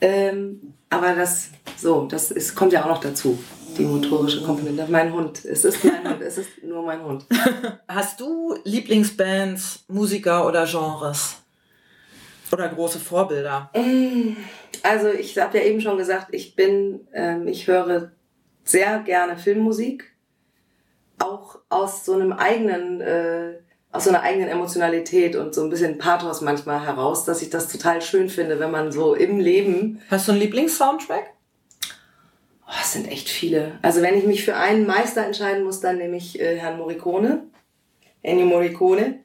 Ähm, 0.00 0.74
aber 0.90 1.14
das, 1.14 1.48
so, 1.78 2.04
das 2.04 2.30
ist, 2.30 2.54
kommt 2.54 2.74
ja 2.74 2.84
auch 2.84 2.88
noch 2.88 3.00
dazu, 3.00 3.38
die 3.78 3.84
motorische 3.84 4.42
Komponente. 4.42 4.86
Mein 4.90 5.10
Hund, 5.10 5.42
es 5.46 5.64
ist 5.64 5.82
mein 5.82 6.06
Hund, 6.06 6.20
es 6.20 6.36
ist 6.36 6.62
nur 6.62 6.84
mein 6.84 7.02
Hund. 7.02 7.24
Hast 7.88 8.20
du 8.20 8.58
Lieblingsbands, 8.64 9.84
Musiker 9.88 10.46
oder 10.46 10.66
Genres? 10.66 11.43
Oder 12.54 12.68
große 12.68 13.00
Vorbilder? 13.00 13.68
Mm, 13.74 14.36
also 14.84 15.08
ich 15.08 15.36
habe 15.38 15.58
ja 15.58 15.64
eben 15.64 15.80
schon 15.80 15.98
gesagt, 15.98 16.28
ich 16.30 16.54
bin, 16.54 17.00
ähm, 17.12 17.48
ich 17.48 17.66
höre 17.66 18.12
sehr 18.62 19.00
gerne 19.00 19.36
Filmmusik, 19.36 20.14
auch 21.18 21.58
aus 21.68 22.04
so 22.04 22.12
einem 22.12 22.32
eigenen, 22.32 23.00
äh, 23.00 23.54
aus 23.90 24.04
so 24.04 24.10
einer 24.10 24.22
eigenen 24.22 24.48
Emotionalität 24.48 25.34
und 25.34 25.52
so 25.52 25.64
ein 25.64 25.70
bisschen 25.70 25.98
Pathos 25.98 26.42
manchmal 26.42 26.86
heraus, 26.86 27.24
dass 27.24 27.42
ich 27.42 27.50
das 27.50 27.66
total 27.66 28.00
schön 28.00 28.28
finde, 28.28 28.60
wenn 28.60 28.70
man 28.70 28.92
so 28.92 29.14
im 29.14 29.40
Leben. 29.40 30.00
Hast 30.08 30.28
du 30.28 30.32
einen 30.32 30.40
Lieblingssoundtrack? 30.40 31.34
Oh, 32.68 32.72
es 32.80 32.92
sind 32.92 33.10
echt 33.10 33.28
viele. 33.28 33.80
Also 33.82 34.00
wenn 34.00 34.16
ich 34.16 34.26
mich 34.26 34.44
für 34.44 34.54
einen 34.54 34.86
Meister 34.86 35.26
entscheiden 35.26 35.64
muss, 35.64 35.80
dann 35.80 35.98
nehme 35.98 36.16
ich 36.16 36.38
äh, 36.40 36.56
Herrn 36.56 36.78
Morricone, 36.78 37.48
Ennio 38.22 38.46
Morricone 38.46 39.23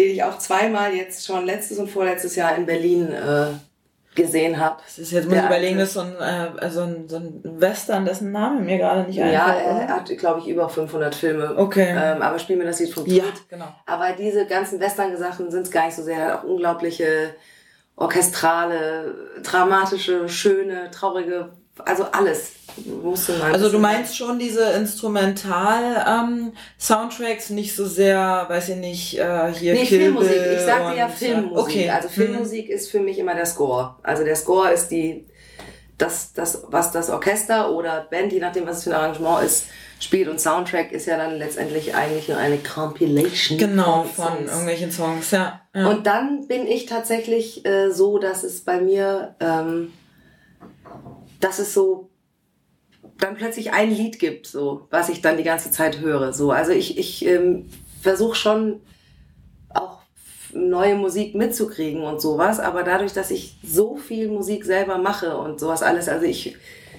den 0.00 0.14
ich 0.14 0.24
auch 0.24 0.38
zweimal 0.38 0.94
jetzt 0.94 1.26
schon 1.26 1.44
letztes 1.44 1.78
und 1.78 1.90
vorletztes 1.90 2.34
Jahr 2.34 2.56
in 2.56 2.64
Berlin 2.64 3.12
äh, 3.12 3.48
gesehen 4.14 4.58
habe. 4.58 4.78
Das 4.82 4.98
ist 4.98 5.12
jetzt, 5.12 5.28
muss 5.28 5.36
ich 5.36 5.44
überlegen, 5.44 5.78
das 5.78 5.88
ist 5.88 5.94
so 5.94 6.00
ein, 6.00 6.16
äh, 6.16 6.70
so, 6.70 6.80
ein, 6.80 7.08
so 7.08 7.16
ein 7.16 7.42
Western, 7.44 8.06
dessen 8.06 8.32
Name 8.32 8.60
mir 8.60 8.78
gerade 8.78 9.02
nicht 9.02 9.20
einfällt. 9.20 9.34
Ja, 9.34 9.52
er 9.52 9.88
hat, 9.88 10.18
glaube 10.18 10.40
ich, 10.40 10.48
über 10.48 10.68
500 10.68 11.14
Filme. 11.14 11.54
Okay. 11.56 11.90
Ähm, 11.90 12.22
aber 12.22 12.38
spiel 12.38 12.56
mir 12.56 12.64
das 12.64 12.80
Lied 12.80 12.92
Tod. 12.92 13.06
Ja, 13.06 13.24
genau. 13.48 13.68
Aber 13.86 14.12
diese 14.12 14.46
ganzen 14.46 14.80
Western-Sachen 14.80 15.50
sind 15.50 15.62
es 15.62 15.70
gar 15.70 15.86
nicht 15.86 15.96
so 15.96 16.02
sehr. 16.02 16.16
Er 16.16 16.26
hat 16.32 16.40
auch 16.40 16.44
unglaubliche 16.44 17.34
orchestrale, 17.96 19.14
dramatische, 19.42 20.28
schöne, 20.28 20.90
traurige, 20.90 21.50
also 21.84 22.04
alles. 22.04 22.52
Also 23.52 23.70
du 23.70 23.78
meinst 23.78 24.16
schon 24.16 24.38
diese 24.38 24.70
Instrumental-Soundtracks, 24.72 27.50
nicht 27.50 27.76
so 27.76 27.86
sehr, 27.86 28.46
weiß 28.48 28.70
ich 28.70 28.76
nicht, 28.76 29.18
äh, 29.18 29.52
hier 29.52 29.74
Nee, 29.74 29.84
Kill 29.84 30.00
Filmmusik. 30.00 30.32
Bill 30.32 30.54
Ich 30.54 30.60
sagte 30.60 30.96
ja 30.96 31.06
äh, 31.06 31.10
Filmmusik. 31.10 31.58
Okay. 31.58 31.90
Also 31.90 32.08
Filmmusik 32.08 32.68
ist 32.68 32.90
für 32.90 33.00
mich 33.00 33.18
immer 33.18 33.34
der 33.34 33.46
Score. 33.46 33.96
Also 34.02 34.24
der 34.24 34.36
Score 34.36 34.72
ist 34.72 34.88
die, 34.88 35.26
das, 35.98 36.32
das, 36.32 36.64
was 36.68 36.92
das 36.92 37.10
Orchester 37.10 37.72
oder 37.72 38.06
Band, 38.10 38.32
je 38.32 38.40
nachdem, 38.40 38.66
was 38.66 38.78
es 38.78 38.84
für 38.84 38.90
ein 38.90 38.96
Arrangement 38.96 39.44
ist, 39.44 39.66
spielt. 39.98 40.28
Und 40.28 40.40
Soundtrack 40.40 40.92
ist 40.92 41.06
ja 41.06 41.16
dann 41.16 41.36
letztendlich 41.36 41.94
eigentlich 41.94 42.28
nur 42.28 42.38
eine 42.38 42.58
Compilation. 42.58 43.58
Genau, 43.58 44.04
von 44.04 44.26
Songs. 44.26 44.50
irgendwelchen 44.50 44.92
Songs, 44.92 45.30
ja. 45.30 45.60
ja. 45.74 45.88
Und 45.88 46.06
dann 46.06 46.46
bin 46.48 46.66
ich 46.66 46.86
tatsächlich 46.86 47.64
äh, 47.66 47.90
so, 47.90 48.18
dass 48.18 48.42
es 48.42 48.62
bei 48.62 48.80
mir, 48.80 49.34
ähm, 49.40 49.92
dass 51.40 51.58
es 51.58 51.74
so 51.74 52.09
dann 53.20 53.36
plötzlich 53.36 53.72
ein 53.72 53.90
Lied 53.90 54.18
gibt, 54.18 54.46
so 54.46 54.86
was 54.90 55.08
ich 55.08 55.22
dann 55.22 55.36
die 55.36 55.44
ganze 55.44 55.70
Zeit 55.70 56.00
höre. 56.00 56.32
So, 56.32 56.50
also 56.50 56.72
ich 56.72 56.98
ich 56.98 57.24
ähm, 57.26 57.68
versuche 58.02 58.34
schon 58.34 58.80
auch 59.68 60.00
neue 60.52 60.96
Musik 60.96 61.34
mitzukriegen 61.34 62.02
und 62.02 62.20
sowas, 62.20 62.60
aber 62.60 62.82
dadurch, 62.82 63.12
dass 63.12 63.30
ich 63.30 63.58
so 63.62 63.96
viel 63.96 64.28
Musik 64.28 64.64
selber 64.64 64.98
mache 64.98 65.36
und 65.36 65.60
sowas 65.60 65.82
alles, 65.82 66.08
also 66.08 66.26
ich 66.26 66.56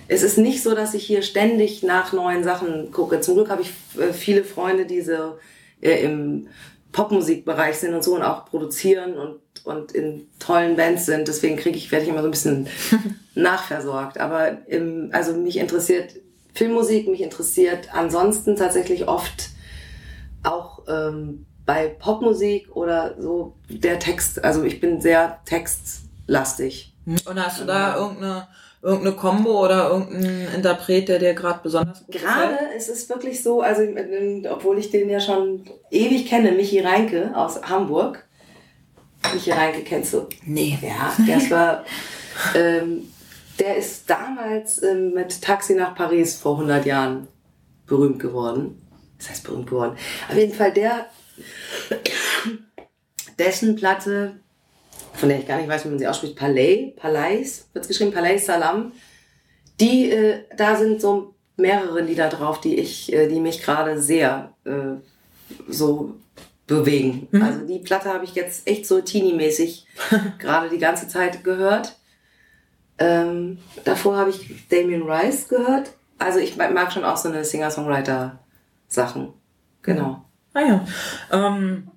es 0.08 0.24
ist 0.24 0.38
nicht 0.38 0.62
so, 0.62 0.76
dass 0.76 0.94
ich 0.94 1.06
hier 1.06 1.22
ständig 1.22 1.84
nach 1.84 2.12
neuen 2.12 2.44
Sachen 2.44 2.92
gucke. 2.92 3.22
Zum 3.22 3.36
Glück 3.36 3.50
habe 3.50 3.62
ich 3.62 3.72
äh, 3.98 4.12
viele 4.12 4.44
Freunde, 4.44 4.86
die 4.86 5.02
so 5.02 5.38
äh, 5.80 6.04
im 6.04 6.48
Popmusikbereich 6.92 7.78
sind 7.78 7.94
und 7.94 8.04
so 8.04 8.16
und 8.16 8.24
auch 8.24 8.46
produzieren 8.46 9.18
und, 9.18 9.40
und 9.66 9.92
in 9.92 10.28
tollen 10.40 10.76
Bands 10.76 11.06
sind. 11.06 11.28
Deswegen 11.28 11.58
kriege 11.58 11.78
ich, 11.78 11.92
werde 11.92 12.04
ich 12.04 12.10
immer 12.10 12.22
so 12.22 12.28
ein 12.28 12.32
bisschen 12.32 12.68
nachversorgt. 13.36 14.20
Aber 14.20 14.68
im, 14.68 15.10
also 15.12 15.34
mich 15.34 15.58
interessiert 15.58 16.16
Filmmusik, 16.54 17.08
mich 17.08 17.22
interessiert 17.22 17.90
ansonsten 17.94 18.56
tatsächlich 18.56 19.08
oft 19.08 19.50
auch 20.44 20.84
ähm, 20.88 21.46
bei 21.66 21.88
Popmusik 21.88 22.76
oder 22.76 23.16
so 23.20 23.56
der 23.70 24.00
Text. 24.00 24.44
Also 24.44 24.64
ich 24.64 24.80
bin 24.80 25.00
sehr 25.02 25.40
textlastig. 25.46 26.94
Und 27.06 27.44
hast 27.44 27.62
du 27.62 27.66
da 27.66 27.96
irgendeine, 27.96 28.48
irgendeine 28.82 29.16
Combo 29.16 29.64
oder 29.64 29.90
irgendeinen 29.90 30.54
Interpret, 30.54 31.08
der 31.08 31.20
dir 31.20 31.34
gerade 31.34 31.60
besonders 31.64 32.06
gut 32.06 32.16
Gerade 32.16 32.54
gefällt? 32.54 32.72
es 32.76 32.90
ist 32.90 33.10
wirklich 33.10 33.42
so, 33.42 33.62
also 33.62 33.82
äh, 33.82 34.48
obwohl 34.50 34.78
ich 34.78 34.92
den 34.92 35.10
ja 35.10 35.20
schon 35.20 35.64
ewig 35.90 36.28
kenne, 36.28 36.52
Michi 36.52 36.80
Reinke 36.80 37.32
aus 37.36 37.62
Hamburg. 37.64 38.26
Michi 39.34 39.52
Reinke 39.52 39.84
kennst 39.84 40.14
du? 40.14 40.28
Nee. 40.46 40.78
Ja, 40.82 41.14
das 41.28 41.50
war, 41.50 41.86
ähm, 42.56 43.12
der 43.60 43.78
ist 43.78 44.10
damals 44.10 44.82
ähm, 44.84 45.14
mit 45.14 45.42
Taxi 45.42 45.76
nach 45.76 45.96
Paris 45.96 46.36
vor 46.36 46.54
100 46.54 46.86
Jahren 46.86 47.28
berühmt 47.86 48.20
geworden. 48.20 48.82
Das 49.18 49.30
heißt 49.30 49.44
berühmt 49.44 49.68
geworden. 49.68 49.96
Auf 50.30 50.36
jeden 50.36 50.54
Fall 50.54 50.74
der, 50.74 51.08
dessen 53.38 53.76
Platte, 53.76 54.40
von 55.14 55.30
der 55.30 55.40
ich 55.40 55.48
gar 55.48 55.58
nicht 55.58 55.70
weiß, 55.70 55.86
wie 55.86 55.90
man 55.90 56.00
sie 56.00 56.08
ausspricht, 56.08 56.36
Palais, 56.36 56.94
Palais, 56.96 57.68
wird 57.74 57.88
geschrieben, 57.88 58.12
Palais 58.12 58.40
Salam, 58.40 58.92
die, 59.80 60.12
äh, 60.12 60.46
da 60.58 60.76
sind 60.76 61.02
so 61.02 61.36
mehrere 61.58 62.02
Lieder 62.02 62.30
drauf, 62.30 62.62
die 62.62 62.80
ich, 62.80 63.12
äh, 63.14 63.28
die 63.28 63.40
mich 63.40 63.62
gerade 63.62 64.02
sehr 64.02 64.54
äh, 64.66 64.96
so 65.68 66.16
bewegen. 66.72 67.28
Mhm. 67.32 67.42
Also 67.42 67.68
die 67.68 67.80
Platte 67.80 68.14
habe 68.14 68.24
ich 68.24 68.34
jetzt 68.34 68.68
echt 68.68 68.86
so 68.86 69.02
teenie-mäßig 69.02 69.86
gerade 70.40 70.70
die 70.70 70.78
ganze 70.78 71.08
Zeit 71.08 71.44
gehört. 71.44 71.98
Ähm, 72.98 73.60
davor 73.84 74.18
habe 74.18 74.30
ich 74.30 74.68
Damien 74.70 75.04
Rice 75.04 75.48
gehört. 75.48 75.92
Also 76.18 76.40
ich 76.40 76.56
mag 76.56 76.92
schon 76.92 77.04
auch 77.04 77.18
so 77.18 77.30
eine 77.30 77.44
Singer-Songwriter-Sachen. 77.44 79.34
Genau. 79.82 80.24
Ah 80.54 80.62
ja. 80.62 80.86
Ähm, 81.32 81.90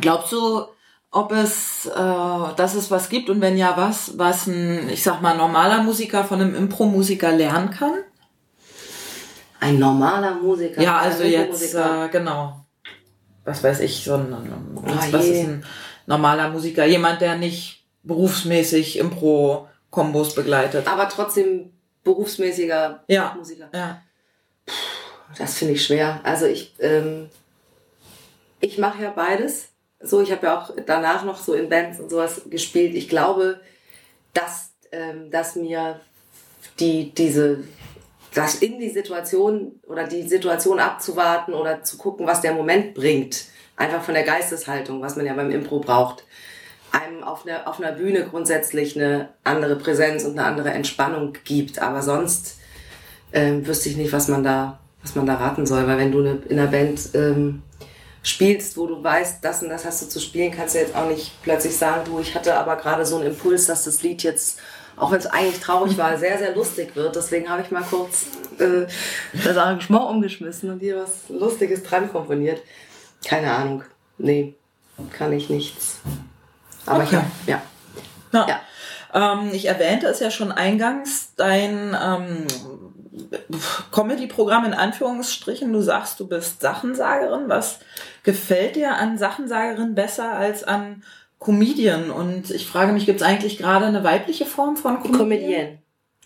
glaubst 0.00 0.32
du, 0.32 0.62
ob 1.10 1.32
es, 1.32 1.86
äh, 1.86 1.90
dass 2.56 2.74
es 2.74 2.90
was 2.90 3.08
gibt 3.08 3.30
und 3.30 3.40
wenn 3.40 3.56
ja, 3.56 3.76
was, 3.76 4.16
was 4.16 4.46
ein, 4.46 4.88
ich 4.88 5.02
sag 5.02 5.22
mal, 5.22 5.36
normaler 5.36 5.82
Musiker 5.82 6.24
von 6.24 6.40
einem 6.40 6.54
Impro-Musiker 6.54 7.32
lernen 7.32 7.70
kann? 7.70 7.94
Ein 9.60 9.78
normaler 9.78 10.34
Musiker. 10.34 10.80
Ja, 10.80 10.98
also 10.98 11.24
jetzt, 11.24 11.74
äh, 11.74 12.08
genau. 12.10 12.63
Was 13.44 13.62
weiß 13.62 13.80
ich, 13.80 14.04
so 14.04 14.14
ein, 14.14 14.34
Oh 14.76 14.82
was 15.12 15.26
je. 15.26 15.40
ist 15.42 15.46
ein 15.48 15.64
normaler 16.06 16.48
Musiker? 16.50 16.84
Jemand, 16.86 17.20
der 17.20 17.36
nicht 17.36 17.84
berufsmäßig 18.02 18.98
Impro-Kombos 18.98 20.34
begleitet. 20.34 20.86
Aber 20.86 21.08
trotzdem 21.08 21.70
berufsmäßiger 22.04 23.04
Ja. 23.08 23.34
Musiker. 23.36 23.68
Ja. 23.74 24.02
Das 25.38 25.58
finde 25.58 25.74
ich 25.74 25.84
schwer. 25.84 26.20
Also 26.22 26.46
ich, 26.46 26.74
ähm, 26.78 27.28
ich 28.60 28.78
mache 28.78 29.02
ja 29.02 29.10
beides. 29.10 29.68
So, 30.00 30.20
ich 30.20 30.30
habe 30.32 30.46
ja 30.46 30.60
auch 30.60 30.70
danach 30.86 31.24
noch 31.24 31.38
so 31.40 31.54
in 31.54 31.68
Bands 31.68 31.98
und 32.00 32.10
sowas 32.10 32.42
gespielt. 32.50 32.94
Ich 32.94 33.08
glaube, 33.08 33.60
dass, 34.34 34.70
ähm, 34.92 35.30
dass 35.30 35.56
mir 35.56 36.00
die, 36.78 37.10
diese, 37.14 37.64
das 38.34 38.56
in 38.56 38.78
die 38.80 38.90
Situation 38.90 39.80
oder 39.86 40.04
die 40.04 40.22
Situation 40.22 40.80
abzuwarten 40.80 41.54
oder 41.54 41.82
zu 41.82 41.96
gucken, 41.96 42.26
was 42.26 42.40
der 42.40 42.52
Moment 42.52 42.94
bringt. 42.94 43.46
Einfach 43.76 44.02
von 44.02 44.14
der 44.14 44.24
Geisteshaltung, 44.24 45.00
was 45.00 45.16
man 45.16 45.26
ja 45.26 45.34
beim 45.34 45.50
Impro 45.50 45.78
braucht. 45.78 46.24
Einem 46.92 47.24
auf 47.24 47.46
einer, 47.46 47.66
auf 47.66 47.80
einer 47.80 47.92
Bühne 47.92 48.24
grundsätzlich 48.24 48.96
eine 48.96 49.30
andere 49.42 49.76
Präsenz 49.76 50.24
und 50.24 50.38
eine 50.38 50.46
andere 50.46 50.70
Entspannung 50.70 51.32
gibt. 51.44 51.80
Aber 51.80 52.02
sonst 52.02 52.58
ähm, 53.32 53.66
wüsste 53.66 53.88
ich 53.88 53.96
nicht, 53.96 54.12
was 54.12 54.28
man 54.28 54.44
da, 54.44 54.78
was 55.02 55.14
man 55.14 55.26
da 55.26 55.34
raten 55.34 55.66
soll. 55.66 55.86
Weil 55.86 55.98
wenn 55.98 56.12
du 56.12 56.20
eine, 56.20 56.38
in 56.48 56.58
einer 56.58 56.70
Band 56.70 57.10
ähm, 57.14 57.62
spielst, 58.24 58.76
wo 58.76 58.86
du 58.86 59.02
weißt, 59.02 59.44
das 59.44 59.62
und 59.62 59.68
das 59.68 59.84
hast 59.84 60.02
du 60.02 60.08
zu 60.08 60.18
spielen, 60.18 60.50
kannst 60.50 60.74
du 60.74 60.78
jetzt 60.78 60.96
auch 60.96 61.08
nicht 61.08 61.32
plötzlich 61.42 61.76
sagen, 61.76 62.02
du, 62.04 62.18
ich 62.20 62.34
hatte 62.34 62.56
aber 62.56 62.76
gerade 62.76 63.04
so 63.04 63.16
einen 63.16 63.26
Impuls, 63.26 63.66
dass 63.66 63.84
das 63.84 64.02
Lied 64.02 64.22
jetzt, 64.22 64.58
auch 64.96 65.10
wenn 65.10 65.18
es 65.18 65.26
eigentlich 65.26 65.60
traurig 65.60 65.96
war, 65.98 66.16
sehr, 66.18 66.38
sehr 66.38 66.54
lustig 66.54 66.94
wird. 66.96 67.16
Deswegen 67.16 67.48
habe 67.48 67.62
ich 67.62 67.70
mal 67.70 67.82
kurz 67.82 68.26
äh, 68.58 68.86
das 69.44 69.56
Arrangement 69.56 70.06
umgeschmissen 70.10 70.70
und 70.70 70.80
hier 70.80 70.98
was 71.02 71.28
Lustiges 71.28 71.82
dran 71.82 72.10
komponiert. 72.10 72.62
Keine 73.24 73.52
Ahnung. 73.52 73.82
Nee, 74.18 74.54
kann 75.16 75.32
ich 75.32 75.48
nichts. 75.50 75.98
Aber 76.86 77.02
ich 77.02 77.08
Okay. 77.08 77.16
habe, 77.16 77.26
ja. 77.46 77.62
Ja. 78.32 78.46
Ja. 78.48 78.60
Ähm, 79.14 79.50
ich 79.52 79.66
erwähnte 79.66 80.06
es 80.08 80.20
ja 80.20 80.30
schon 80.30 80.52
eingangs, 80.52 81.34
dein 81.36 81.96
ähm, 82.00 82.46
Comedy-Programm 83.92 84.64
in 84.66 84.74
Anführungsstrichen. 84.74 85.72
Du 85.72 85.80
sagst, 85.80 86.18
du 86.20 86.26
bist 86.26 86.60
Sachensagerin. 86.60 87.48
Was 87.48 87.78
gefällt 88.22 88.76
dir 88.76 88.94
an 88.96 89.18
Sachensagerin 89.18 89.94
besser 89.94 90.32
als 90.32 90.64
an 90.64 91.02
Comedian? 91.44 92.10
Und 92.10 92.50
ich 92.50 92.66
frage 92.66 92.92
mich, 92.92 93.06
gibt 93.06 93.20
es 93.20 93.26
eigentlich 93.26 93.58
gerade 93.58 93.84
eine 93.86 94.02
weibliche 94.02 94.46
Form 94.46 94.76
von 94.76 95.02
Comedian? 95.02 95.18
Comedienne. 95.18 95.78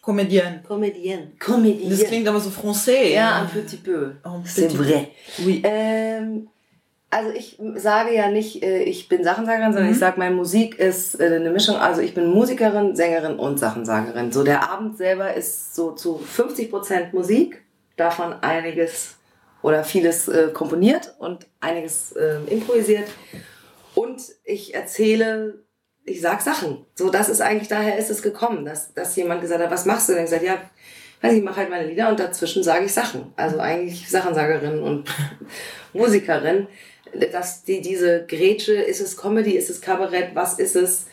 Comedian. 0.03 0.63
Comedienne. 0.67 1.33
Comedienne. 1.39 1.91
Das 1.91 2.05
klingt 2.05 2.29
aber 2.29 2.41
so 2.41 2.51
français. 2.51 3.13
Ja, 3.13 3.43
un 3.43 3.49
petit 3.49 3.77
peu. 3.77 4.13
Un 4.25 4.43
vrai. 4.45 5.09
Oui. 5.45 5.61
Ähm, 5.65 6.49
also 7.11 7.31
ich 7.31 7.59
sage 7.77 8.15
ja 8.15 8.31
nicht, 8.31 8.63
äh, 8.63 8.83
ich 8.85 9.09
bin 9.09 9.25
Sachensagerin, 9.25 9.73
sondern 9.73 9.87
Mhm. 9.89 9.93
ich 9.93 9.99
sage, 9.99 10.19
meine 10.19 10.35
Musik 10.35 10.79
ist 10.79 11.21
äh, 11.21 11.27
eine 11.37 11.51
Mischung. 11.51 11.77
Also 11.77 12.01
ich 12.01 12.15
bin 12.15 12.27
Musikerin, 12.29 12.95
Sängerin 12.97 13.39
und 13.39 13.59
Sachensagerin. 13.59 14.31
So 14.33 14.45
der 14.45 14.71
Abend 14.71 14.97
selber 14.97 15.35
ist 15.35 15.75
so 15.75 15.93
zu 15.93 16.19
50 16.19 16.71
Prozent 16.71 17.13
Musik, 17.13 17.63
davon 17.97 18.33
einiges 18.43 19.17
oder 19.63 19.85
vieles 19.85 20.29
äh, 20.29 20.49
komponiert 20.55 21.15
und 21.19 21.47
einiges 21.61 22.13
äh, 22.13 22.39
improvisiert. 22.49 23.09
Und 23.99 24.23
ich 24.45 24.75
erzähle, 24.77 25.65
ich 26.05 26.21
sag 26.21 26.41
Sachen. 26.41 26.87
So, 26.95 27.11
das 27.11 27.29
ist 27.29 27.41
eigentlich, 27.41 27.67
daher 27.67 27.99
ist 27.99 28.11
es 28.11 28.23
gekommen, 28.23 28.65
dass, 28.65 28.95
dass 28.95 29.17
jemand 29.17 29.41
gesagt 29.41 29.61
hat, 29.61 29.73
was 29.73 29.87
machst 29.87 30.09
du 30.09 30.13
denn? 30.13 30.23
Ich 30.23 30.31
gesagt, 30.31 30.47
ja, 30.47 30.71
weiß 31.21 31.33
ich, 31.33 31.39
ich 31.39 31.45
mache 31.45 31.57
halt 31.57 31.71
meine 31.71 31.89
Lieder 31.89 32.09
und 32.09 32.21
dazwischen 32.21 32.63
sage 32.63 32.85
ich 32.85 32.93
Sachen. 32.93 33.33
Also 33.35 33.59
eigentlich 33.59 34.09
Sachensagerin 34.09 34.79
und 34.79 35.09
Musikerin. 35.93 36.69
Dass 37.33 37.65
die, 37.65 37.81
diese 37.81 38.25
Grätsche, 38.25 38.75
ist 38.75 39.01
es 39.01 39.17
Comedy, 39.17 39.57
ist 39.57 39.69
es 39.69 39.81
Kabarett, 39.81 40.33
was 40.35 40.61
ist 40.61 40.77
es? 40.77 41.07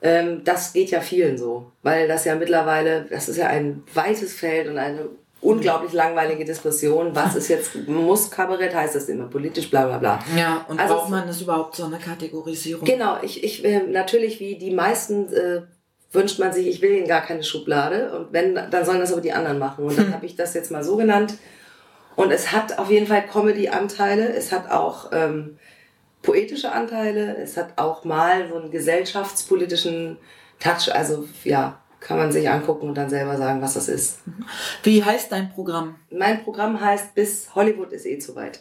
Ähm, 0.00 0.40
das 0.42 0.72
geht 0.72 0.90
ja 0.90 1.02
vielen 1.02 1.36
so. 1.36 1.70
Weil 1.82 2.08
das 2.08 2.24
ja 2.24 2.36
mittlerweile, 2.36 3.04
das 3.10 3.28
ist 3.28 3.36
ja 3.36 3.48
ein 3.48 3.82
weites 3.92 4.32
Feld 4.32 4.66
und 4.66 4.78
eine 4.78 5.10
unglaublich 5.40 5.92
langweilige 5.92 6.44
Diskussion. 6.44 7.14
Was 7.14 7.34
ist 7.34 7.48
jetzt, 7.48 7.88
muss 7.88 8.30
Kabarett, 8.30 8.74
heißt 8.74 8.94
das 8.94 9.08
immer 9.08 9.26
politisch, 9.26 9.70
bla 9.70 9.86
bla 9.86 9.98
bla. 9.98 10.18
Ja, 10.36 10.64
und 10.68 10.78
Also 10.78 10.94
braucht 10.94 11.10
man 11.10 11.26
das 11.26 11.40
überhaupt 11.40 11.76
so 11.76 11.84
eine 11.84 11.98
Kategorisierung? 11.98 12.84
Genau, 12.84 13.16
ich, 13.22 13.42
ich 13.42 13.64
äh, 13.64 13.80
natürlich 13.80 14.40
wie 14.40 14.56
die 14.56 14.70
meisten 14.70 15.32
äh, 15.32 15.62
wünscht 16.12 16.38
man 16.38 16.52
sich, 16.52 16.66
ich 16.66 16.82
will 16.82 16.90
in 16.90 17.06
gar 17.06 17.22
keine 17.22 17.42
Schublade 17.42 18.12
und 18.12 18.32
wenn, 18.32 18.54
dann 18.54 18.84
sollen 18.84 19.00
das 19.00 19.12
aber 19.12 19.20
die 19.20 19.32
anderen 19.32 19.58
machen. 19.58 19.84
Und 19.84 19.96
dann 19.96 20.12
habe 20.12 20.26
ich 20.26 20.36
das 20.36 20.54
jetzt 20.54 20.70
mal 20.70 20.84
so 20.84 20.96
genannt. 20.96 21.34
Und 22.16 22.32
es 22.32 22.52
hat 22.52 22.78
auf 22.78 22.90
jeden 22.90 23.06
Fall 23.06 23.22
Comedy-Anteile, 23.26 24.28
es 24.34 24.52
hat 24.52 24.70
auch 24.70 25.10
ähm, 25.12 25.56
poetische 26.22 26.72
Anteile, 26.72 27.36
es 27.36 27.56
hat 27.56 27.78
auch 27.78 28.04
mal 28.04 28.48
so 28.48 28.56
einen 28.56 28.70
gesellschaftspolitischen 28.70 30.18
Touch. 30.58 30.92
Also 30.92 31.26
ja, 31.44 31.80
kann 32.00 32.16
man 32.16 32.32
sich 32.32 32.48
angucken 32.48 32.88
und 32.88 32.94
dann 32.94 33.10
selber 33.10 33.36
sagen, 33.36 33.60
was 33.62 33.74
das 33.74 33.88
ist. 33.88 34.18
Wie 34.82 35.04
heißt 35.04 35.30
dein 35.30 35.52
Programm? 35.52 35.96
Mein 36.10 36.42
Programm 36.42 36.80
heißt 36.80 37.14
Bis 37.14 37.54
Hollywood 37.54 37.92
ist 37.92 38.06
eh 38.06 38.18
zu 38.18 38.34
weit. 38.34 38.60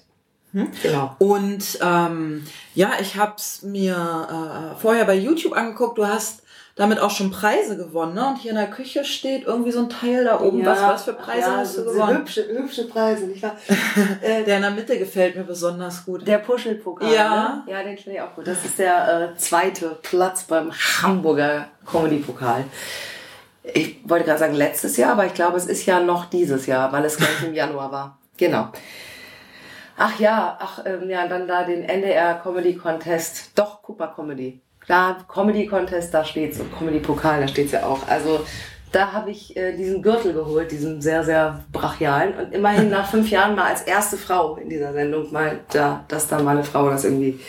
Genau. 0.51 1.15
Und 1.19 1.79
ähm, 1.81 2.45
ja, 2.73 2.93
ich 2.99 3.15
habe 3.15 3.33
es 3.37 3.61
mir 3.61 3.95
äh, 3.95 4.81
vorher 4.81 5.05
bei 5.05 5.15
YouTube 5.15 5.53
angeguckt. 5.53 5.97
Du 5.97 6.07
hast 6.07 6.43
damit 6.75 6.99
auch 6.99 7.11
schon 7.11 7.29
Preise 7.29 7.75
gewonnen, 7.75 8.13
ne? 8.13 8.25
Und 8.29 8.37
hier 8.37 8.51
in 8.51 8.57
der 8.57 8.69
Küche 8.69 9.03
steht 9.03 9.43
irgendwie 9.43 9.71
so 9.71 9.79
ein 9.79 9.89
Teil 9.89 10.23
da 10.23 10.39
oben. 10.39 10.65
was, 10.65 10.81
was 10.81 11.03
für 11.03 11.13
Preise 11.13 11.49
ja, 11.49 11.57
hast 11.57 11.77
du 11.77 11.83
so 11.83 11.91
gewonnen? 11.91 12.19
Hübsche, 12.19 12.47
hübsche 12.47 12.87
Preise, 12.87 13.25
nicht 13.25 13.43
wahr? 13.43 13.57
äh, 14.21 14.43
Der 14.45 14.55
in 14.55 14.61
der 14.61 14.71
Mitte 14.71 14.97
gefällt 14.97 15.35
mir 15.35 15.43
besonders 15.43 16.05
gut. 16.05 16.25
Der 16.25 16.37
Puschelpokal. 16.37 17.13
Ja. 17.13 17.63
Ne? 17.67 17.73
Ja, 17.73 17.83
den 17.83 17.97
finde 17.97 18.17
ich 18.17 18.21
auch 18.21 18.33
gut. 18.33 18.47
Das 18.47 18.63
ist 18.63 18.79
der 18.79 19.33
äh, 19.33 19.37
zweite 19.37 19.97
Platz 20.01 20.45
beim 20.45 20.71
Hamburger 20.71 21.67
Comedy-Pokal. 21.85 22.63
Ich 23.73 23.97
wollte 24.03 24.25
gerade 24.25 24.39
sagen 24.39 24.53
letztes 24.53 24.97
Jahr, 24.97 25.13
aber 25.13 25.25
ich 25.25 25.33
glaube, 25.33 25.57
es 25.57 25.65
ist 25.65 25.85
ja 25.85 25.99
noch 25.99 26.25
dieses 26.25 26.65
Jahr, 26.65 26.91
weil 26.91 27.05
es 27.05 27.17
gleich 27.17 27.43
im 27.45 27.53
Januar 27.53 27.91
war. 27.91 28.19
Genau. 28.37 28.69
Ach 29.97 30.17
ja, 30.19 30.57
ach 30.59 30.83
ähm, 30.85 31.09
ja, 31.09 31.27
dann 31.27 31.47
da 31.47 31.63
den 31.63 31.83
NDR 31.83 32.35
Comedy 32.35 32.75
Contest. 32.75 33.51
Doch, 33.55 33.81
guck 33.81 33.99
mal, 33.99 34.07
Comedy. 34.07 34.61
Da, 34.87 35.17
Comedy 35.27 35.67
Contest, 35.67 36.13
da 36.13 36.23
steht's. 36.23 36.59
Und 36.59 36.75
Comedy 36.77 36.99
Pokal, 36.99 37.41
da 37.41 37.47
steht's 37.47 37.73
ja 37.73 37.83
auch. 37.83 38.07
Also 38.07 38.45
da 38.91 39.11
habe 39.11 39.29
ich 39.29 39.55
äh, 39.55 39.75
diesen 39.75 40.01
Gürtel 40.01 40.33
geholt, 40.33 40.71
diesen 40.71 41.01
sehr, 41.01 41.23
sehr 41.23 41.63
brachialen. 41.71 42.33
Und 42.33 42.53
immerhin 42.53 42.89
nach 42.89 43.09
fünf 43.09 43.29
Jahren 43.29 43.55
mal 43.55 43.65
als 43.65 43.81
erste 43.81 44.17
Frau 44.17 44.55
in 44.55 44.69
dieser 44.69 44.93
Sendung 44.93 45.31
mal 45.31 45.59
da, 45.71 46.05
dass 46.07 46.27
da 46.27 46.39
mal 46.41 46.51
eine 46.51 46.63
Frau 46.63 46.89
das 46.89 47.03
irgendwie 47.03 47.39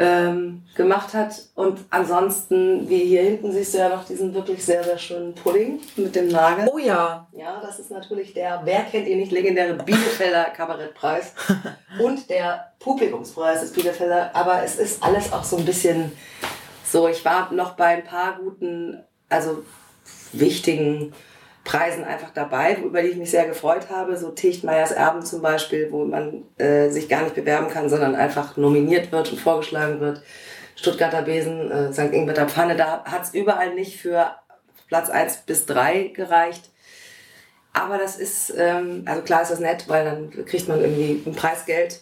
ähm, 0.00 0.62
gemacht 0.74 1.12
hat. 1.12 1.34
Und 1.54 1.78
ansonsten, 1.90 2.88
wie 2.88 3.04
hier 3.04 3.22
hinten 3.22 3.52
siehst 3.52 3.74
du 3.74 3.78
ja 3.78 3.90
noch 3.90 4.06
diesen 4.06 4.32
wirklich 4.32 4.64
sehr, 4.64 4.82
sehr 4.82 4.96
schönen 4.96 5.34
Pudding 5.34 5.78
mit 5.96 6.16
dem 6.16 6.28
Nagel. 6.28 6.70
Oh 6.72 6.78
ja, 6.78 7.28
Ja, 7.32 7.60
das 7.60 7.78
ist 7.78 7.90
natürlich 7.90 8.32
der, 8.32 8.62
wer 8.64 8.80
kennt 8.84 9.06
ihn 9.06 9.18
nicht, 9.18 9.30
legendäre 9.30 9.74
Bielefelder 9.74 10.44
Kabarettpreis 10.44 11.34
und 12.02 12.30
der 12.30 12.72
Publikumspreis 12.78 13.60
des 13.60 13.74
Bielefelder. 13.74 14.30
Aber 14.34 14.64
es 14.64 14.76
ist 14.76 15.02
alles 15.02 15.34
auch 15.34 15.44
so 15.44 15.58
ein 15.58 15.66
bisschen 15.66 16.12
so, 16.82 17.06
ich 17.06 17.22
war 17.26 17.52
noch 17.52 17.72
bei 17.72 17.98
ein 17.98 18.04
paar 18.04 18.38
guten, 18.38 19.04
also 19.28 19.62
wichtigen 20.32 21.12
Preisen 21.70 22.02
einfach 22.02 22.30
dabei, 22.30 22.74
über 22.74 23.00
die 23.00 23.10
ich 23.10 23.16
mich 23.16 23.30
sehr 23.30 23.46
gefreut 23.46 23.90
habe. 23.90 24.16
So 24.16 24.30
Tichtmeyers 24.30 24.90
Erben 24.90 25.22
zum 25.22 25.40
Beispiel, 25.40 25.92
wo 25.92 26.04
man 26.04 26.42
äh, 26.58 26.88
sich 26.88 27.08
gar 27.08 27.22
nicht 27.22 27.36
bewerben 27.36 27.68
kann, 27.68 27.88
sondern 27.88 28.16
einfach 28.16 28.56
nominiert 28.56 29.12
wird 29.12 29.30
und 29.30 29.38
vorgeschlagen 29.38 30.00
wird. 30.00 30.20
Stuttgarter 30.74 31.22
Besen, 31.22 31.70
äh, 31.70 31.92
St. 31.92 32.12
Ingberter 32.12 32.48
Pfanne, 32.48 32.74
da 32.74 33.04
hat 33.04 33.22
es 33.22 33.34
überall 33.34 33.74
nicht 33.74 34.00
für 34.00 34.34
Platz 34.88 35.10
1 35.10 35.42
bis 35.46 35.66
3 35.66 36.08
gereicht. 36.08 36.70
Aber 37.72 37.98
das 37.98 38.16
ist, 38.16 38.52
ähm, 38.58 39.04
also 39.06 39.22
klar 39.22 39.42
ist 39.42 39.52
das 39.52 39.60
nett, 39.60 39.84
weil 39.86 40.04
dann 40.04 40.44
kriegt 40.46 40.66
man 40.66 40.80
irgendwie 40.80 41.22
ein 41.24 41.36
Preisgeld. 41.36 42.00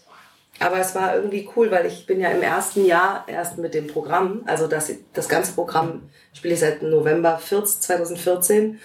Aber 0.60 0.78
es 0.78 0.94
war 0.94 1.14
irgendwie 1.14 1.46
cool, 1.56 1.70
weil 1.70 1.84
ich 1.84 2.06
bin 2.06 2.20
ja 2.20 2.30
im 2.30 2.42
ersten 2.42 2.86
Jahr 2.86 3.24
erst 3.26 3.58
mit 3.58 3.74
dem 3.74 3.86
Programm, 3.86 4.44
also 4.46 4.66
das, 4.66 4.90
das 5.12 5.28
ganze 5.28 5.52
Programm 5.52 6.08
spiele 6.32 6.54
ich 6.54 6.60
seit 6.60 6.82
November 6.82 7.38
14, 7.38 7.82
2014 7.82 8.80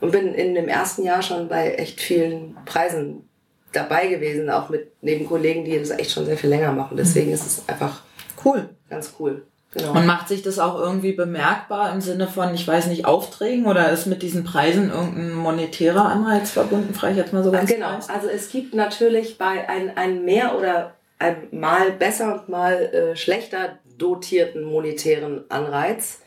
und 0.00 0.12
bin 0.12 0.34
in 0.34 0.54
dem 0.54 0.68
ersten 0.68 1.02
Jahr 1.04 1.22
schon 1.22 1.48
bei 1.48 1.74
echt 1.74 2.00
vielen 2.00 2.56
Preisen 2.64 3.28
dabei 3.72 4.08
gewesen, 4.08 4.50
auch 4.50 4.68
mit 4.68 4.92
neben 5.00 5.26
Kollegen, 5.26 5.64
die 5.64 5.78
das 5.78 5.90
echt 5.90 6.10
schon 6.10 6.26
sehr 6.26 6.36
viel 6.36 6.50
länger 6.50 6.72
machen. 6.72 6.96
Deswegen 6.96 7.30
ist 7.32 7.46
es 7.46 7.68
einfach 7.68 8.02
cool. 8.44 8.68
ganz 8.88 9.14
cool. 9.18 9.42
Genau. 9.72 9.92
Und 9.92 10.04
macht 10.06 10.26
sich 10.26 10.42
das 10.42 10.58
auch 10.58 10.80
irgendwie 10.80 11.12
bemerkbar 11.12 11.92
im 11.92 12.00
Sinne 12.00 12.26
von, 12.26 12.52
ich 12.54 12.66
weiß 12.66 12.86
nicht, 12.88 13.04
Aufträgen 13.04 13.66
oder 13.66 13.90
ist 13.92 14.06
mit 14.06 14.20
diesen 14.22 14.42
Preisen 14.42 14.90
irgendein 14.90 15.32
monetärer 15.32 16.06
Anreiz 16.06 16.50
verbunden? 16.50 16.92
Frage 16.92 17.12
ich 17.12 17.18
jetzt 17.18 17.32
mal 17.32 17.44
so 17.44 17.52
ganz 17.52 17.70
Genau, 17.70 17.92
dreist. 17.92 18.10
also 18.10 18.26
es 18.26 18.50
gibt 18.50 18.74
natürlich 18.74 19.38
bei 19.38 19.68
ein, 19.68 19.96
ein 19.96 20.24
mehr 20.24 20.58
oder 20.58 20.94
ein 21.20 21.36
mal 21.52 21.92
besser 21.92 22.34
und 22.34 22.48
mal 22.48 22.72
äh, 22.72 23.16
schlechter 23.16 23.78
dotierten 23.96 24.64
monetären 24.64 25.44
Anreiz. 25.50 26.18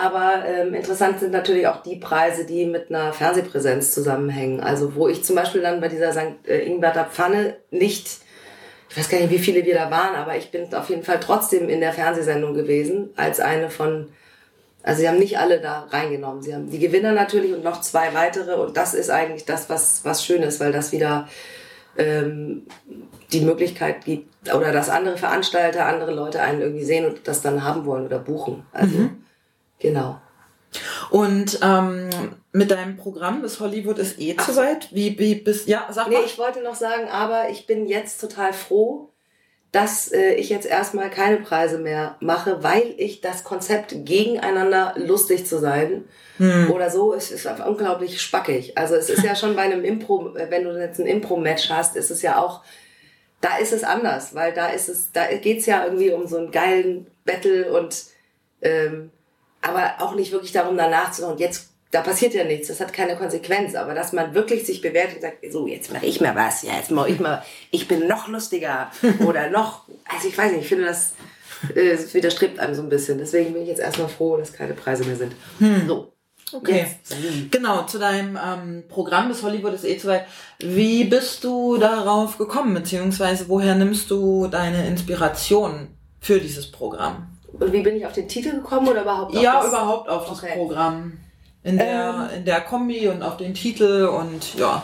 Aber 0.00 0.44
ähm, 0.46 0.72
interessant 0.74 1.20
sind 1.20 1.32
natürlich 1.32 1.66
auch 1.66 1.82
die 1.82 1.96
Preise, 1.96 2.46
die 2.46 2.64
mit 2.64 2.88
einer 2.88 3.12
Fernsehpräsenz 3.12 3.92
zusammenhängen. 3.92 4.60
Also 4.60 4.94
wo 4.94 5.08
ich 5.08 5.24
zum 5.24 5.36
Beispiel 5.36 5.60
dann 5.60 5.80
bei 5.80 5.88
dieser 5.88 6.12
St. 6.12 6.46
Äh, 6.46 6.66
Ingberter 6.66 7.04
Pfanne 7.04 7.56
nicht, 7.70 8.08
ich 8.88 8.96
weiß 8.96 9.08
gar 9.08 9.18
nicht, 9.18 9.30
wie 9.30 9.38
viele 9.38 9.64
wir 9.64 9.74
da 9.74 9.90
waren, 9.90 10.14
aber 10.16 10.36
ich 10.36 10.50
bin 10.50 10.72
auf 10.74 10.88
jeden 10.88 11.02
Fall 11.02 11.20
trotzdem 11.20 11.68
in 11.68 11.80
der 11.80 11.92
Fernsehsendung 11.92 12.54
gewesen, 12.54 13.10
als 13.16 13.40
eine 13.40 13.70
von 13.70 14.08
also 14.82 15.02
sie 15.02 15.08
haben 15.08 15.18
nicht 15.18 15.38
alle 15.38 15.60
da 15.60 15.86
reingenommen. 15.90 16.40
Sie 16.40 16.54
haben 16.54 16.70
die 16.70 16.78
Gewinner 16.78 17.12
natürlich 17.12 17.52
und 17.52 17.62
noch 17.62 17.82
zwei 17.82 18.14
weitere. 18.14 18.54
Und 18.54 18.78
das 18.78 18.94
ist 18.94 19.10
eigentlich 19.10 19.44
das, 19.44 19.68
was, 19.68 20.06
was 20.06 20.24
schön 20.24 20.42
ist, 20.42 20.58
weil 20.58 20.72
das 20.72 20.90
wieder 20.90 21.28
ähm, 21.98 22.66
die 23.30 23.42
Möglichkeit 23.42 24.06
gibt, 24.06 24.54
oder 24.54 24.72
dass 24.72 24.88
andere 24.88 25.18
Veranstalter, 25.18 25.84
andere 25.84 26.12
Leute 26.12 26.40
einen 26.40 26.62
irgendwie 26.62 26.84
sehen 26.84 27.04
und 27.04 27.28
das 27.28 27.42
dann 27.42 27.62
haben 27.62 27.84
wollen 27.84 28.06
oder 28.06 28.18
buchen. 28.18 28.62
Also 28.72 29.10
genau. 29.80 30.20
Und 31.10 31.58
ähm, 31.62 32.08
mit 32.52 32.70
deinem 32.70 32.96
Programm 32.96 33.42
bis 33.42 33.58
Hollywood 33.58 33.98
ist 33.98 34.20
eh 34.20 34.36
zu 34.36 34.54
weit. 34.54 34.88
Wie, 34.92 35.18
wie 35.18 35.34
bist, 35.34 35.66
ja, 35.66 35.88
sag 35.90 36.08
Nee, 36.08 36.14
mal. 36.14 36.24
ich 36.24 36.38
wollte 36.38 36.62
noch 36.62 36.76
sagen, 36.76 37.08
aber 37.08 37.48
ich 37.50 37.66
bin 37.66 37.86
jetzt 37.86 38.20
total 38.20 38.52
froh, 38.52 39.08
dass 39.72 40.10
äh, 40.12 40.34
ich 40.34 40.48
jetzt 40.48 40.66
erstmal 40.66 41.10
keine 41.10 41.38
Preise 41.38 41.78
mehr 41.78 42.16
mache, 42.20 42.62
weil 42.62 42.94
ich 42.98 43.20
das 43.20 43.44
Konzept 43.44 43.94
gegeneinander 44.04 44.94
lustig 44.96 45.46
zu 45.46 45.58
sein 45.58 46.04
oder 46.70 46.88
so, 46.90 47.12
es 47.12 47.30
ist 47.30 47.46
einfach 47.46 47.66
unglaublich 47.66 48.20
spackig. 48.20 48.78
Also 48.78 48.94
es 48.94 49.10
ist 49.10 49.22
ja 49.22 49.36
schon 49.36 49.54
bei 49.54 49.62
einem 49.62 49.84
Impro, 49.84 50.34
äh, 50.36 50.50
wenn 50.50 50.64
du 50.64 50.70
jetzt 50.78 50.98
ein 50.98 51.06
Impro-Match 51.06 51.68
hast, 51.70 51.96
ist 51.96 52.10
es 52.10 52.22
ja 52.22 52.40
auch, 52.42 52.62
da 53.40 53.58
ist 53.58 53.72
es 53.72 53.84
anders, 53.84 54.34
weil 54.34 54.52
da 54.54 54.68
ist 54.68 54.88
es, 54.88 55.12
da 55.12 55.26
geht's 55.36 55.66
ja 55.66 55.84
irgendwie 55.84 56.10
um 56.12 56.26
so 56.26 56.38
einen 56.38 56.50
geilen 56.50 57.06
Battle 57.24 57.72
und 57.72 58.04
ähm, 58.62 59.10
aber 59.62 59.94
auch 59.98 60.14
nicht 60.14 60.32
wirklich 60.32 60.52
darum, 60.52 60.76
danach 60.76 61.12
zu 61.12 61.22
sagen, 61.22 61.38
jetzt, 61.38 61.70
da 61.90 62.02
passiert 62.02 62.34
ja 62.34 62.44
nichts, 62.44 62.68
das 62.68 62.80
hat 62.80 62.92
keine 62.92 63.16
Konsequenz, 63.16 63.74
aber 63.74 63.94
dass 63.94 64.12
man 64.12 64.34
wirklich 64.34 64.64
sich 64.64 64.80
bewertet 64.80 65.16
und 65.16 65.22
sagt, 65.22 65.38
so, 65.50 65.66
jetzt 65.66 65.92
mache 65.92 66.06
ich 66.06 66.20
mal 66.20 66.34
was, 66.34 66.62
ja, 66.62 66.76
jetzt 66.76 66.90
mache 66.90 67.10
ich 67.10 67.20
mal, 67.20 67.42
ich 67.70 67.88
bin 67.88 68.06
noch 68.06 68.28
lustiger 68.28 68.90
oder 69.26 69.50
noch, 69.50 69.84
also 70.08 70.28
ich 70.28 70.36
weiß 70.36 70.52
nicht, 70.52 70.62
ich 70.62 70.68
finde 70.68 70.86
das, 70.86 71.14
äh, 71.74 71.96
widerstrebt 72.12 72.58
einem 72.58 72.74
so 72.74 72.82
ein 72.82 72.88
bisschen, 72.88 73.18
deswegen 73.18 73.52
bin 73.52 73.62
ich 73.62 73.68
jetzt 73.68 73.80
erstmal 73.80 74.08
froh, 74.08 74.36
dass 74.36 74.52
keine 74.52 74.74
Preise 74.74 75.04
mehr 75.04 75.16
sind. 75.16 75.34
So. 75.86 76.12
Okay. 76.52 76.86
Jetzt. 76.88 77.16
Genau, 77.50 77.84
zu 77.84 77.98
deinem 77.98 78.36
ähm, 78.36 78.84
Programm 78.88 79.28
bis 79.28 79.42
Hollywood 79.42 79.74
ist 79.74 79.84
eh 79.84 79.98
zu 79.98 80.08
weit. 80.08 80.26
Wie 80.58 81.04
bist 81.04 81.44
du 81.44 81.76
darauf 81.76 82.38
gekommen, 82.38 82.74
beziehungsweise 82.74 83.48
woher 83.48 83.74
nimmst 83.74 84.10
du 84.10 84.48
deine 84.48 84.86
Inspiration 84.88 85.88
für 86.18 86.40
dieses 86.40 86.70
Programm? 86.70 87.29
Und 87.52 87.72
wie 87.72 87.82
bin 87.82 87.96
ich 87.96 88.06
auf 88.06 88.12
den 88.12 88.28
Titel 88.28 88.52
gekommen 88.52 88.88
oder 88.88 89.02
überhaupt 89.02 89.36
auf 89.36 89.42
ja, 89.42 89.60
das? 89.60 89.68
überhaupt 89.68 90.08
auf 90.08 90.28
das 90.28 90.42
Okay. 90.42 90.52
Programm. 90.54 91.12
In 91.62 91.76
der, 91.76 92.30
in 92.36 92.44
der 92.46 92.62
Kombi 92.62 93.08
und 93.08 93.22
auf 93.22 93.36
den 93.36 93.52
Titel 93.52 94.06
und 94.06 94.54
ja. 94.54 94.82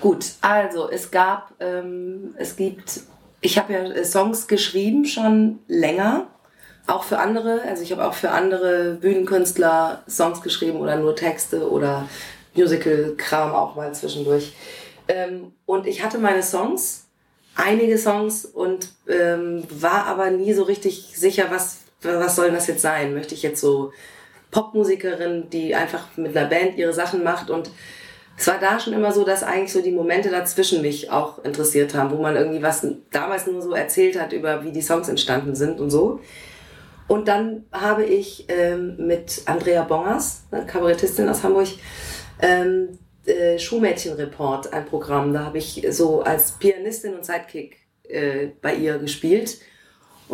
Gut, 0.00 0.24
also 0.40 0.88
es 0.90 1.10
gab, 1.10 1.52
ähm, 1.60 2.34
es 2.38 2.56
gibt, 2.56 3.00
ich 3.42 3.58
habe 3.58 3.72
ja 3.72 3.80
äh, 3.84 4.04
Songs 4.04 4.46
geschrieben 4.46 5.04
schon 5.04 5.58
länger, 5.68 6.26
auch 6.86 7.04
für 7.04 7.18
andere. 7.18 7.62
Also 7.62 7.82
ich 7.82 7.92
habe 7.92 8.06
auch 8.06 8.14
für 8.14 8.30
andere 8.30 8.94
Bühnenkünstler 9.00 10.02
Songs 10.08 10.40
geschrieben 10.42 10.78
oder 10.80 10.96
nur 10.96 11.14
Texte 11.14 11.70
oder 11.70 12.08
Musical-Kram 12.54 13.52
auch 13.52 13.74
mal 13.76 13.92
zwischendurch. 13.94 14.54
Ähm, 15.08 15.52
und 15.66 15.86
ich 15.86 16.02
hatte 16.02 16.18
meine 16.18 16.42
Songs, 16.42 17.06
einige 17.54 17.98
Songs 17.98 18.44
und 18.46 18.88
ähm, 19.08 19.64
war 19.70 20.06
aber 20.06 20.30
nie 20.30 20.52
so 20.54 20.62
richtig 20.62 21.12
sicher, 21.16 21.46
was, 21.50 21.80
was 22.04 22.36
soll 22.36 22.50
das 22.50 22.66
jetzt 22.66 22.82
sein? 22.82 23.14
Möchte 23.14 23.34
ich 23.34 23.42
jetzt 23.42 23.60
so 23.60 23.92
Popmusikerin, 24.50 25.50
die 25.50 25.74
einfach 25.74 26.06
mit 26.16 26.36
einer 26.36 26.48
Band 26.48 26.76
ihre 26.76 26.92
Sachen 26.92 27.24
macht 27.24 27.50
und 27.50 27.70
es 28.36 28.46
war 28.48 28.58
da 28.58 28.80
schon 28.80 28.92
immer 28.94 29.12
so, 29.12 29.24
dass 29.24 29.42
eigentlich 29.42 29.72
so 29.72 29.80
die 29.80 29.92
Momente 29.92 30.28
dazwischen 30.28 30.82
mich 30.82 31.10
auch 31.10 31.44
interessiert 31.44 31.94
haben, 31.94 32.10
wo 32.10 32.20
man 32.20 32.34
irgendwie 32.34 32.62
was 32.62 32.86
damals 33.12 33.46
nur 33.46 33.62
so 33.62 33.72
erzählt 33.74 34.20
hat 34.20 34.32
über 34.32 34.64
wie 34.64 34.72
die 34.72 34.82
Songs 34.82 35.08
entstanden 35.08 35.54
sind 35.54 35.80
und 35.80 35.90
so. 35.90 36.20
Und 37.06 37.28
dann 37.28 37.66
habe 37.70 38.04
ich 38.04 38.46
ähm, 38.48 38.96
mit 38.98 39.42
Andrea 39.46 39.82
Bongers, 39.84 40.44
eine 40.50 40.66
Kabarettistin 40.66 41.28
aus 41.28 41.42
Hamburg, 41.42 41.68
ähm, 42.40 42.98
äh, 43.26 43.58
Schulmädchenreport, 43.58 44.72
ein 44.72 44.86
Programm. 44.86 45.32
Da 45.32 45.44
habe 45.44 45.58
ich 45.58 45.86
so 45.90 46.22
als 46.22 46.52
Pianistin 46.52 47.14
und 47.14 47.24
Sidekick 47.24 47.76
äh, 48.08 48.48
bei 48.60 48.74
ihr 48.74 48.98
gespielt. 48.98 49.58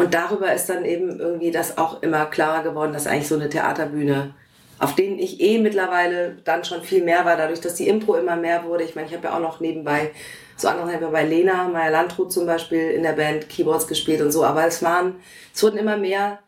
Und 0.00 0.14
darüber 0.14 0.50
ist 0.52 0.70
dann 0.70 0.86
eben 0.86 1.20
irgendwie 1.20 1.50
das 1.50 1.76
auch 1.76 2.02
immer 2.02 2.24
klarer 2.24 2.62
geworden, 2.62 2.94
dass 2.94 3.06
eigentlich 3.06 3.28
so 3.28 3.34
eine 3.34 3.50
Theaterbühne, 3.50 4.34
auf 4.78 4.94
denen 4.94 5.18
ich 5.18 5.42
eh 5.42 5.58
mittlerweile 5.58 6.38
dann 6.44 6.64
schon 6.64 6.82
viel 6.82 7.04
mehr 7.04 7.26
war, 7.26 7.36
dadurch, 7.36 7.60
dass 7.60 7.74
die 7.74 7.86
Impro 7.86 8.14
immer 8.14 8.36
mehr 8.36 8.64
wurde. 8.64 8.84
Ich 8.84 8.94
meine, 8.94 9.08
ich 9.08 9.14
habe 9.14 9.26
ja 9.26 9.36
auch 9.36 9.40
noch 9.40 9.60
nebenbei, 9.60 10.12
so 10.56 10.68
anderthalb 10.68 11.12
bei 11.12 11.24
Lena, 11.24 11.68
Maya 11.68 11.90
Landrut 11.90 12.32
zum 12.32 12.46
Beispiel 12.46 12.92
in 12.92 13.02
der 13.02 13.12
Band 13.12 13.50
Keyboards 13.50 13.86
gespielt 13.86 14.22
und 14.22 14.32
so. 14.32 14.42
Aber 14.42 14.66
es 14.66 14.82
waren, 14.82 15.16
es 15.54 15.62
wurden 15.62 15.76
immer 15.76 15.98
mehr 15.98 16.38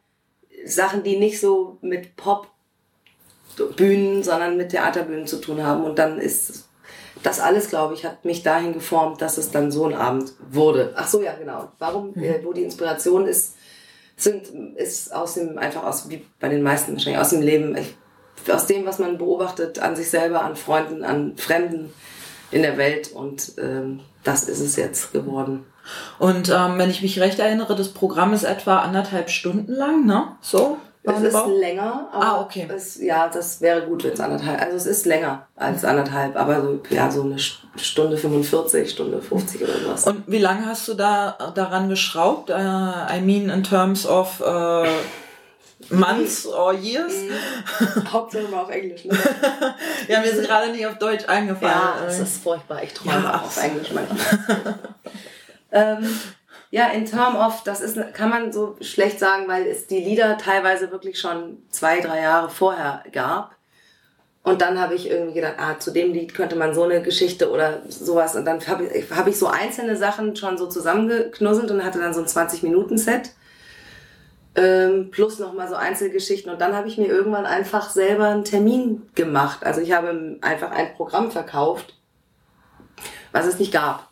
Sachen, 0.64 1.02
die 1.02 1.18
nicht 1.18 1.38
so 1.38 1.76
mit 1.82 2.16
Pop 2.16 2.48
Bühnen, 3.76 4.22
sondern 4.22 4.56
mit 4.56 4.70
Theaterbühnen 4.70 5.26
zu 5.26 5.42
tun 5.42 5.62
haben. 5.62 5.84
Und 5.84 5.98
dann 5.98 6.18
ist 6.18 6.70
das 7.22 7.40
alles, 7.40 7.68
glaube 7.68 7.94
ich, 7.94 8.04
hat 8.04 8.24
mich 8.24 8.42
dahin 8.42 8.72
geformt, 8.72 9.20
dass 9.22 9.38
es 9.38 9.50
dann 9.50 9.70
so 9.70 9.86
ein 9.86 9.94
Abend 9.94 10.32
wurde. 10.50 10.92
Ach 10.96 11.06
so, 11.06 11.22
ja, 11.22 11.34
genau. 11.34 11.68
Warum, 11.78 12.12
mhm. 12.14 12.22
äh, 12.22 12.44
wo 12.44 12.52
die 12.52 12.62
Inspiration 12.62 13.26
ist, 13.26 13.54
sind, 14.16 14.48
ist 14.76 15.14
aus 15.14 15.34
dem, 15.34 15.58
einfach 15.58 15.84
aus, 15.84 16.08
wie 16.08 16.24
bei 16.40 16.48
den 16.48 16.62
meisten 16.62 16.92
wahrscheinlich, 16.92 17.20
aus 17.20 17.30
dem 17.30 17.42
Leben, 17.42 17.76
ich, 17.76 17.94
aus 18.52 18.66
dem, 18.66 18.84
was 18.86 18.98
man 18.98 19.18
beobachtet, 19.18 19.78
an 19.78 19.96
sich 19.96 20.10
selber, 20.10 20.42
an 20.42 20.56
Freunden, 20.56 21.04
an 21.04 21.36
Fremden 21.36 21.92
in 22.50 22.62
der 22.62 22.76
Welt. 22.76 23.12
Und 23.12 23.52
ähm, 23.58 24.00
das 24.24 24.44
ist 24.44 24.60
es 24.60 24.76
jetzt 24.76 25.12
geworden. 25.12 25.64
Und 26.18 26.48
ähm, 26.48 26.78
wenn 26.78 26.90
ich 26.90 27.02
mich 27.02 27.20
recht 27.20 27.38
erinnere, 27.38 27.74
das 27.74 27.88
Programm 27.88 28.32
ist 28.32 28.44
etwa 28.44 28.78
anderthalb 28.78 29.30
Stunden 29.30 29.72
lang, 29.72 30.06
ne? 30.06 30.36
So? 30.40 30.78
Es 31.04 31.20
ist 31.20 31.46
länger, 31.58 32.08
aber 32.12 32.24
ah, 32.24 32.40
okay. 32.42 32.68
es, 32.72 33.00
ja, 33.00 33.28
das 33.28 33.60
wäre 33.60 33.82
gut, 33.82 34.04
wenn 34.04 34.12
es 34.12 34.20
anderthalb. 34.20 34.60
Also 34.60 34.76
es 34.76 34.86
ist 34.86 35.04
länger 35.04 35.48
als 35.56 35.84
anderthalb, 35.84 36.36
aber 36.36 36.62
so, 36.62 36.80
ja, 36.90 37.10
so 37.10 37.22
eine 37.22 37.38
Stunde 37.40 38.16
45, 38.16 38.88
Stunde 38.88 39.20
50 39.20 39.62
oder 39.64 39.72
sowas. 39.80 40.06
Und 40.06 40.22
wie 40.28 40.38
lange 40.38 40.64
hast 40.64 40.86
du 40.86 40.94
da 40.94 41.52
daran 41.56 41.88
geschraubt? 41.88 42.50
Uh, 42.50 42.54
I 42.54 43.20
mean 43.20 43.50
in 43.50 43.64
terms 43.64 44.06
of 44.06 44.40
uh, 44.42 44.86
months 45.90 46.46
or 46.46 46.72
years? 46.72 47.12
Mhm. 47.12 48.04
Hauptsache 48.12 48.44
mal 48.44 48.62
auf 48.62 48.70
Englisch, 48.70 49.04
ne? 49.04 49.18
ja, 50.08 50.20
mir 50.20 50.30
ist 50.30 50.46
gerade 50.46 50.70
nicht 50.70 50.86
auf 50.86 50.98
Deutsch 50.98 51.28
eingefallen. 51.28 51.74
Ja, 51.74 52.06
es 52.06 52.20
ist 52.20 52.44
furchtbar. 52.44 52.80
Ich 52.84 52.94
träume 52.94 53.24
ja, 53.24 53.40
auch 53.40 53.42
auf 53.42 53.60
Englisch 53.60 53.90
manchmal. 53.92 54.78
ähm, 55.72 56.08
ja, 56.72 56.86
in 56.88 57.04
Term 57.04 57.36
of, 57.36 57.62
das 57.64 57.82
ist, 57.82 57.98
kann 58.14 58.30
man 58.30 58.50
so 58.50 58.76
schlecht 58.80 59.18
sagen, 59.18 59.46
weil 59.46 59.66
es 59.66 59.86
die 59.88 60.00
Lieder 60.00 60.38
teilweise 60.38 60.90
wirklich 60.90 61.20
schon 61.20 61.58
zwei, 61.68 62.00
drei 62.00 62.22
Jahre 62.22 62.48
vorher 62.48 63.04
gab. 63.12 63.54
Und 64.42 64.62
dann 64.62 64.80
habe 64.80 64.94
ich 64.94 65.08
irgendwie 65.08 65.34
gedacht, 65.34 65.56
ah, 65.58 65.78
zu 65.78 65.90
dem 65.90 66.14
Lied 66.14 66.32
könnte 66.32 66.56
man 66.56 66.74
so 66.74 66.84
eine 66.84 67.02
Geschichte 67.02 67.50
oder 67.50 67.82
sowas. 67.90 68.36
Und 68.36 68.46
dann 68.46 68.66
habe 68.66 68.86
ich, 68.86 69.10
hab 69.10 69.26
ich 69.26 69.38
so 69.38 69.48
einzelne 69.48 69.96
Sachen 69.96 70.34
schon 70.34 70.56
so 70.56 70.66
zusammengeknusselt 70.66 71.70
und 71.70 71.84
hatte 71.84 71.98
dann 71.98 72.14
so 72.14 72.20
ein 72.20 72.26
20-Minuten-Set. 72.26 73.32
Ähm, 74.54 75.10
plus 75.10 75.38
nochmal 75.38 75.68
so 75.68 75.74
Einzelgeschichten. 75.74 76.50
Und 76.50 76.58
dann 76.62 76.74
habe 76.74 76.88
ich 76.88 76.96
mir 76.96 77.06
irgendwann 77.06 77.44
einfach 77.44 77.90
selber 77.90 78.28
einen 78.28 78.44
Termin 78.44 79.02
gemacht. 79.14 79.62
Also 79.62 79.82
ich 79.82 79.92
habe 79.92 80.38
einfach 80.40 80.70
ein 80.70 80.94
Programm 80.94 81.30
verkauft, 81.30 81.94
was 83.30 83.46
es 83.46 83.58
nicht 83.58 83.72
gab. 83.72 84.11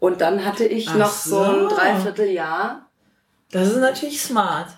Und 0.00 0.20
dann 0.22 0.44
hatte 0.44 0.64
ich 0.64 0.88
Ach 0.88 0.96
noch 0.96 1.12
so. 1.12 1.36
so 1.36 1.42
ein 1.42 1.68
Dreivierteljahr. 1.68 2.86
Das 3.52 3.68
ist 3.68 3.76
natürlich 3.76 4.20
smart. 4.22 4.68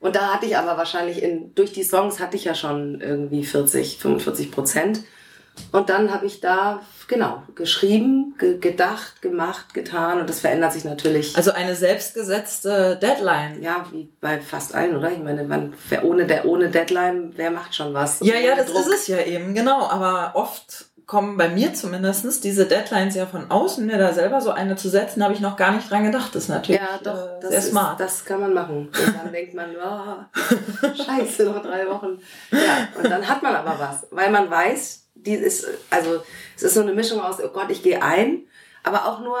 Und 0.00 0.16
da 0.16 0.34
hatte 0.34 0.46
ich 0.46 0.56
aber 0.56 0.76
wahrscheinlich 0.76 1.22
in, 1.22 1.54
durch 1.54 1.72
die 1.72 1.84
Songs 1.84 2.18
hatte 2.18 2.36
ich 2.36 2.44
ja 2.44 2.54
schon 2.56 3.00
irgendwie 3.00 3.44
40, 3.44 3.98
45 3.98 4.50
Prozent. 4.50 5.00
Und 5.70 5.90
dann 5.90 6.12
habe 6.12 6.26
ich 6.26 6.40
da, 6.40 6.80
genau, 7.08 7.42
geschrieben, 7.54 8.34
ge 8.38 8.58
gedacht, 8.58 9.22
gemacht, 9.22 9.74
getan 9.74 10.18
und 10.18 10.28
das 10.28 10.40
verändert 10.40 10.72
sich 10.72 10.84
natürlich. 10.84 11.36
Also 11.36 11.52
eine 11.52 11.76
selbstgesetzte 11.76 12.98
Deadline. 13.00 13.62
Ja, 13.62 13.86
wie 13.92 14.10
bei 14.20 14.40
fast 14.40 14.74
allen, 14.74 14.96
oder? 14.96 15.12
Ich 15.12 15.18
meine, 15.18 15.44
man, 15.44 15.74
wer 15.88 16.04
ohne, 16.04 16.26
der, 16.26 16.46
ohne 16.46 16.70
Deadline, 16.70 17.34
wer 17.36 17.50
macht 17.50 17.74
schon 17.74 17.92
was? 17.94 18.20
Ja, 18.20 18.36
ja, 18.36 18.56
das 18.56 18.66
Druck. 18.66 18.86
ist 18.86 18.94
es 18.94 19.06
ja 19.08 19.20
eben, 19.22 19.54
genau. 19.54 19.86
Aber 19.88 20.32
oft 20.34 20.86
kommen 21.12 21.36
bei 21.36 21.50
mir 21.50 21.74
zumindestens 21.74 22.40
diese 22.40 22.64
Deadlines 22.64 23.14
ja 23.14 23.26
von 23.26 23.50
außen, 23.50 23.84
mir 23.84 23.98
da 23.98 24.14
selber 24.14 24.40
so 24.40 24.50
eine 24.50 24.76
zu 24.76 24.88
setzen, 24.88 25.22
habe 25.22 25.34
ich 25.34 25.40
noch 25.40 25.58
gar 25.58 25.72
nicht 25.72 25.90
dran 25.90 26.04
gedacht. 26.04 26.34
Das 26.34 26.44
ist 26.44 26.48
natürlich 26.48 26.80
ja, 26.80 26.98
doch, 27.04 27.12
äh, 27.12 27.40
das 27.42 27.50
sehr 27.50 27.58
ist, 27.58 27.68
smart. 27.68 28.00
Das 28.00 28.24
kann 28.24 28.40
man 28.40 28.54
machen. 28.54 28.88
Und 28.88 29.14
dann 29.14 29.30
denkt 29.32 29.52
man, 29.52 29.76
oh, 29.76 30.94
scheiße, 31.04 31.44
noch 31.44 31.60
drei 31.60 31.86
Wochen. 31.86 32.18
Ja, 32.50 32.88
und 32.96 33.10
dann 33.10 33.28
hat 33.28 33.42
man 33.42 33.54
aber 33.54 33.78
was, 33.78 34.06
weil 34.10 34.30
man 34.30 34.50
weiß, 34.50 35.10
die 35.14 35.34
ist, 35.34 35.66
also 35.90 36.22
es 36.56 36.62
ist 36.62 36.72
so 36.72 36.80
eine 36.80 36.94
Mischung 36.94 37.20
aus, 37.20 37.44
oh 37.44 37.48
Gott, 37.48 37.68
ich 37.68 37.82
gehe 37.82 38.02
ein, 38.02 38.44
aber 38.82 39.04
auch 39.04 39.20
nur 39.20 39.36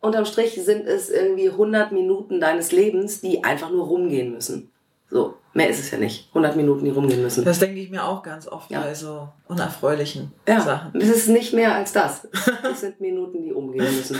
unterm 0.00 0.24
Strich 0.24 0.54
sind 0.64 0.86
es 0.86 1.10
irgendwie 1.10 1.50
100 1.50 1.92
Minuten 1.92 2.40
deines 2.40 2.72
Lebens, 2.72 3.20
die 3.20 3.44
einfach 3.44 3.68
nur 3.68 3.84
rumgehen 3.88 4.32
müssen. 4.32 4.72
So. 5.10 5.34
Mehr 5.52 5.68
ist 5.68 5.80
es 5.80 5.90
ja 5.90 5.98
nicht. 5.98 6.28
100 6.28 6.54
Minuten, 6.56 6.84
die 6.84 6.90
rumgehen 6.90 7.22
müssen. 7.22 7.44
Das 7.44 7.58
denke 7.58 7.80
ich 7.80 7.90
mir 7.90 8.04
auch 8.04 8.22
ganz 8.22 8.46
oft 8.46 8.70
ja. 8.70 8.80
bei 8.80 8.94
so 8.94 9.28
unerfreulichen 9.48 10.32
ja. 10.46 10.60
Sachen. 10.60 11.00
Es 11.00 11.08
ist 11.08 11.28
nicht 11.28 11.52
mehr 11.52 11.74
als 11.74 11.92
das. 11.92 12.28
Es 12.62 12.80
sind 12.80 13.00
Minuten, 13.00 13.42
die 13.42 13.52
umgehen 13.52 13.96
müssen. 13.96 14.18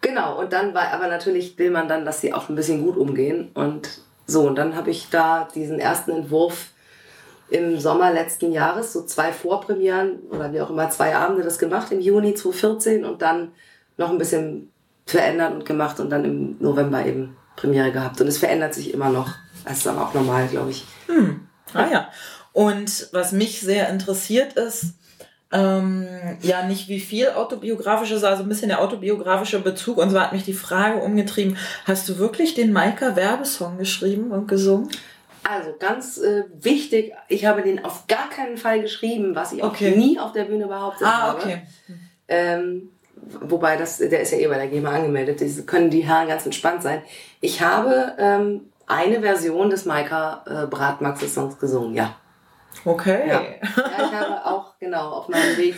Genau, 0.00 0.40
und 0.40 0.52
dann 0.52 0.74
war, 0.74 0.92
aber 0.92 1.08
natürlich 1.08 1.58
will 1.58 1.70
man 1.70 1.88
dann, 1.88 2.04
dass 2.04 2.20
sie 2.20 2.32
auch 2.32 2.48
ein 2.48 2.54
bisschen 2.54 2.82
gut 2.82 2.96
umgehen. 2.96 3.50
Und 3.54 4.00
so, 4.26 4.46
und 4.46 4.56
dann 4.56 4.76
habe 4.76 4.90
ich 4.90 5.08
da 5.10 5.48
diesen 5.54 5.78
ersten 5.78 6.10
Entwurf 6.10 6.70
im 7.50 7.78
Sommer 7.78 8.12
letzten 8.12 8.52
Jahres, 8.52 8.92
so 8.92 9.04
zwei 9.04 9.32
Vorpremieren 9.32 10.18
oder 10.30 10.52
wie 10.52 10.60
auch 10.60 10.70
immer, 10.70 10.90
zwei 10.90 11.16
Abende 11.16 11.42
das 11.42 11.58
gemacht 11.58 11.90
im 11.92 12.00
Juni 12.00 12.34
2014 12.34 13.04
und 13.04 13.22
dann 13.22 13.52
noch 13.96 14.10
ein 14.10 14.18
bisschen 14.18 14.70
verändert 15.06 15.54
und 15.54 15.64
gemacht 15.64 15.98
und 16.00 16.10
dann 16.10 16.24
im 16.24 16.56
November 16.60 17.04
eben 17.06 17.36
Premiere 17.56 17.90
gehabt. 17.90 18.20
Und 18.20 18.28
es 18.28 18.38
verändert 18.38 18.74
sich 18.74 18.92
immer 18.92 19.08
noch. 19.08 19.30
Das 19.68 19.78
ist 19.78 19.86
aber 19.86 20.02
auch 20.02 20.14
normal, 20.14 20.48
glaube 20.48 20.70
ich. 20.70 20.84
Hm. 21.06 21.46
Ah 21.74 21.86
ja. 21.90 22.08
Und 22.52 23.08
was 23.12 23.32
mich 23.32 23.60
sehr 23.60 23.88
interessiert 23.90 24.54
ist, 24.54 24.94
ähm, 25.50 26.06
ja, 26.42 26.64
nicht 26.64 26.88
wie 26.88 27.00
viel 27.00 27.30
autobiografisches, 27.30 28.24
also 28.24 28.42
ein 28.42 28.48
bisschen 28.48 28.68
der 28.68 28.80
autobiografische 28.80 29.60
Bezug. 29.60 29.98
Und 29.98 30.10
so 30.10 30.20
hat 30.20 30.32
mich 30.32 30.44
die 30.44 30.52
Frage 30.52 31.00
umgetrieben, 31.00 31.56
hast 31.84 32.08
du 32.08 32.18
wirklich 32.18 32.54
den 32.54 32.72
Maika-Werbesong 32.72 33.78
geschrieben 33.78 34.30
und 34.30 34.48
gesungen? 34.48 34.88
Also 35.44 35.70
ganz 35.78 36.18
äh, 36.18 36.44
wichtig, 36.60 37.14
ich 37.28 37.46
habe 37.46 37.62
den 37.62 37.84
auf 37.84 38.06
gar 38.06 38.28
keinen 38.28 38.58
Fall 38.58 38.82
geschrieben, 38.82 39.34
was 39.34 39.52
ich 39.52 39.62
okay. 39.62 39.92
auch 39.92 39.96
nie 39.96 40.18
auf 40.18 40.32
der 40.32 40.44
Bühne 40.44 40.66
behauptet 40.66 41.06
ah, 41.06 41.20
habe. 41.20 41.38
Okay. 41.38 41.62
Ähm, 42.26 42.90
wobei 43.40 43.76
das, 43.76 43.98
der 43.98 44.20
ist 44.20 44.32
ja 44.32 44.38
eh 44.38 44.46
bei 44.48 44.58
der 44.58 44.66
GEMA 44.66 44.90
angemeldet, 44.90 45.40
die 45.40 45.62
können 45.64 45.88
die 45.88 46.02
Herren 46.02 46.28
ganz 46.28 46.44
entspannt 46.44 46.82
sein. 46.82 47.02
Ich 47.40 47.62
habe 47.62 48.14
ähm, 48.18 48.62
eine 48.88 49.20
Version 49.20 49.70
des 49.70 49.84
Maika 49.84 50.44
äh, 50.46 50.66
Bratmaxes 50.66 51.34
Songs 51.34 51.58
gesungen, 51.58 51.94
ja. 51.94 52.16
Okay. 52.84 53.28
Ja. 53.28 53.42
ja, 53.42 53.50
ich 53.62 54.12
habe 54.12 54.44
auch, 54.44 54.78
genau, 54.78 55.10
auf 55.10 55.28
meinem 55.28 55.56
Weg 55.56 55.74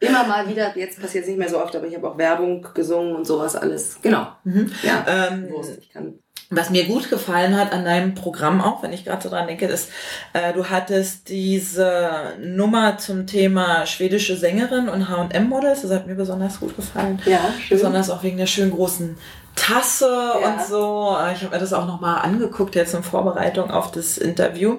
immer 0.00 0.26
mal 0.26 0.48
wieder, 0.48 0.76
jetzt 0.76 1.00
passiert 1.00 1.24
es 1.24 1.28
nicht 1.28 1.38
mehr 1.38 1.48
so 1.48 1.60
oft, 1.60 1.74
aber 1.74 1.86
ich 1.86 1.94
habe 1.94 2.08
auch 2.08 2.18
Werbung 2.18 2.66
gesungen 2.74 3.16
und 3.16 3.26
sowas 3.26 3.56
alles. 3.56 3.98
Genau. 4.02 4.28
Mhm. 4.44 4.72
Ja, 4.82 5.04
ähm, 5.06 5.48
ich 5.80 5.90
kann 5.90 6.18
was 6.48 6.70
mir 6.70 6.84
gut 6.84 7.10
gefallen 7.10 7.56
hat 7.56 7.72
an 7.72 7.84
deinem 7.84 8.14
Programm 8.14 8.60
auch, 8.60 8.82
wenn 8.82 8.92
ich 8.92 9.04
gerade 9.04 9.22
so 9.22 9.28
dran 9.28 9.48
denke, 9.48 9.66
ist, 9.66 9.90
äh, 10.32 10.52
du 10.52 10.68
hattest 10.70 11.28
diese 11.28 12.34
Nummer 12.40 12.98
zum 12.98 13.26
Thema 13.26 13.84
schwedische 13.84 14.36
Sängerin 14.36 14.88
und 14.88 15.08
H&M-Models. 15.08 15.82
Das 15.82 15.90
hat 15.90 16.06
mir 16.06 16.14
besonders 16.14 16.60
gut 16.60 16.76
gefallen. 16.76 17.20
Ja, 17.26 17.40
schön. 17.58 17.76
Besonders 17.76 18.10
auch 18.10 18.22
wegen 18.22 18.36
der 18.36 18.46
schönen 18.46 18.70
großen 18.70 19.16
Tasse 19.56 20.06
ja. 20.40 20.54
und 20.54 20.62
so. 20.62 21.16
Ich 21.34 21.42
habe 21.42 21.54
mir 21.54 21.58
das 21.58 21.72
auch 21.72 21.86
nochmal 21.86 22.20
angeguckt 22.22 22.74
jetzt 22.74 22.94
in 22.94 23.02
Vorbereitung 23.02 23.70
auf 23.70 23.90
das 23.90 24.18
Interview. 24.18 24.78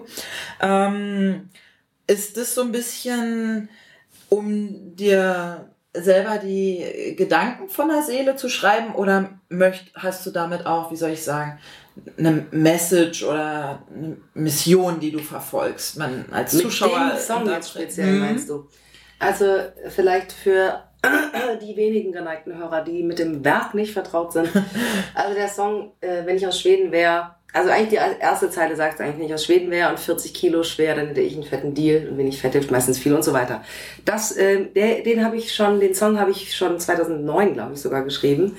Ähm, 0.61 1.49
ist 2.07 2.37
das 2.37 2.55
so 2.55 2.61
ein 2.61 2.71
bisschen, 2.71 3.69
um 4.29 4.95
dir 4.95 5.69
selber 5.93 6.37
die 6.37 7.15
Gedanken 7.17 7.69
von 7.69 7.89
der 7.89 8.03
Seele 8.03 8.35
zu 8.35 8.49
schreiben 8.49 8.95
oder 8.95 9.39
möcht, 9.49 9.91
hast 9.95 10.25
du 10.25 10.31
damit 10.31 10.65
auch, 10.65 10.91
wie 10.91 10.95
soll 10.95 11.11
ich 11.11 11.23
sagen, 11.23 11.59
eine 12.17 12.45
Message 12.51 13.23
oder 13.23 13.83
eine 13.93 14.17
Mission, 14.33 14.99
die 14.99 15.11
du 15.11 15.19
verfolgst? 15.19 15.97
Man 15.97 16.25
als 16.31 16.53
Mit 16.53 16.63
Zuschauer. 16.63 17.11
Dem 17.15 17.19
Song 17.19 17.49
jetzt 17.49 17.71
speziell 17.71 18.13
mhm. 18.13 18.19
meinst 18.19 18.49
du? 18.49 18.67
Also 19.19 19.45
vielleicht 19.89 20.31
für 20.31 20.83
die 21.61 21.75
wenigen 21.75 22.11
geneigten 22.11 22.57
Hörer, 22.57 22.83
die 22.83 23.03
mit 23.03 23.19
dem 23.19 23.43
Werk 23.43 23.73
nicht 23.73 23.93
vertraut 23.93 24.33
sind. 24.33 24.49
Also 25.15 25.33
der 25.33 25.47
Song, 25.47 25.93
äh, 26.01 26.25
wenn 26.25 26.37
ich 26.37 26.47
aus 26.47 26.59
Schweden 26.59 26.91
wäre, 26.91 27.35
also 27.53 27.69
eigentlich 27.71 27.89
die 27.89 28.21
erste 28.21 28.49
Zeile 28.49 28.75
sagt 28.75 29.01
eigentlich, 29.01 29.17
wenn 29.17 29.25
ich 29.25 29.33
aus 29.33 29.45
Schweden 29.45 29.71
wäre 29.71 29.89
und 29.89 29.99
40 29.99 30.33
Kilo 30.33 30.63
schwer, 30.63 30.95
dann 30.95 31.07
hätte 31.07 31.21
ich 31.21 31.33
einen 31.33 31.43
fetten 31.43 31.73
Deal 31.73 32.07
und 32.07 32.17
wenn 32.17 32.27
ich 32.27 32.39
fett 32.39 32.53
hilft 32.53 32.71
meistens 32.71 32.99
viel 32.99 33.13
und 33.13 33.23
so 33.23 33.33
weiter. 33.33 33.63
Das, 34.05 34.31
äh, 34.33 34.65
der, 34.65 35.01
den 35.01 35.23
habe 35.23 35.37
ich 35.37 35.55
schon, 35.55 35.79
den 35.79 35.95
Song 35.95 36.19
habe 36.19 36.31
ich 36.31 36.55
schon 36.55 36.79
2009, 36.79 37.53
glaube 37.53 37.73
ich, 37.73 37.81
sogar 37.81 38.03
geschrieben, 38.03 38.57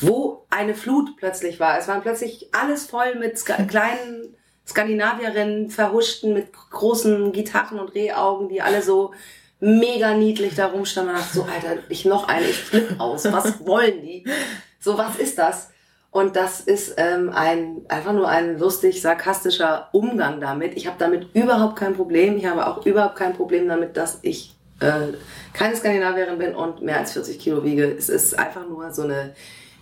wo 0.00 0.44
eine 0.50 0.74
Flut 0.74 1.16
plötzlich 1.16 1.60
war. 1.60 1.78
Es 1.78 1.88
waren 1.88 2.02
plötzlich 2.02 2.48
alles 2.52 2.86
voll 2.86 3.14
mit 3.14 3.38
Ska 3.38 3.62
kleinen 3.68 4.36
Skandinavierinnen, 4.66 5.70
verhuschten 5.70 6.32
mit 6.32 6.48
großen 6.70 7.32
Gitarren 7.32 7.78
und 7.78 7.94
Rehaugen, 7.94 8.48
die 8.48 8.62
alle 8.62 8.82
so 8.82 9.12
mega 9.64 10.14
niedlich 10.14 10.54
da 10.54 10.66
rumstanden. 10.66 11.14
Man 11.14 11.22
dachte 11.22 11.34
so, 11.34 11.42
Alter, 11.44 11.82
ich 11.88 12.04
noch 12.04 12.28
eine, 12.28 12.46
ich 12.46 12.56
flipp 12.56 13.00
aus. 13.00 13.24
Was 13.32 13.60
wollen 13.66 14.02
die? 14.02 14.24
So, 14.78 14.98
was 14.98 15.16
ist 15.16 15.38
das? 15.38 15.70
Und 16.10 16.36
das 16.36 16.60
ist 16.60 16.94
ähm, 16.96 17.30
ein 17.34 17.80
einfach 17.88 18.12
nur 18.12 18.28
ein 18.28 18.58
lustig 18.58 19.02
sarkastischer 19.02 19.88
Umgang 19.92 20.40
damit. 20.40 20.76
Ich 20.76 20.86
habe 20.86 20.96
damit 20.98 21.34
überhaupt 21.34 21.76
kein 21.76 21.94
Problem. 21.94 22.36
Ich 22.36 22.46
habe 22.46 22.66
auch 22.66 22.86
überhaupt 22.86 23.16
kein 23.16 23.34
Problem 23.34 23.66
damit, 23.66 23.96
dass 23.96 24.20
ich 24.22 24.54
äh, 24.78 25.14
keine 25.52 25.74
Skandinavierin 25.74 26.38
bin 26.38 26.54
und 26.54 26.82
mehr 26.82 26.98
als 26.98 27.14
40 27.14 27.38
Kilo 27.40 27.64
wiege. 27.64 27.84
Es 27.84 28.08
ist 28.08 28.38
einfach 28.38 28.68
nur 28.68 28.92
so 28.92 29.02
eine 29.02 29.34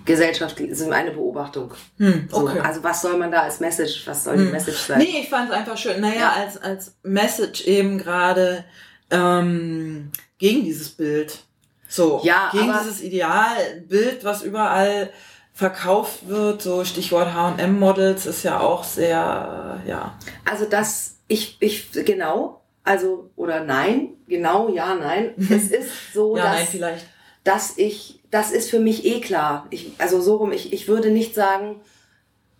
gesellschaftliche, 0.04 0.74
so 0.74 0.90
eine 0.90 1.10
Beobachtung. 1.10 1.74
Hm, 1.98 2.28
okay. 2.32 2.56
So, 2.56 2.62
also 2.62 2.82
was 2.82 3.02
soll 3.02 3.18
man 3.18 3.30
da 3.30 3.42
als 3.42 3.60
Message, 3.60 4.06
was 4.06 4.24
soll 4.24 4.36
die 4.36 4.44
Hm. 4.44 4.52
Message 4.52 4.78
sein? 4.78 4.98
Nee, 4.98 5.20
ich 5.20 5.28
fand 5.28 5.50
es 5.50 5.54
einfach 5.56 5.76
schön. 5.76 6.00
Naja, 6.00 6.32
als, 6.34 6.56
als 6.56 6.96
Message 7.02 7.66
eben 7.66 7.98
gerade 7.98 8.64
ähm, 9.12 10.10
gegen 10.38 10.64
dieses 10.64 10.88
Bild. 10.88 11.44
So, 11.88 12.20
Ja, 12.24 12.48
gegen 12.50 12.72
dieses 12.72 13.02
Idealbild, 13.02 14.24
was 14.24 14.42
überall 14.42 15.10
verkauft 15.52 16.26
wird, 16.26 16.62
so 16.62 16.84
Stichwort 16.84 17.34
H&M-Models 17.34 18.24
ist 18.24 18.42
ja 18.42 18.58
auch 18.60 18.82
sehr, 18.82 19.80
ja. 19.86 20.18
Also 20.50 20.64
das, 20.64 21.16
ich, 21.28 21.58
ich, 21.60 21.92
genau, 21.92 22.62
also, 22.82 23.30
oder 23.36 23.62
nein, 23.62 24.14
genau, 24.26 24.70
ja, 24.70 24.94
nein. 24.94 25.34
Es 25.38 25.70
ist 25.70 26.14
so, 26.14 26.36
ja, 26.36 26.44
dass, 26.44 26.54
nein, 26.54 26.66
vielleicht. 26.70 27.06
dass 27.44 27.76
ich, 27.76 28.20
das 28.30 28.50
ist 28.50 28.70
für 28.70 28.80
mich 28.80 29.04
eh 29.04 29.20
klar. 29.20 29.66
Ich, 29.68 29.92
also 29.98 30.20
so 30.22 30.36
rum, 30.36 30.52
ich, 30.52 30.72
ich 30.72 30.88
würde 30.88 31.10
nicht 31.10 31.34
sagen, 31.34 31.80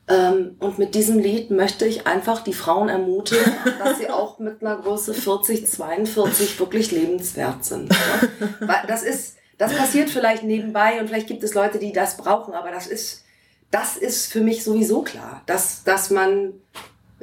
ähm, 0.08 0.56
und 0.58 0.78
mit 0.78 0.94
diesem 0.94 1.18
Lied 1.18 1.50
möchte 1.50 1.86
ich 1.86 2.06
einfach 2.06 2.42
die 2.42 2.52
Frauen 2.52 2.88
ermutigen, 2.88 3.52
dass 3.78 3.98
sie 3.98 4.10
auch 4.10 4.38
mit 4.38 4.60
einer 4.60 4.76
Größe 4.76 5.14
40, 5.14 5.66
42 5.66 6.58
wirklich 6.58 6.90
lebenswert 6.90 7.64
sind. 7.64 7.92
Ja? 7.92 8.48
Weil 8.60 8.86
das 8.88 9.02
ist, 9.02 9.36
das 9.58 9.74
passiert 9.74 10.10
vielleicht 10.10 10.42
nebenbei 10.42 11.00
und 11.00 11.08
vielleicht 11.08 11.28
gibt 11.28 11.44
es 11.44 11.54
Leute, 11.54 11.78
die 11.78 11.92
das 11.92 12.16
brauchen, 12.16 12.54
aber 12.54 12.70
das 12.70 12.86
ist, 12.86 13.24
das 13.70 13.96
ist 13.96 14.32
für 14.32 14.40
mich 14.40 14.64
sowieso 14.64 15.02
klar, 15.02 15.42
dass, 15.46 15.84
dass 15.84 16.10
man 16.10 16.52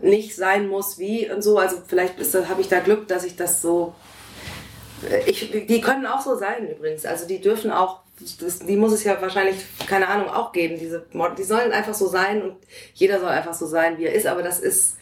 nicht 0.01 0.35
sein 0.35 0.67
muss 0.67 0.97
wie 0.97 1.29
und 1.29 1.41
so. 1.43 1.57
Also 1.57 1.77
vielleicht 1.85 2.15
habe 2.49 2.61
ich 2.61 2.69
da 2.69 2.79
Glück, 2.79 3.07
dass 3.07 3.23
ich 3.23 3.35
das 3.35 3.61
so. 3.61 3.93
äh, 5.09 5.29
Ich, 5.29 5.51
die 5.51 5.81
können 5.81 6.05
auch 6.05 6.21
so 6.21 6.37
sein 6.37 6.67
übrigens. 6.69 7.05
Also 7.05 7.27
die 7.27 7.41
dürfen 7.41 7.71
auch, 7.71 7.99
das, 8.39 8.59
die 8.59 8.75
muss 8.75 8.91
es 8.93 9.03
ja 9.03 9.21
wahrscheinlich, 9.21 9.55
keine 9.87 10.07
Ahnung, 10.07 10.29
auch 10.29 10.51
geben. 10.51 10.77
Diese 10.79 11.05
die 11.37 11.43
sollen 11.43 11.71
einfach 11.71 11.93
so 11.93 12.07
sein 12.07 12.41
und 12.41 12.57
jeder 12.93 13.19
soll 13.19 13.29
einfach 13.29 13.53
so 13.53 13.65
sein, 13.65 13.97
wie 13.97 14.05
er 14.05 14.13
ist. 14.13 14.27
Aber 14.27 14.43
das 14.43 14.59
ist, 14.59 14.97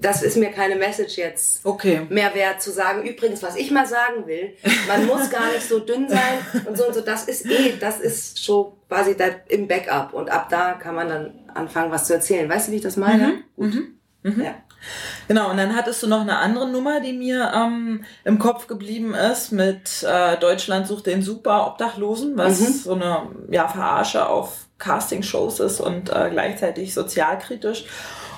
das 0.00 0.22
ist 0.22 0.36
mir 0.36 0.50
keine 0.50 0.76
Message 0.76 1.16
jetzt 1.18 1.64
Okay. 1.64 2.06
mehr 2.08 2.34
wert 2.34 2.62
zu 2.62 2.70
sagen. 2.72 3.06
Übrigens, 3.06 3.42
was 3.42 3.56
ich 3.56 3.70
mal 3.70 3.86
sagen 3.86 4.26
will, 4.26 4.54
man 4.88 5.06
muss 5.06 5.30
gar 5.30 5.52
nicht 5.52 5.68
so 5.68 5.78
dünn 5.80 6.08
sein 6.08 6.38
und 6.66 6.76
so 6.76 6.86
und 6.86 6.94
so. 6.94 7.00
Das 7.02 7.24
ist 7.24 7.46
eh, 7.46 7.74
das 7.78 8.00
ist 8.00 8.42
schon 8.44 8.72
quasi 8.88 9.16
da 9.16 9.26
im 9.48 9.68
Backup 9.68 10.14
und 10.14 10.30
ab 10.30 10.48
da 10.48 10.72
kann 10.74 10.94
man 10.94 11.08
dann 11.08 11.50
anfangen, 11.54 11.90
was 11.90 12.06
zu 12.06 12.14
erzählen. 12.14 12.48
Weißt 12.48 12.68
du, 12.68 12.72
wie 12.72 12.76
ich 12.76 12.82
das 12.82 12.96
meine? 12.96 13.42
Gut. 13.56 13.74
Ja. 14.24 14.54
Genau, 15.28 15.50
und 15.50 15.56
dann 15.58 15.76
hattest 15.76 16.02
du 16.02 16.06
noch 16.06 16.22
eine 16.22 16.38
andere 16.38 16.68
Nummer, 16.68 17.00
die 17.00 17.12
mir 17.12 17.52
ähm, 17.54 18.04
im 18.24 18.38
Kopf 18.38 18.66
geblieben 18.66 19.14
ist, 19.14 19.52
mit 19.52 20.02
äh, 20.02 20.36
Deutschland 20.38 20.86
sucht 20.86 21.06
den 21.06 21.22
super 21.22 21.66
Obdachlosen, 21.66 22.36
was 22.36 22.60
Mhm. 22.60 22.72
so 22.72 22.94
eine 22.94 23.22
ja, 23.50 23.68
Verarsche 23.68 24.26
auf 24.28 24.66
Castingshows 24.78 25.60
ist 25.60 25.80
und 25.80 26.08
äh, 26.10 26.28
gleichzeitig 26.30 26.94
sozialkritisch. 26.94 27.84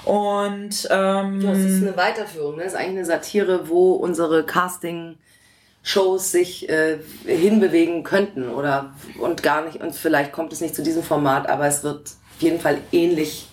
Und 0.05 0.88
ähm, 0.90 1.40
Ja, 1.40 1.53
es 1.53 1.59
ist 1.64 1.82
eine 1.82 1.97
Weiterführung. 1.97 2.57
Ne? 2.57 2.64
Das 2.64 2.72
ist 2.72 2.78
eigentlich 2.78 2.97
eine 2.99 3.05
Satire, 3.05 3.68
wo 3.68 3.93
unsere 3.93 4.45
Casting-Shows 4.45 6.32
sich 6.32 6.68
äh, 6.68 6.99
hinbewegen 7.24 8.03
könnten 8.03 8.49
oder 8.49 8.95
und 9.20 9.43
gar 9.45 9.64
nicht. 9.64 9.80
Und 9.80 9.95
vielleicht 9.95 10.32
kommt 10.32 10.53
es 10.53 10.61
nicht 10.61 10.74
zu 10.74 10.82
diesem 10.82 11.05
Format, 11.05 11.49
aber 11.49 11.66
es 11.66 11.84
wird 11.84 12.01
auf 12.09 12.43
jeden 12.43 12.59
Fall 12.61 12.78
ähnlich 12.90 13.47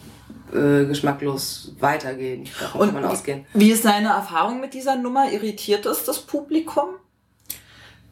äh, 0.53 0.85
geschmacklos 0.85 1.73
weitergehen. 1.79 2.47
Davon 2.59 2.81
Und 2.81 2.93
kann 2.93 3.01
man 3.01 3.11
ausgehen. 3.11 3.45
wie 3.53 3.71
ist 3.71 3.85
deine 3.85 4.09
Erfahrung 4.09 4.59
mit 4.59 4.73
dieser 4.73 4.95
Nummer? 4.95 5.31
Irritiert 5.31 5.85
es 5.85 6.03
das 6.05 6.19
Publikum? 6.19 6.89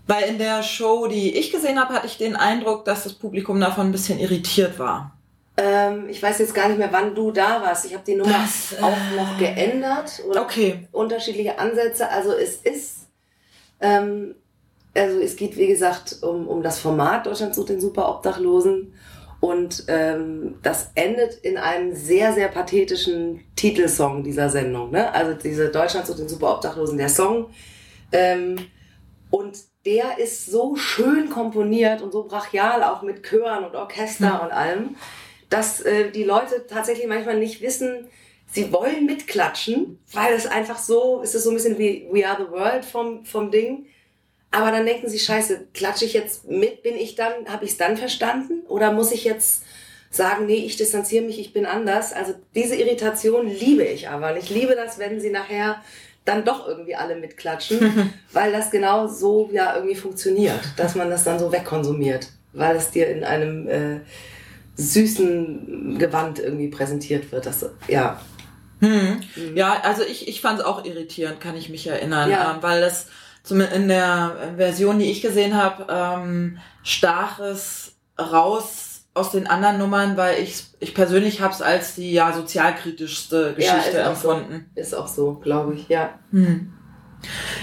Weil 0.05 0.23
in 0.29 0.38
der 0.38 0.63
Show, 0.63 1.07
die 1.07 1.35
ich 1.38 1.51
gesehen 1.51 1.79
habe, 1.79 1.93
hatte 1.93 2.07
ich 2.07 2.17
den 2.17 2.35
Eindruck, 2.35 2.85
dass 2.85 3.03
das 3.03 3.13
Publikum 3.13 3.59
davon 3.59 3.88
ein 3.88 3.91
bisschen 3.91 4.19
irritiert 4.19 4.79
war. 4.79 5.17
Ähm, 5.57 6.07
ich 6.07 6.21
weiß 6.23 6.38
jetzt 6.39 6.53
gar 6.55 6.69
nicht 6.69 6.77
mehr, 6.77 6.89
wann 6.91 7.13
du 7.15 7.31
da 7.31 7.61
warst. 7.61 7.85
Ich 7.85 7.93
habe 7.93 8.03
die 8.05 8.15
Nummer 8.15 8.31
Das, 8.31 8.73
äh, 8.79 8.81
auch 8.83 8.95
noch 9.17 9.38
geändert 9.38 10.21
oder 10.29 10.43
Okay. 10.43 10.88
unterschiedliche 10.91 11.59
Ansätze. 11.59 12.09
Also 12.09 12.31
es 12.31 12.57
ist, 12.57 13.07
ähm, 13.81 14.35
also 14.95 15.19
es 15.19 15.35
geht 15.35 15.57
wie 15.57 15.67
gesagt 15.67 16.17
um, 16.21 16.47
um 16.47 16.63
das 16.63 16.79
Format 16.79 17.25
Deutschland 17.25 17.53
sucht 17.55 17.69
den 17.69 17.81
super 17.81 18.07
Obdachlosen 18.09 18.93
und 19.48 19.86
ähm, 19.88 20.56
das 20.62 20.91
endet 20.95 21.36
in 21.36 21.58
einem 21.58 21.95
sehr, 21.95 22.34
sehr 22.34 22.50
pathetischen 22.50 23.45
Titelsong 23.56 24.22
dieser 24.22 24.50
Sendung. 24.50 24.91
Ne? 24.91 25.14
Also 25.14 25.36
diese 25.36 25.70
Deutschland 25.70 26.06
sucht 26.06 26.20
den 26.20 26.28
super 26.28 26.56
Obdachlosen, 26.56 26.98
der 26.98 27.08
Song. 27.08 27.50
Ähm, 28.12 28.58
und 29.30 29.58
der 29.86 30.20
ist 30.20 30.48
so 30.48 30.76
schön 30.76 31.30
komponiert 31.30 32.02
und 32.02 32.12
so 32.12 32.26
brachial, 32.26 32.84
auch 32.84 33.04
mit 33.04 33.24
Chören 33.24 33.64
und 33.64 33.74
Orchester 33.74 34.43
und 34.43 34.52
allem, 34.52 34.98
dass 35.50 35.80
äh, 35.80 36.12
die 36.12 36.26
Leute 36.26 36.68
tatsächlich 36.68 37.08
manchmal 37.08 37.39
nicht 37.39 37.62
wissen, 37.62 38.10
sie 38.52 38.74
wollen 38.74 39.06
mitklatschen, 39.06 39.98
weil 40.12 40.34
es 40.34 40.45
einfach 40.45 40.78
so, 40.78 41.22
es 41.24 41.36
ist 41.36 41.45
so 41.45 41.52
ein 41.52 41.56
bisschen 41.56 41.78
wie 41.78 42.06
We 42.12 42.28
Are 42.28 42.43
the 42.43 42.52
World 42.52 42.84
vom, 42.84 43.24
vom 43.24 43.50
Ding. 43.50 43.86
Aber 44.52 44.72
dann 44.72 44.86
denken 44.86 45.10
sie, 45.10 45.20
scheiße, 45.20 45.68
klatsche 45.74 46.06
ich 46.06 46.14
jetzt 46.14 46.48
mit, 46.50 46.82
bin 46.84 46.95
ich 46.95 47.16
dann, 47.16 47.32
habe 47.48 47.66
ich 47.66 47.72
es 47.72 47.78
dann 47.78 47.98
verstanden? 47.98 48.62
Oder 48.68 48.91
muss 48.93 49.12
ich 49.12 49.24
jetzt 49.26 49.64
sagen, 50.10 50.45
nee, 50.45 50.66
ich 50.66 50.78
distanziere 50.78 51.26
mich, 51.26 51.38
ich 51.39 51.52
bin 51.54 51.66
anders? 51.66 52.14
Also 52.14 52.34
diese 52.56 52.76
Irritation 52.76 53.48
liebe 53.48 53.84
ich 53.84 54.08
aber. 54.10 54.32
Und 54.32 54.38
ich 54.38 54.50
liebe 54.50 54.76
das, 54.76 55.00
wenn 55.00 55.20
sie 55.20 55.30
nachher 55.32 55.84
dann 56.24 56.43
doch 56.45 56.68
irgendwie 56.68 56.95
alle 56.95 57.16
mitklatschen, 57.18 58.14
weil 58.32 58.52
das 58.52 58.72
genau 58.72 59.08
so 59.08 59.50
ja 59.52 59.76
irgendwie 59.76 59.95
funktioniert, 59.95 60.60
dass 60.78 60.95
man 60.95 61.10
das 61.10 61.24
dann 61.24 61.39
so 61.39 61.52
wegkonsumiert, 61.52 62.30
weil 62.54 62.76
es 62.78 62.89
dir 62.91 63.08
in 63.10 63.24
einem 63.24 63.68
äh, 63.68 64.00
süßen 64.76 65.98
Gewand 66.00 66.39
irgendwie 66.39 66.68
präsentiert 66.70 67.32
wird. 67.32 67.45
Das, 67.45 67.66
ja, 67.88 68.22
Hm. 68.80 69.22
Ja, 69.56 69.82
also 69.82 70.04
ich, 70.04 70.28
ich 70.28 70.39
fand 70.41 70.60
es 70.60 70.66
auch 70.66 70.86
irritierend, 70.86 71.41
kann 71.41 71.58
ich 71.58 71.70
mich 71.70 71.88
erinnern, 71.88 72.30
Ja. 72.30 72.52
ähm, 72.54 72.58
weil 72.62 72.80
das 72.80 73.08
in 73.52 73.88
der 73.88 74.54
Version, 74.58 75.00
die 75.00 75.12
ich 75.12 75.22
gesehen 75.22 75.56
habe, 75.56 75.88
ähm, 75.89 76.58
stach 76.84 77.39
es 77.39 77.95
raus 78.20 79.06
aus 79.14 79.32
den 79.32 79.48
anderen 79.48 79.80
Nummern, 79.80 80.16
weil 80.16 80.41
ich, 80.41 80.66
ich 80.80 80.93
persönlich 80.93 81.41
habe 81.41 81.54
es 81.54 81.62
als 81.62 81.95
die 81.95 82.12
ja 82.12 82.34
sozialkritischste 82.34 83.54
Geschichte 83.56 83.98
ist 83.98 84.06
auch 84.06 84.16
so. 84.16 84.32
empfunden. 84.32 84.70
ist 84.76 84.95
auch 84.95 85.08
so, 85.08 85.36
glaube 85.36 85.74
ich, 85.74 85.88
ja. 85.89 86.20
Hm. 86.32 86.74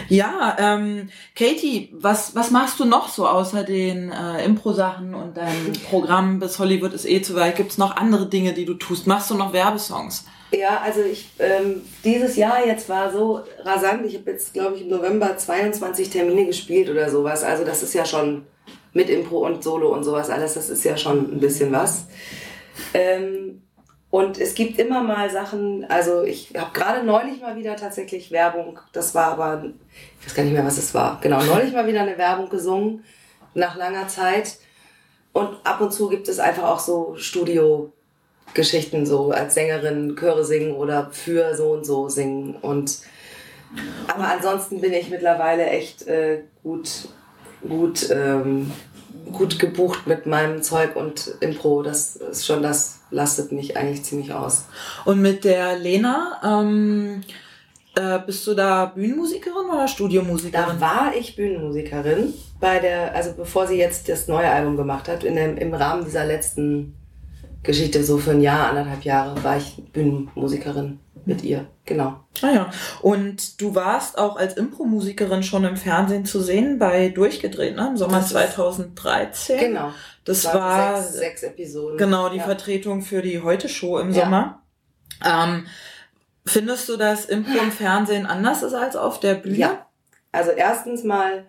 Ja, 0.09 0.57
ähm, 0.59 1.09
Katie, 1.37 1.95
was, 1.95 2.35
was 2.35 2.51
machst 2.51 2.81
du 2.81 2.85
noch 2.85 3.09
so 3.09 3.29
außer 3.29 3.63
den 3.63 4.11
äh, 4.11 4.45
Impro-Sachen 4.45 5.15
und 5.15 5.37
deinem 5.37 5.73
Programm 5.89 6.41
bis 6.41 6.59
Hollywood 6.59 6.93
ist 6.93 7.09
eh 7.09 7.23
zu 7.23 7.37
weit? 7.37 7.57
Gibt's 7.57 7.79
noch 7.79 7.97
andere 7.97 8.29
Dinge, 8.29 8.53
die 8.53 8.65
du 8.65 8.75
tust? 8.75 9.07
Machst 9.07 9.31
du 9.31 9.35
noch 9.35 9.53
Werbesongs? 9.53 10.27
Ja, 10.59 10.81
also 10.83 11.03
ich, 11.03 11.31
ähm, 11.39 11.83
dieses 12.05 12.37
Jahr 12.37 12.65
jetzt 12.67 12.89
war 12.89 13.13
so 13.13 13.43
rasant. 13.65 14.07
Ich 14.07 14.17
habe 14.17 14.31
jetzt, 14.31 14.53
glaube 14.53 14.77
ich, 14.77 14.83
im 14.83 14.89
November 14.89 15.37
22 15.37 16.11
Termine 16.11 16.47
gespielt 16.47 16.89
oder 16.89 17.11
sowas. 17.11 17.43
Also 17.43 17.65
das 17.65 17.83
ist 17.83 17.95
ja 17.95 18.05
schon 18.05 18.47
mit 18.93 19.11
Impro 19.11 19.45
und 19.45 19.63
Solo 19.63 19.93
und 19.93 20.05
sowas 20.05 20.31
alles, 20.31 20.55
das 20.55 20.71
ist 20.71 20.85
ja 20.85 20.97
schon 20.97 21.35
ein 21.35 21.41
bisschen 21.41 21.73
was. 21.73 22.07
Ähm, 22.95 23.63
und 24.11 24.39
es 24.39 24.55
gibt 24.55 24.79
immer 24.79 25.03
mal 25.03 25.29
Sachen, 25.29 25.85
also 25.89 26.23
ich 26.23 26.53
habe 26.57 26.71
gerade 26.73 27.05
neulich 27.05 27.41
mal 27.41 27.57
wieder 27.57 27.75
tatsächlich 27.75 28.31
Werbung, 28.31 28.79
das 28.93 29.15
war 29.15 29.33
aber, 29.33 29.65
ich 30.21 30.27
weiß 30.27 30.35
gar 30.37 30.45
nicht 30.45 30.53
mehr, 30.53 30.65
was 30.65 30.79
es 30.79 30.95
war. 30.95 31.19
Genau, 31.21 31.43
neulich 31.43 31.73
mal 31.73 31.89
wieder 31.89 32.03
eine 32.03 32.17
Werbung 32.17 32.49
gesungen, 32.49 33.05
nach 33.55 33.77
langer 33.77 34.07
Zeit. 34.07 34.59
Und 35.33 35.57
ab 35.65 35.81
und 35.81 35.93
zu 35.93 36.09
gibt 36.09 36.29
es 36.29 36.39
einfach 36.39 36.63
auch 36.63 36.79
so 36.79 37.17
Studio 37.17 37.93
Geschichten 38.53 39.07
so 39.07 39.31
als 39.31 39.55
Sängerin 39.55 40.17
Chöre 40.17 40.45
singen 40.45 40.75
oder 40.75 41.09
für 41.11 41.55
so 41.57 41.73
und 41.73 41.87
so 41.87 42.09
singen. 42.09 42.57
Und 42.61 42.99
aber 44.07 44.29
ansonsten 44.29 44.81
bin 44.81 44.93
ich 44.93 45.11
mittlerweile 45.11 45.67
echt 45.67 46.07
äh, 46.07 46.43
gut 46.63 47.09
gut 47.67 48.11
ähm, 48.11 48.71
gut 49.33 49.59
gebucht 49.59 50.07
mit 50.07 50.27
meinem 50.27 50.63
Zeug 50.63 50.95
und 50.97 51.35
Impro. 51.41 51.83
Das 51.83 52.17
ist 52.17 52.47
schon 52.47 52.63
das 52.63 53.01
lastet 53.11 53.53
mich 53.53 53.77
eigentlich 53.77 54.05
ziemlich 54.05 54.33
aus. 54.33 54.65
Und 55.05 55.21
mit 55.23 55.45
der 55.45 55.79
Lena, 55.79 56.41
ähm, 56.45 57.23
äh, 57.97 58.19
bist 58.19 58.47
du 58.47 58.55
da 58.55 58.87
Bühnenmusikerin 58.87 59.67
oder 59.69 59.83
da 59.83 59.89
Studiomusikerin? 59.89 60.81
war 60.81 61.13
ich 61.17 61.37
Bühnenmusikerin 61.37 62.35
bei 62.61 62.79
der 62.79 63.15
also 63.15 63.33
bevor 63.35 63.67
sie 63.67 63.77
jetzt 63.77 64.09
das 64.09 64.27
neue 64.27 64.49
Album 64.49 64.77
gemacht 64.77 65.09
hat 65.09 65.23
in 65.23 65.37
dem, 65.37 65.57
im 65.57 65.75
Rahmen 65.75 66.05
dieser 66.05 66.25
letzten 66.25 66.95
Geschichte 67.65 68.05
so 68.05 68.19
für 68.19 68.31
ein 68.33 68.41
Jahr 68.41 68.69
anderthalb 68.69 69.03
Jahre 69.03 69.43
war 69.43 69.57
ich 69.57 69.83
Bühnenmusikerin 69.93 71.01
mit 71.25 71.43
ihr, 71.43 71.67
genau. 71.87 72.21
Ah 72.43 72.51
ja. 72.53 72.71
Und 73.01 73.61
du 73.63 73.75
warst 73.75 74.19
auch 74.19 74.37
als 74.37 74.55
Impro-Musikerin 74.59 75.43
schon 75.43 75.65
im 75.65 75.77
Fernsehen 75.79 76.27
zu 76.27 76.41
sehen 76.41 76.79
bei 76.79 77.09
Durchgedreht, 77.09 77.75
ne? 77.77 77.89
Im 77.89 77.97
Sommer 77.97 78.19
Das 78.19 78.27
ist- 78.27 78.33
2013. 78.33 79.59
Genau. 79.59 79.91
Das 80.27 80.45
war 80.45 80.55
war 80.55 81.03
sechs, 81.03 81.19
sechs 81.19 81.43
Episoden. 81.43 81.97
genau 81.97 82.29
die 82.29 82.37
ja. 82.37 82.45
Vertretung 82.45 83.01
für 83.03 83.23
die 83.23 83.41
Heute-Show 83.43 83.99
im 83.99 84.11
Ja. 84.13 84.25
Sommer. 84.25 84.63
Ähm, 85.25 85.67
findest 86.45 86.89
du, 86.91 86.97
dass 86.99 87.25
Impro 87.25 87.59
im 87.59 87.73
Fernsehen 87.73 88.27
anders 88.27 88.63
ist 88.63 88.75
als 88.75 88.95
auf 88.95 89.19
der 89.21 89.35
Bühne? 89.37 89.57
Ja. 89.57 89.87
Also 90.33 90.51
erstens 90.51 91.05
mal 91.05 91.47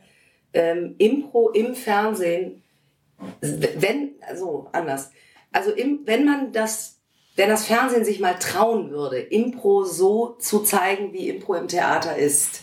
ähm, 0.54 0.96
Impro 1.00 1.50
im 1.50 1.76
Fernsehen, 1.76 2.64
wenn, 3.42 4.12
also 4.26 4.70
anders. 4.72 5.12
Also 5.56 5.72
im, 5.72 6.02
wenn 6.06 6.26
man 6.26 6.52
das, 6.52 7.00
wenn 7.36 7.50
das 7.50 7.66
Fernsehen 7.66 8.04
sich 8.04 8.20
mal 8.20 8.36
trauen 8.36 8.92
würde, 8.92 9.20
Impro 9.20 9.86
so 9.86 10.36
zu 10.40 10.60
zeigen, 10.60 11.14
wie 11.14 11.30
Impro 11.30 11.56
im 11.56 11.68
Theater 11.68 12.18
ist, 12.18 12.62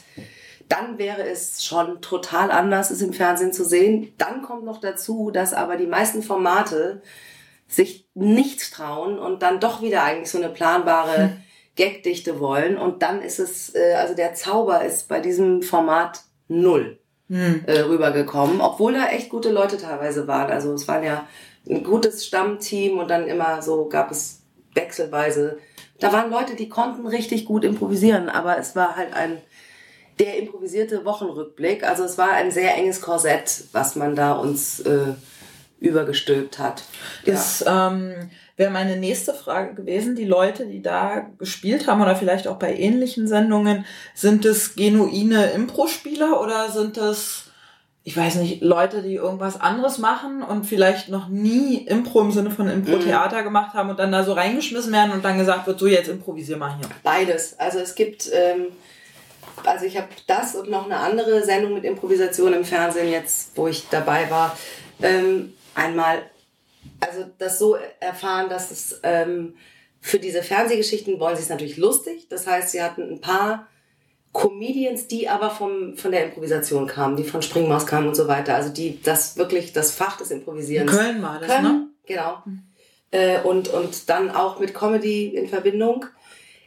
dann 0.69 0.99
wäre 0.99 1.23
es 1.23 1.65
schon 1.65 2.01
total 2.01 2.51
anders, 2.51 2.91
es 2.91 3.03
im 3.03 3.13
Fernsehen 3.13 3.53
zu 3.53 3.65
sehen. 3.65 4.13
Dann 4.19 4.43
kommt 4.43 4.65
noch 4.65 4.81
dazu, 4.81 5.31
dass 5.31 5.55
aber 5.55 5.77
die 5.77 5.87
meisten 5.87 6.23
Formate 6.23 7.03
sich 7.67 8.09
nicht 8.15 8.73
trauen 8.73 9.19
und 9.19 9.43
dann 9.43 9.61
doch 9.61 9.81
wieder 9.81 10.03
eigentlich 10.03 10.31
so 10.31 10.39
eine 10.39 10.51
planbare 10.51 11.39
Gagdichte 11.77 12.41
wollen. 12.41 12.77
Und 12.77 13.03
dann 13.03 13.23
ist 13.23 13.39
es, 13.39 13.75
äh, 13.75 13.95
also 13.95 14.15
der 14.15 14.35
Zauber 14.35 14.85
ist 14.85 15.09
bei 15.09 15.21
diesem 15.21 15.63
Format 15.63 16.23
null 16.49 16.99
Hm. 17.33 17.65
äh, 17.67 17.81
rübergekommen, 17.81 18.61
obwohl 18.61 18.93
da 18.93 19.07
echt 19.07 19.31
gute 19.31 19.51
Leute 19.51 19.79
teilweise 19.79 20.29
waren. 20.29 20.51
Also 20.51 20.75
es 20.75 20.87
waren 20.87 21.03
ja 21.03 21.27
ein 21.69 21.85
gutes 21.85 22.27
Stammteam 22.27 22.99
und 22.99 23.09
dann 23.09 23.27
immer 23.27 23.63
so 23.63 23.89
gab 23.89 24.11
es 24.11 24.43
wechselweise. 24.75 25.59
Da 26.01 26.13
waren 26.13 26.31
Leute, 26.31 26.57
die 26.57 26.69
konnten 26.69 27.07
richtig 27.07 27.45
gut 27.45 27.65
improvisieren, 27.65 28.29
aber 28.29 28.59
es 28.59 28.75
war 28.75 28.97
halt 28.97 29.13
ein 29.15 29.39
der 30.19 30.39
improvisierte 30.39 31.05
Wochenrückblick. 31.05 31.85
Also 31.85 32.05
es 32.05 32.19
war 32.19 32.33
ein 32.33 32.51
sehr 32.51 32.77
enges 32.77 33.01
Korsett, 33.01 33.65
was 33.73 33.97
man 33.97 34.15
da 34.15 34.33
uns 34.33 34.81
äh, 34.81 35.15
übergestülpt 35.81 36.59
hat. 36.59 36.85
Ja. 37.25 37.33
Das 37.33 37.65
ähm, 37.67 38.31
wäre 38.57 38.71
meine 38.71 38.97
nächste 38.97 39.35
Frage 39.35 39.75
gewesen. 39.75 40.15
Die 40.15 40.25
Leute, 40.25 40.67
die 40.67 40.83
da 40.83 41.31
gespielt 41.39 41.87
haben 41.87 42.01
oder 42.01 42.15
vielleicht 42.15 42.47
auch 42.47 42.59
bei 42.59 42.77
ähnlichen 42.77 43.27
Sendungen, 43.27 43.85
sind 44.15 44.45
es 44.45 44.75
genuine 44.75 45.51
Impro-Spieler 45.51 46.41
oder 46.41 46.71
sind 46.71 46.99
es, 46.99 47.51
ich 48.05 48.17
weiß 48.17 48.37
nicht, 48.37 48.63
Leute, 48.63 49.01
die 49.03 49.15
irgendwas 49.15 49.61
anderes 49.61 49.99
machen 49.99 50.43
und 50.43 50.65
vielleicht 50.65 51.09
noch 51.09 51.29
nie 51.29 51.77
Impro 51.77 52.21
im 52.21 52.33
Sinne 52.33 52.51
von 52.51 52.69
Impro-Theater 52.69 53.45
gemacht 53.45 53.75
haben 53.75 53.91
und 53.91 53.99
dann 53.99 54.11
da 54.11 54.25
so 54.25 54.33
reingeschmissen 54.33 54.93
werden 54.93 55.13
und 55.13 55.25
dann 55.25 55.39
gesagt 55.39 55.69
wird, 55.69 55.79
so 55.79 55.87
jetzt 55.87 56.09
improvisier 56.09 56.57
mal 56.57 56.77
hier. 56.77 56.89
Beides. 57.05 57.59
Also 57.61 57.79
es 57.79 57.95
gibt, 57.95 58.29
ähm, 58.33 58.67
also 59.65 59.85
ich 59.85 59.97
habe 59.97 60.09
das 60.27 60.57
und 60.57 60.69
noch 60.69 60.87
eine 60.87 60.97
andere 60.97 61.45
Sendung 61.45 61.75
mit 61.75 61.85
Improvisation 61.85 62.53
im 62.53 62.65
Fernsehen 62.65 63.09
jetzt, 63.09 63.57
wo 63.57 63.69
ich 63.69 63.89
dabei 63.89 64.29
war, 64.31 64.57
ähm, 65.01 65.53
einmal, 65.77 66.23
also 66.99 67.25
das 67.39 67.61
so 67.61 67.77
erfahren, 68.01 68.49
dass 68.49 68.73
es 68.73 69.01
ähm, 69.05 69.55
für 70.01 70.19
diese 70.19 70.43
Fernsehgeschichten 70.43 71.21
wollen 71.21 71.37
sie 71.37 71.43
es 71.43 71.49
natürlich 71.49 71.77
lustig. 71.77 72.27
Das 72.29 72.49
heißt, 72.49 72.73
sie 72.73 72.83
hatten 72.83 73.03
ein 73.03 73.21
paar 73.21 73.69
Comedians, 74.33 75.09
die 75.09 75.29
aber 75.29 75.51
vom, 75.51 75.97
von 75.97 76.11
der 76.11 76.25
Improvisation 76.25 76.87
kamen, 76.87 77.17
die 77.17 77.25
von 77.25 77.43
Springmaus 77.43 77.87
kamen 77.87 78.09
und 78.09 78.15
so 78.15 78.29
weiter. 78.29 78.55
Also 78.55 78.71
die 78.71 79.01
das 79.03 79.37
wirklich 79.37 79.73
das 79.73 79.91
Fach 79.93 80.17
des 80.17 80.31
In 80.31 80.39
Improvisierens 80.39 80.91
Köln 80.93 81.23
war 81.23 81.39
das, 81.39 81.49
können. 81.49 81.65
ne? 81.65 81.89
Genau. 82.07 82.39
Äh, 83.11 83.41
und, 83.43 83.69
und 83.69 84.09
dann 84.09 84.31
auch 84.31 84.59
mit 84.59 84.73
Comedy 84.75 85.29
in 85.29 85.49
Verbindung. 85.49 86.07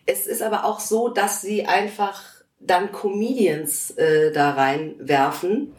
Es 0.05 0.28
ist 0.28 0.43
aber 0.43 0.66
auch 0.66 0.80
so, 0.80 1.09
dass 1.09 1.41
sie 1.41 1.66
einfach 1.66 2.22
dann 2.59 2.91
Comedians 2.91 3.91
äh, 3.91 4.32
da 4.32 4.51
reinwerfen, 4.51 5.74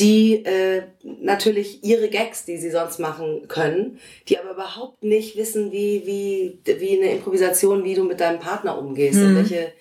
die 0.00 0.44
äh, 0.44 0.82
natürlich 1.02 1.84
ihre 1.84 2.08
Gags, 2.08 2.44
die 2.44 2.56
sie 2.56 2.70
sonst 2.70 2.98
machen 2.98 3.46
können, 3.48 3.98
die 4.28 4.38
aber 4.38 4.52
überhaupt 4.52 5.02
nicht 5.04 5.36
wissen, 5.36 5.70
wie, 5.72 6.02
wie, 6.06 6.58
wie 6.64 6.96
eine 7.00 7.12
Improvisation, 7.12 7.84
wie 7.84 7.94
du 7.94 8.04
mit 8.04 8.18
deinem 8.20 8.40
Partner 8.40 8.78
umgehst 8.78 9.20
und 9.20 9.32
Mhm. 9.32 9.36
welche, 9.36 9.72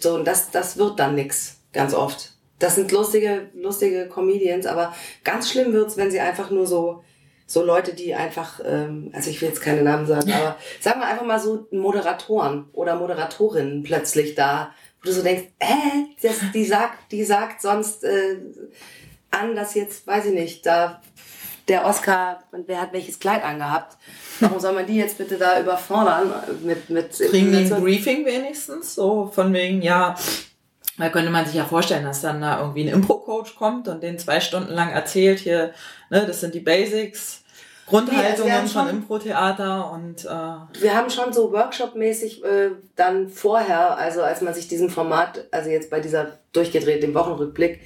so, 0.00 0.14
und 0.14 0.26
das, 0.26 0.50
das 0.50 0.76
wird 0.76 0.98
dann 0.98 1.14
nix, 1.14 1.60
ganz 1.72 1.94
oft. 1.94 2.32
Das 2.58 2.76
sind 2.76 2.92
lustige, 2.92 3.50
lustige 3.54 4.08
Comedians, 4.08 4.66
aber 4.66 4.94
ganz 5.24 5.50
schlimm 5.50 5.72
wird's, 5.72 5.96
wenn 5.96 6.10
sie 6.10 6.20
einfach 6.20 6.50
nur 6.50 6.66
so, 6.66 7.02
so 7.46 7.64
Leute, 7.64 7.94
die 7.94 8.14
einfach, 8.14 8.60
ähm, 8.64 9.10
also 9.12 9.30
ich 9.30 9.40
will 9.40 9.48
jetzt 9.48 9.60
keine 9.60 9.82
Namen 9.82 10.06
sagen, 10.06 10.32
aber 10.32 10.56
sagen 10.80 11.00
wir 11.00 11.08
einfach 11.08 11.26
mal 11.26 11.40
so 11.40 11.66
Moderatoren 11.70 12.66
oder 12.72 12.96
Moderatorinnen 12.96 13.82
plötzlich 13.82 14.34
da, 14.34 14.72
wo 15.02 15.08
du 15.08 15.12
so 15.12 15.22
denkst, 15.22 15.44
äh, 15.58 15.66
das, 16.22 16.36
die 16.54 16.64
sagt, 16.64 17.12
die 17.12 17.24
sagt 17.24 17.60
sonst 17.60 18.04
äh, 18.04 18.38
an, 19.30 19.56
dass 19.56 19.74
jetzt, 19.74 20.06
weiß 20.06 20.26
ich 20.26 20.34
nicht, 20.34 20.64
da 20.64 21.02
der 21.68 21.86
Oscar, 21.86 22.42
wer 22.66 22.80
hat 22.80 22.92
welches 22.92 23.18
Kleid 23.18 23.42
angehabt? 23.44 23.96
Warum 24.40 24.60
soll 24.60 24.72
man 24.74 24.86
die 24.86 24.96
jetzt 24.96 25.18
bitte 25.18 25.36
da 25.38 25.60
überfordern 25.60 26.32
mit 26.62 26.90
mit 26.90 27.10
Kriegen 27.12 27.52
die 27.52 27.72
ein? 27.72 27.82
Briefing 27.82 28.24
wenigstens? 28.26 28.94
So 28.94 29.30
von 29.34 29.52
wegen, 29.54 29.80
ja, 29.82 30.14
da 30.98 31.08
könnte 31.08 31.30
man 31.30 31.46
sich 31.46 31.54
ja 31.54 31.64
vorstellen, 31.64 32.04
dass 32.04 32.20
dann 32.20 32.40
da 32.40 32.60
irgendwie 32.60 32.82
ein 32.88 32.94
Impro-Coach 32.94 33.56
kommt 33.56 33.88
und 33.88 34.02
den 34.02 34.18
zwei 34.18 34.40
Stunden 34.40 34.72
lang 34.72 34.90
erzählt, 34.90 35.38
hier, 35.40 35.72
ne, 36.10 36.24
das 36.26 36.40
sind 36.40 36.54
die 36.54 36.60
Basics, 36.60 37.40
Nee, 37.90 37.98
also 37.98 38.06
Grundhaltungen 38.06 38.52
haben 38.52 38.66
von 38.68 38.86
schon- 38.86 38.96
Impro-Theater 38.96 39.90
und 39.92 40.24
äh, 40.24 40.80
Wir 40.82 40.94
haben 40.94 41.10
schon 41.10 41.32
so 41.34 41.52
Workshop-mäßig 41.52 42.42
äh, 42.42 42.70
dann 42.96 43.28
vorher, 43.28 43.98
also 43.98 44.22
als 44.22 44.40
man 44.40 44.54
sich 44.54 44.68
diesem 44.68 44.88
Format, 44.88 45.44
also 45.50 45.68
jetzt 45.68 45.90
bei 45.90 46.00
dieser 46.00 46.38
durchgedreht, 46.54 47.02
dem 47.02 47.12
Wochenrückblick, 47.14 47.80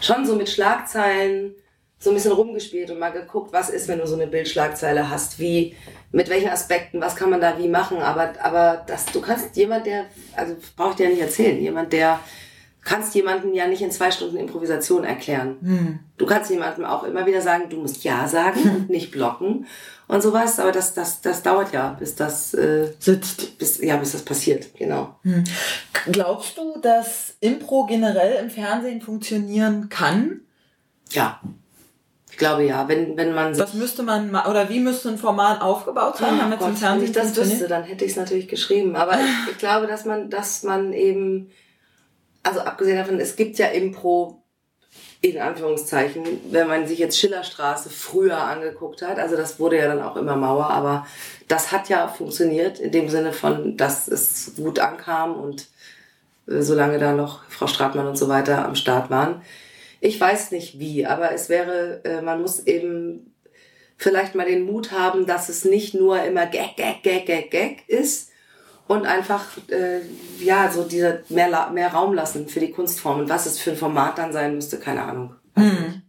schon 0.00 0.26
so 0.26 0.34
mit 0.34 0.48
Schlagzeilen 0.50 1.54
so 1.98 2.10
ein 2.10 2.14
bisschen 2.14 2.32
rumgespielt 2.32 2.90
und 2.90 2.98
mal 2.98 3.10
geguckt, 3.10 3.52
was 3.52 3.70
ist, 3.70 3.88
wenn 3.88 3.98
du 3.98 4.06
so 4.06 4.14
eine 4.14 4.26
Bildschlagzeile 4.26 5.10
hast, 5.10 5.38
wie, 5.38 5.74
mit 6.12 6.28
welchen 6.28 6.50
Aspekten, 6.50 7.00
was 7.00 7.16
kann 7.16 7.30
man 7.30 7.40
da 7.40 7.58
wie 7.58 7.68
machen, 7.68 7.98
aber, 7.98 8.34
aber 8.42 8.84
das, 8.86 9.06
du 9.06 9.20
kannst 9.20 9.56
jemand, 9.56 9.86
der, 9.86 10.04
also 10.34 10.56
brauche 10.76 10.90
ich 10.90 10.96
dir 10.96 11.04
ja 11.04 11.10
nicht 11.10 11.22
erzählen, 11.22 11.58
jemand, 11.58 11.92
der, 11.92 12.20
kannst 12.86 13.14
jemanden 13.14 13.52
ja 13.52 13.66
nicht 13.66 13.82
in 13.82 13.90
zwei 13.90 14.10
Stunden 14.10 14.36
Improvisation 14.36 15.04
erklären. 15.04 15.56
hm, 15.60 15.98
Du 16.18 16.24
kannst 16.24 16.50
jemandem 16.50 16.84
auch 16.84 17.02
immer 17.02 17.26
wieder 17.26 17.42
sagen, 17.42 17.68
du 17.68 17.78
musst 17.78 18.04
Ja 18.04 18.28
sagen 18.28 18.60
und 18.62 18.88
nicht 18.90 19.10
blocken 19.10 19.66
und 20.06 20.22
sowas, 20.22 20.60
aber 20.60 20.70
das, 20.72 20.94
das, 20.94 21.20
das 21.20 21.42
dauert 21.42 21.72
ja, 21.72 21.96
bis 21.98 22.14
das, 22.14 22.54
äh, 22.54 22.92
sitzt. 23.00 23.58
bis, 23.58 23.78
ja, 23.80 23.96
bis 23.96 24.12
das 24.12 24.22
passiert, 24.22 24.74
genau. 24.76 25.18
Hm. 25.22 25.42
Glaubst 26.12 26.56
du, 26.56 26.78
dass 26.80 27.36
Impro 27.40 27.86
generell 27.86 28.42
im 28.44 28.50
Fernsehen 28.50 29.00
funktionieren 29.00 29.88
kann? 29.88 30.42
Ja. 31.10 31.40
Ich 32.36 32.38
glaube 32.38 32.64
ja, 32.64 32.86
wenn, 32.86 33.16
wenn 33.16 33.32
man 33.32 33.54
sich 33.54 33.62
Was 33.64 33.72
müsste 33.72 34.02
man 34.02 34.30
ma- 34.30 34.46
oder 34.46 34.68
wie 34.68 34.78
müsste 34.78 35.08
ein 35.08 35.16
Format 35.16 35.62
aufgebaut 35.62 36.18
sein, 36.18 36.38
damit 36.38 36.60
Oh 36.60 36.66
Gott, 36.66 36.82
wenn 36.82 37.02
ich 37.02 37.12
das 37.12 37.34
wüsste, 37.34 37.66
dann 37.66 37.82
hätte 37.84 38.04
ich 38.04 38.10
es 38.10 38.18
natürlich 38.18 38.46
geschrieben. 38.46 38.94
Aber 38.94 39.14
ich, 39.14 39.52
ich 39.52 39.56
glaube, 39.56 39.86
dass 39.86 40.04
man, 40.04 40.28
dass 40.28 40.62
man 40.62 40.92
eben, 40.92 41.50
also 42.42 42.60
abgesehen 42.60 42.98
davon, 42.98 43.18
es 43.20 43.36
gibt 43.36 43.56
ja 43.56 43.68
Impro 43.68 44.42
in 45.22 45.40
Anführungszeichen, 45.40 46.24
wenn 46.50 46.68
man 46.68 46.86
sich 46.86 46.98
jetzt 46.98 47.18
Schillerstraße 47.18 47.88
früher 47.88 48.36
angeguckt 48.36 49.00
hat, 49.00 49.18
also 49.18 49.34
das 49.34 49.58
wurde 49.58 49.78
ja 49.78 49.86
dann 49.86 50.02
auch 50.02 50.16
immer 50.16 50.36
Mauer, 50.36 50.68
aber 50.68 51.06
das 51.48 51.72
hat 51.72 51.88
ja 51.88 52.06
funktioniert 52.06 52.78
in 52.80 52.92
dem 52.92 53.08
Sinne 53.08 53.32
von, 53.32 53.78
dass 53.78 54.08
es 54.08 54.52
gut 54.56 54.78
ankam 54.78 55.40
und 55.40 55.68
äh, 56.48 56.60
solange 56.60 56.98
da 56.98 57.14
noch 57.14 57.48
Frau 57.48 57.66
Stratmann 57.66 58.06
und 58.06 58.18
so 58.18 58.28
weiter 58.28 58.66
am 58.66 58.74
Start 58.74 59.08
waren. 59.08 59.40
Ich 60.00 60.20
weiß 60.20 60.50
nicht 60.50 60.78
wie, 60.78 61.06
aber 61.06 61.32
es 61.32 61.48
wäre, 61.48 62.04
äh, 62.04 62.20
man 62.20 62.40
muss 62.40 62.66
eben 62.66 63.34
vielleicht 63.96 64.34
mal 64.34 64.46
den 64.46 64.64
Mut 64.64 64.92
haben, 64.92 65.26
dass 65.26 65.48
es 65.48 65.64
nicht 65.64 65.94
nur 65.94 66.22
immer 66.22 66.46
Gag, 66.46 66.76
Gag, 66.76 67.02
Gag, 67.02 67.26
Gag, 67.26 67.50
Gag 67.50 67.88
ist 67.88 68.30
und 68.86 69.06
einfach 69.06 69.44
äh, 69.68 70.00
ja 70.38 70.70
so 70.70 70.84
dieser 70.84 71.20
mehr, 71.28 71.70
mehr 71.70 71.92
Raum 71.92 72.14
lassen 72.14 72.48
für 72.48 72.60
die 72.60 72.70
Kunstform 72.70 73.20
und 73.20 73.28
was 73.28 73.46
es 73.46 73.58
für 73.58 73.70
ein 73.70 73.76
Format 73.76 74.18
dann 74.18 74.32
sein 74.32 74.54
müsste, 74.54 74.78
keine 74.78 75.02
Ahnung. 75.02 75.34
Hm. 75.54 76.02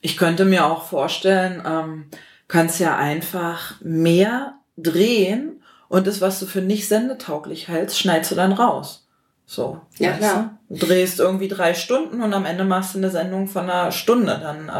Ich 0.00 0.16
könnte 0.16 0.44
mir 0.44 0.66
auch 0.66 0.84
vorstellen, 0.84 1.62
ähm, 1.66 2.06
kannst 2.46 2.78
ja 2.78 2.96
einfach 2.96 3.80
mehr 3.82 4.54
drehen 4.76 5.62
und 5.88 6.06
das, 6.06 6.20
was 6.20 6.38
du 6.38 6.46
für 6.46 6.60
nicht 6.60 6.86
sendetauglich 6.86 7.68
hältst, 7.68 7.98
schneidest 7.98 8.30
du 8.30 8.34
dann 8.36 8.52
raus. 8.52 9.07
So. 9.50 9.80
Ja, 9.96 10.12
klar. 10.12 10.58
Du? 10.68 10.76
Du 10.76 10.86
drehst 10.86 11.18
irgendwie 11.18 11.48
drei 11.48 11.72
Stunden 11.72 12.20
und 12.20 12.34
am 12.34 12.44
Ende 12.44 12.64
machst 12.64 12.94
du 12.94 12.98
eine 12.98 13.08
Sendung 13.08 13.48
von 13.48 13.62
einer 13.62 13.90
Stunde. 13.90 14.38
Dann, 14.42 14.68
äh, 14.68 14.72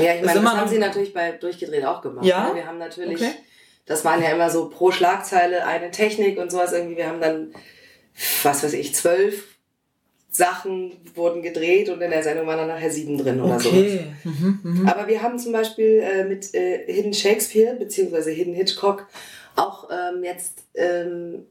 Ja, 0.00 0.14
ich 0.14 0.24
meine, 0.24 0.40
das 0.40 0.54
haben 0.54 0.68
sie 0.68 0.78
natürlich 0.78 1.12
bei 1.12 1.32
durchgedreht 1.32 1.84
auch 1.84 2.00
gemacht. 2.02 2.24
Ja? 2.24 2.50
Ne? 2.50 2.54
Wir 2.54 2.66
haben 2.68 2.78
natürlich, 2.78 3.20
Okay. 3.20 3.32
das 3.84 4.04
waren 4.04 4.22
ja 4.22 4.30
immer 4.30 4.48
so 4.48 4.68
pro 4.68 4.92
Schlagzeile 4.92 5.66
eine 5.66 5.90
Technik 5.90 6.38
und 6.38 6.52
sowas 6.52 6.72
irgendwie. 6.72 6.98
Wir 6.98 7.08
haben 7.08 7.20
dann, 7.20 7.52
was 8.44 8.62
weiß 8.62 8.74
ich, 8.74 8.94
zwölf 8.94 9.56
Sachen 10.30 10.92
wurden 11.16 11.42
gedreht 11.42 11.88
und 11.88 12.00
in 12.00 12.12
der 12.12 12.22
Sendung 12.22 12.46
waren 12.46 12.58
dann 12.58 12.68
nachher 12.68 12.92
sieben 12.92 13.18
drin 13.18 13.40
oder 13.40 13.58
so. 13.58 13.70
okay. 13.70 14.06
Mhm, 14.22 14.60
mhm. 14.62 14.88
Aber 14.88 15.08
wir 15.08 15.20
haben 15.20 15.36
zum 15.40 15.50
Beispiel 15.50 16.00
äh, 16.00 16.22
mit 16.24 16.54
äh, 16.54 16.84
Hidden 16.86 17.12
Shakespeare 17.12 17.74
beziehungsweise 17.74 18.30
Hidden 18.30 18.54
Hitchcock 18.54 19.08
auch 19.56 19.90
ähm, 19.90 20.22
jetzt 20.22 20.62
ähm, 20.74 21.46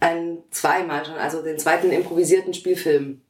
ein 0.00 0.38
zweimal 0.50 1.04
schon, 1.04 1.14
also 1.14 1.42
den 1.42 1.58
zweiten 1.58 1.90
improvisierten 1.90 2.54
Spielfilm 2.54 3.20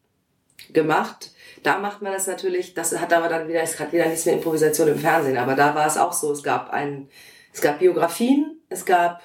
gemacht. 0.72 1.32
Da 1.62 1.78
macht 1.78 2.02
man 2.02 2.12
das 2.12 2.26
natürlich, 2.26 2.74
das 2.74 2.98
hat 2.98 3.12
aber 3.12 3.28
dann 3.28 3.48
wieder, 3.48 3.62
es 3.62 3.78
hat 3.80 3.92
wieder 3.92 4.06
nichts 4.06 4.26
mit 4.26 4.36
Improvisation 4.36 4.88
im 4.88 4.98
Fernsehen, 4.98 5.38
aber 5.38 5.54
da 5.54 5.74
war 5.74 5.86
es 5.86 5.96
auch 5.96 6.12
so, 6.12 6.32
es 6.32 6.42
gab 6.42 6.70
ein, 6.70 7.08
es 7.52 7.60
gab 7.60 7.78
Biografien, 7.78 8.60
es 8.68 8.84
gab 8.84 9.22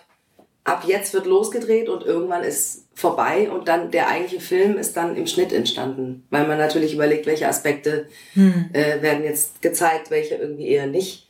ab 0.64 0.84
jetzt 0.88 1.14
wird 1.14 1.26
losgedreht 1.26 1.90
und 1.90 2.04
irgendwann 2.04 2.44
ist 2.44 2.88
vorbei 2.94 3.50
und 3.50 3.68
dann 3.68 3.92
der 3.92 4.08
eigentliche 4.08 4.42
Film 4.42 4.78
ist 4.78 4.96
dann 4.96 5.18
im 5.18 5.28
Schnitt 5.28 5.52
entstanden, 5.52 6.26
weil 6.30 6.48
man 6.48 6.58
natürlich 6.58 6.94
überlegt, 6.94 7.26
welche 7.26 7.48
Aspekte 7.48 8.08
hm. 8.34 8.70
äh, 8.72 9.02
werden 9.02 9.24
jetzt 9.24 9.62
gezeigt, 9.62 10.10
welche 10.10 10.36
irgendwie 10.36 10.68
eher 10.68 10.88
nicht. 10.88 11.28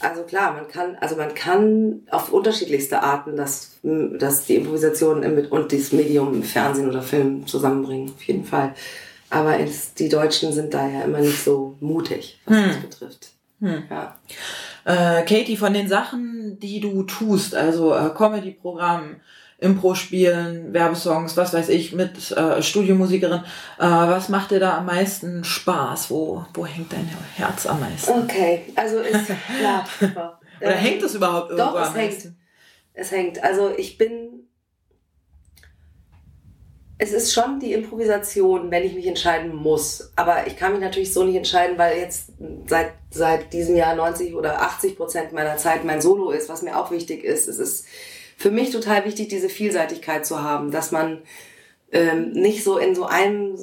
Also 0.00 0.22
klar, 0.22 0.52
man 0.52 0.68
kann, 0.68 0.96
also 1.00 1.16
man 1.16 1.34
kann 1.34 2.02
auf 2.10 2.32
unterschiedlichste 2.32 3.02
Arten 3.02 3.36
das, 3.36 3.78
das 3.82 4.44
die 4.44 4.56
Improvisation 4.56 5.24
und 5.50 5.72
das 5.72 5.92
Medium 5.92 6.42
Fernsehen 6.42 6.88
oder 6.88 7.02
Film 7.02 7.46
zusammenbringen, 7.46 8.12
auf 8.14 8.22
jeden 8.22 8.44
Fall. 8.44 8.74
Aber 9.30 9.58
es, 9.58 9.94
die 9.94 10.08
Deutschen 10.08 10.52
sind 10.52 10.72
da 10.72 10.88
ja 10.88 11.02
immer 11.02 11.18
nicht 11.18 11.42
so 11.42 11.76
mutig, 11.80 12.40
was 12.46 12.56
hm. 12.56 12.66
das 12.66 12.76
betrifft. 12.76 13.30
Hm. 13.60 13.82
Ja. 13.90 14.18
Äh, 14.84 15.22
Katie, 15.24 15.56
von 15.56 15.74
den 15.74 15.88
Sachen, 15.88 16.58
die 16.60 16.80
du 16.80 17.02
tust, 17.02 17.54
also 17.54 17.94
äh, 17.94 18.10
Comedy-Programm, 18.10 19.16
Impro-Spielen, 19.58 20.72
Werbesongs, 20.72 21.36
was 21.36 21.52
weiß 21.52 21.68
ich, 21.70 21.92
mit 21.92 22.30
äh, 22.30 22.62
Studiomusikerin, 22.62 23.40
äh, 23.78 23.84
was 23.84 24.28
macht 24.28 24.52
dir 24.52 24.60
da 24.60 24.78
am 24.78 24.86
meisten 24.86 25.42
Spaß? 25.42 26.10
Wo, 26.10 26.44
wo 26.54 26.64
hängt 26.64 26.92
dein 26.92 27.10
Herz 27.34 27.66
am 27.66 27.80
meisten? 27.80 28.10
Okay, 28.22 28.62
also 28.76 29.00
ist 29.00 29.26
klar. 29.58 30.40
Oder 30.60 30.70
hängt 30.70 31.02
es 31.02 31.14
überhaupt 31.14 31.50
irgendwo 31.50 31.72
doch, 31.72 31.80
es 31.82 31.88
am 31.88 31.94
hängt. 31.94 32.12
meisten? 32.12 32.40
Es 32.92 33.10
hängt. 33.10 33.42
Also 33.42 33.72
ich 33.76 33.98
bin 33.98 34.48
es 37.00 37.12
ist 37.12 37.32
schon 37.32 37.60
die 37.60 37.72
Improvisation, 37.72 38.72
wenn 38.72 38.82
ich 38.82 38.92
mich 38.92 39.06
entscheiden 39.06 39.54
muss. 39.54 40.12
Aber 40.16 40.48
ich 40.48 40.56
kann 40.56 40.72
mich 40.72 40.80
natürlich 40.80 41.12
so 41.12 41.22
nicht 41.22 41.36
entscheiden, 41.36 41.78
weil 41.78 41.96
jetzt 41.96 42.32
seit, 42.66 42.92
seit 43.10 43.52
diesem 43.52 43.76
Jahr 43.76 43.94
90 43.94 44.34
oder 44.34 44.60
80 44.62 44.96
Prozent 44.96 45.32
meiner 45.32 45.56
Zeit 45.56 45.84
mein 45.84 46.00
Solo 46.00 46.30
ist, 46.30 46.48
was 46.48 46.62
mir 46.62 46.76
auch 46.76 46.90
wichtig 46.90 47.22
ist. 47.22 47.46
Es 47.46 47.58
ist 47.60 47.86
für 48.38 48.52
mich 48.52 48.70
total 48.70 49.04
wichtig, 49.04 49.28
diese 49.28 49.48
Vielseitigkeit 49.48 50.24
zu 50.24 50.42
haben, 50.42 50.70
dass 50.70 50.92
man 50.92 51.22
ähm, 51.90 52.30
nicht 52.30 52.62
so 52.62 52.78
in 52.78 52.94
so 52.94 53.04
einem 53.04 53.58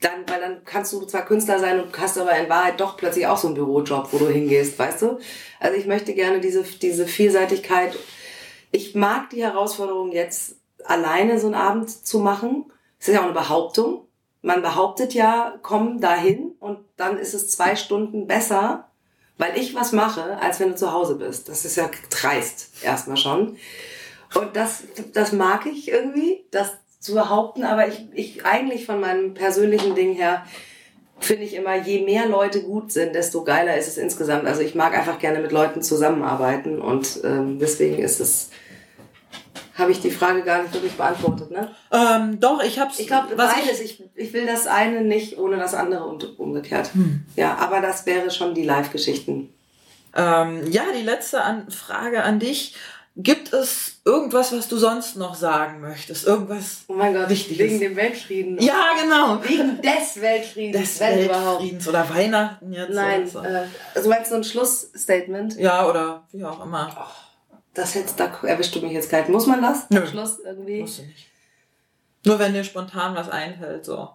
dann, 0.00 0.28
weil 0.28 0.40
dann 0.40 0.64
kannst 0.64 0.92
du 0.92 1.00
zwar 1.06 1.24
Künstler 1.24 1.60
sein 1.60 1.80
und 1.80 1.96
hast 1.96 2.18
aber 2.18 2.36
in 2.36 2.50
Wahrheit 2.50 2.80
doch 2.80 2.96
plötzlich 2.96 3.28
auch 3.28 3.36
so 3.36 3.46
einen 3.46 3.54
Bürojob, 3.54 4.12
wo 4.12 4.18
du 4.18 4.28
hingehst, 4.28 4.76
weißt 4.76 5.02
du? 5.02 5.18
Also 5.60 5.78
ich 5.78 5.86
möchte 5.86 6.14
gerne 6.14 6.40
diese, 6.40 6.64
diese 6.64 7.06
Vielseitigkeit. 7.06 7.96
Ich 8.72 8.96
mag 8.96 9.30
die 9.30 9.44
Herausforderung 9.44 10.10
jetzt 10.10 10.56
alleine 10.84 11.38
so 11.38 11.46
einen 11.46 11.54
Abend 11.54 11.88
zu 11.88 12.18
machen. 12.18 12.64
Das 12.98 13.06
ist 13.08 13.14
ja 13.14 13.20
auch 13.20 13.26
eine 13.26 13.34
Behauptung. 13.34 14.08
Man 14.40 14.62
behauptet 14.62 15.14
ja, 15.14 15.54
komm 15.62 16.00
dahin 16.00 16.56
und 16.58 16.80
dann 16.96 17.16
ist 17.18 17.34
es 17.34 17.52
zwei 17.52 17.76
Stunden 17.76 18.26
besser, 18.26 18.88
weil 19.38 19.56
ich 19.56 19.76
was 19.76 19.92
mache, 19.92 20.38
als 20.38 20.58
wenn 20.58 20.70
du 20.70 20.74
zu 20.74 20.92
Hause 20.92 21.14
bist. 21.14 21.48
Das 21.48 21.64
ist 21.64 21.76
ja 21.76 21.88
dreist, 22.10 22.82
erstmal 22.82 23.16
schon. 23.16 23.56
Und 24.34 24.56
das, 24.56 24.84
das 25.12 25.32
mag 25.32 25.66
ich 25.66 25.90
irgendwie, 25.90 26.44
das 26.50 26.72
zu 27.00 27.14
behaupten, 27.14 27.64
aber 27.64 27.88
ich, 27.88 28.06
ich 28.12 28.46
eigentlich 28.46 28.86
von 28.86 29.00
meinem 29.00 29.34
persönlichen 29.34 29.94
Ding 29.94 30.14
her 30.14 30.44
finde 31.18 31.44
ich 31.44 31.54
immer, 31.54 31.76
je 31.76 32.04
mehr 32.04 32.26
Leute 32.26 32.62
gut 32.62 32.92
sind, 32.92 33.14
desto 33.14 33.44
geiler 33.44 33.76
ist 33.76 33.88
es 33.88 33.98
insgesamt. 33.98 34.46
Also 34.46 34.62
ich 34.62 34.74
mag 34.74 34.96
einfach 34.96 35.18
gerne 35.18 35.40
mit 35.40 35.52
Leuten 35.52 35.82
zusammenarbeiten 35.82 36.80
und 36.80 37.20
ähm, 37.24 37.58
deswegen 37.58 37.98
ist 37.98 38.20
es 38.20 38.50
habe 39.74 39.90
ich 39.90 40.00
die 40.00 40.10
Frage 40.10 40.42
gar 40.42 40.62
nicht 40.62 40.74
wirklich 40.74 40.92
beantwortet, 40.92 41.50
ne? 41.50 41.74
Ähm, 41.90 42.38
doch, 42.40 42.62
ich 42.62 42.78
hab's. 42.78 42.98
Ich 42.98 43.06
glaube, 43.06 43.34
beides. 43.34 43.80
Ich, 43.80 44.02
ich 44.14 44.32
will 44.32 44.46
das 44.46 44.66
eine 44.66 45.00
nicht 45.00 45.38
ohne 45.38 45.56
das 45.56 45.74
andere 45.74 46.04
und 46.04 46.38
umgekehrt. 46.38 46.92
Hm. 46.94 47.24
Ja, 47.36 47.56
aber 47.56 47.80
das 47.80 48.04
wäre 48.04 48.30
schon 48.30 48.54
die 48.54 48.64
Live-Geschichten. 48.64 49.52
Ähm, 50.14 50.70
ja, 50.70 50.82
die 50.96 51.02
letzte 51.02 51.42
an 51.42 51.70
Frage 51.70 52.22
an 52.22 52.38
dich. 52.38 52.76
Gibt 53.14 53.52
es 53.52 54.00
irgendwas, 54.06 54.52
was 54.52 54.68
du 54.68 54.78
sonst 54.78 55.16
noch 55.16 55.34
sagen 55.34 55.80
möchtest? 55.80 56.26
Irgendwas 56.26 56.84
Oh 56.88 56.94
mein 56.94 57.12
Gott, 57.12 57.28
Wichtiges? 57.28 57.58
wegen 57.58 57.80
dem 57.80 57.96
Weltfrieden. 57.96 58.58
Ja, 58.58 58.90
genau. 59.00 59.42
Wegen 59.44 59.82
des 59.82 60.20
Weltfriedens. 60.20 60.80
Des 60.80 61.00
Weltfriedens 61.00 61.88
oder 61.88 62.08
Weihnachten 62.08 62.72
jetzt. 62.72 62.94
Nein, 62.94 63.28
so. 63.28 63.40
äh, 63.40 63.66
also 63.94 64.08
meinst 64.08 64.30
du 64.30 64.36
ein 64.36 64.44
Schlussstatement? 64.44 65.56
Ja, 65.56 65.86
oder 65.86 66.26
wie 66.32 66.42
auch 66.44 66.64
immer. 66.64 66.90
Oh 66.98 67.32
das 67.74 67.94
jetzt, 67.94 68.20
da 68.20 68.26
erwischt 68.42 68.74
du 68.74 68.80
mich 68.80 68.92
jetzt 68.92 69.10
kalt. 69.10 69.28
Muss 69.28 69.46
man 69.46 69.62
das? 69.62 69.88
Nö. 69.90 70.06
Schluss 70.06 70.38
irgendwie? 70.40 70.80
Musst 70.80 70.98
du 70.98 71.02
nicht. 71.02 71.28
Nur 72.24 72.38
wenn 72.38 72.52
dir 72.52 72.64
spontan 72.64 73.14
was 73.14 73.28
einfällt, 73.28 73.84
so. 73.84 74.10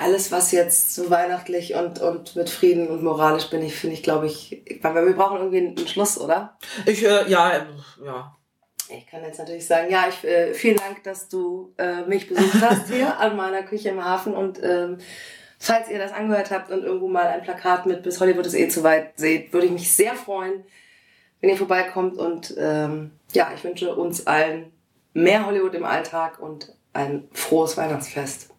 Alles, 0.00 0.32
was 0.32 0.50
jetzt 0.50 0.94
so 0.94 1.08
weihnachtlich 1.10 1.74
und, 1.74 2.00
und 2.00 2.34
mit 2.34 2.50
Frieden 2.50 2.88
und 2.88 3.02
moralisch 3.02 3.48
bin 3.48 3.62
ich, 3.62 3.76
finde 3.76 3.94
ich, 3.94 4.02
glaube 4.02 4.26
ich, 4.26 4.62
weil 4.82 5.06
wir 5.06 5.14
brauchen 5.14 5.38
irgendwie 5.38 5.58
einen 5.58 5.88
Schluss, 5.88 6.18
oder? 6.18 6.58
Ich, 6.84 7.04
äh, 7.04 7.30
ja, 7.30 7.50
äh, 7.50 7.64
ja. 8.04 8.36
Ich 8.88 9.06
kann 9.06 9.22
jetzt 9.22 9.38
natürlich 9.38 9.66
sagen, 9.66 9.90
ja, 9.90 10.06
ich, 10.08 10.24
äh, 10.24 10.52
vielen 10.52 10.76
Dank, 10.76 11.04
dass 11.04 11.28
du 11.28 11.72
äh, 11.78 12.02
mich 12.02 12.28
besucht 12.28 12.60
hast 12.60 12.88
hier 12.88 13.18
an 13.20 13.36
meiner 13.36 13.62
Küche 13.62 13.90
im 13.90 14.04
Hafen 14.04 14.34
und 14.34 14.60
ähm, 14.62 14.98
falls 15.62 15.88
ihr 15.88 15.98
das 15.98 16.12
angehört 16.12 16.50
habt 16.50 16.70
und 16.72 16.82
irgendwo 16.82 17.06
mal 17.06 17.28
ein 17.28 17.42
Plakat 17.42 17.86
mit 17.86 18.02
bis 18.02 18.20
Hollywood 18.20 18.46
ist 18.46 18.54
eh 18.54 18.68
zu 18.68 18.82
weit 18.82 19.12
seht, 19.16 19.52
würde 19.52 19.66
ich 19.66 19.72
mich 19.72 19.92
sehr 19.92 20.14
freuen, 20.14 20.64
wenn 21.40 21.50
ihr 21.50 21.56
vorbeikommt. 21.56 22.18
Und 22.18 22.54
ähm, 22.58 23.12
ja, 23.32 23.52
ich 23.54 23.62
wünsche 23.62 23.94
uns 23.94 24.26
allen 24.26 24.72
mehr 25.14 25.46
Hollywood 25.46 25.74
im 25.74 25.84
Alltag 25.84 26.40
und 26.40 26.74
ein 26.92 27.28
frohes 27.32 27.76
Weihnachtsfest. 27.76 28.51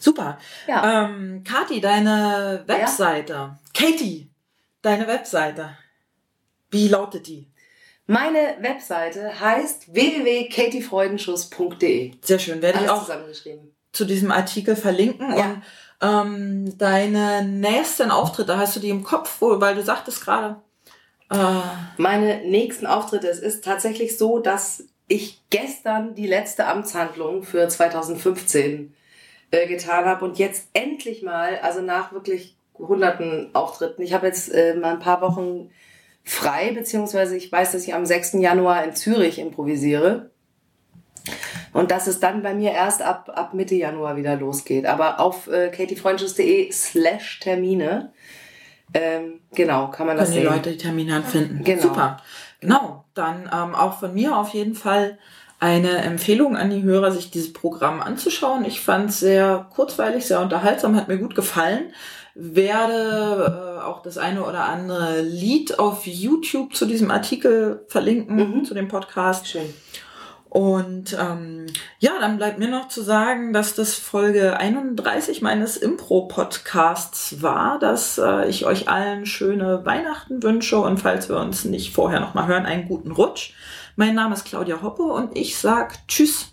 Super. 0.00 0.38
Ja. 0.66 1.04
Ähm, 1.04 1.44
Kathi, 1.44 1.80
deine 1.80 2.64
Webseite. 2.66 3.32
Ja? 3.32 3.56
Katie, 3.74 4.28
deine 4.82 5.06
Webseite. 5.06 5.76
Wie 6.70 6.88
lautet 6.88 7.28
die? 7.28 7.46
Meine 8.06 8.56
Webseite 8.60 9.38
heißt 9.38 9.94
www.katiefreudenschuss.de. 9.94 12.14
Sehr 12.22 12.40
schön. 12.40 12.62
Werde 12.62 12.78
Alles 12.78 12.90
ich 12.90 12.96
auch 12.96 13.08
zu 13.92 14.04
diesem 14.04 14.32
Artikel 14.32 14.74
verlinken. 14.74 15.36
Ja. 15.36 15.50
Und 15.50 15.62
ähm, 16.02 16.78
deine 16.78 17.44
nächsten 17.44 18.10
Auftritte, 18.10 18.56
hast 18.56 18.74
du 18.74 18.80
die 18.80 18.88
im 18.88 19.04
Kopf, 19.04 19.36
weil 19.40 19.74
du 19.74 19.82
sagtest 19.82 20.24
gerade, 20.24 20.56
meine 21.96 22.44
nächsten 22.44 22.86
Auftritte, 22.86 23.28
es 23.28 23.38
ist 23.38 23.64
tatsächlich 23.64 24.18
so, 24.18 24.40
dass 24.40 24.82
ich 25.06 25.40
gestern 25.50 26.16
die 26.16 26.26
letzte 26.26 26.66
Amtshandlung 26.66 27.44
für 27.44 27.68
2015 27.68 28.92
äh, 29.50 29.66
getan 29.66 30.04
habe 30.04 30.24
und 30.24 30.38
jetzt 30.38 30.68
endlich 30.72 31.22
mal, 31.22 31.58
also 31.62 31.80
nach 31.80 32.12
wirklich 32.12 32.56
hunderten 32.78 33.50
Auftritten, 33.54 34.02
ich 34.02 34.12
habe 34.12 34.26
jetzt 34.26 34.52
äh, 34.52 34.74
mal 34.74 34.92
ein 34.92 35.00
paar 35.00 35.20
Wochen 35.20 35.70
frei, 36.24 36.72
beziehungsweise 36.72 37.36
ich 37.36 37.50
weiß, 37.50 37.72
dass 37.72 37.84
ich 37.84 37.94
am 37.94 38.06
6. 38.06 38.34
Januar 38.34 38.84
in 38.84 38.94
Zürich 38.94 39.38
improvisiere. 39.38 40.30
Und 41.72 41.90
dass 41.90 42.06
es 42.06 42.18
dann 42.18 42.42
bei 42.42 42.54
mir 42.54 42.72
erst 42.72 43.02
ab, 43.02 43.30
ab 43.34 43.54
Mitte 43.54 43.74
Januar 43.74 44.16
wieder 44.16 44.36
losgeht. 44.36 44.86
Aber 44.86 45.20
auf 45.20 45.46
äh, 45.46 45.68
katiefreundschuss.de 45.68 46.72
slash 46.72 47.38
Termine 47.40 48.12
ähm, 48.92 49.40
genau, 49.52 49.88
kann 49.88 50.06
man 50.06 50.16
das 50.16 50.30
Können 50.30 50.40
die 50.40 50.46
Leute 50.46 50.70
die 50.72 50.78
Termine 50.78 51.22
finden. 51.22 51.62
Genau. 51.64 51.82
Super. 51.82 52.16
Genau, 52.60 53.04
dann 53.14 53.42
ähm, 53.52 53.74
auch 53.74 54.00
von 54.00 54.12
mir 54.12 54.36
auf 54.36 54.50
jeden 54.50 54.74
Fall 54.74 55.18
eine 55.60 55.98
Empfehlung 55.98 56.56
an 56.56 56.70
die 56.70 56.82
Hörer, 56.82 57.12
sich 57.12 57.30
dieses 57.30 57.52
Programm 57.52 58.00
anzuschauen. 58.00 58.64
Ich 58.64 58.80
fand 58.80 59.10
es 59.10 59.20
sehr 59.20 59.68
kurzweilig, 59.74 60.24
sehr 60.26 60.40
unterhaltsam, 60.40 60.96
hat 60.96 61.08
mir 61.08 61.18
gut 61.18 61.34
gefallen. 61.34 61.92
Werde 62.34 63.78
äh, 63.78 63.84
auch 63.84 64.02
das 64.02 64.16
eine 64.16 64.42
oder 64.44 64.64
andere 64.64 65.20
Lied 65.20 65.78
auf 65.78 66.06
YouTube 66.06 66.74
zu 66.74 66.86
diesem 66.86 67.10
Artikel 67.10 67.84
verlinken, 67.88 68.36
mhm. 68.36 68.64
zu 68.64 68.72
dem 68.72 68.88
Podcast. 68.88 69.48
Schön. 69.48 69.74
Und 70.48 71.16
ähm, 71.20 71.66
ja, 72.00 72.12
dann 72.18 72.38
bleibt 72.38 72.58
mir 72.58 72.68
noch 72.68 72.88
zu 72.88 73.02
sagen, 73.02 73.52
dass 73.52 73.76
das 73.76 73.94
Folge 73.94 74.56
31 74.56 75.42
meines 75.42 75.76
Impro-Podcasts 75.76 77.40
war, 77.40 77.78
dass 77.78 78.18
äh, 78.18 78.48
ich 78.48 78.66
euch 78.66 78.88
allen 78.88 79.26
schöne 79.26 79.84
Weihnachten 79.84 80.42
wünsche 80.42 80.78
und 80.78 80.98
falls 80.98 81.28
wir 81.28 81.36
uns 81.36 81.64
nicht 81.64 81.94
vorher 81.94 82.18
nochmal 82.18 82.48
hören, 82.48 82.66
einen 82.66 82.88
guten 82.88 83.12
Rutsch. 83.12 83.52
Mein 83.96 84.14
Name 84.14 84.34
ist 84.34 84.44
Claudia 84.44 84.82
Hoppe 84.82 85.02
und 85.02 85.36
ich 85.36 85.58
sag 85.58 86.06
Tschüss. 86.06 86.48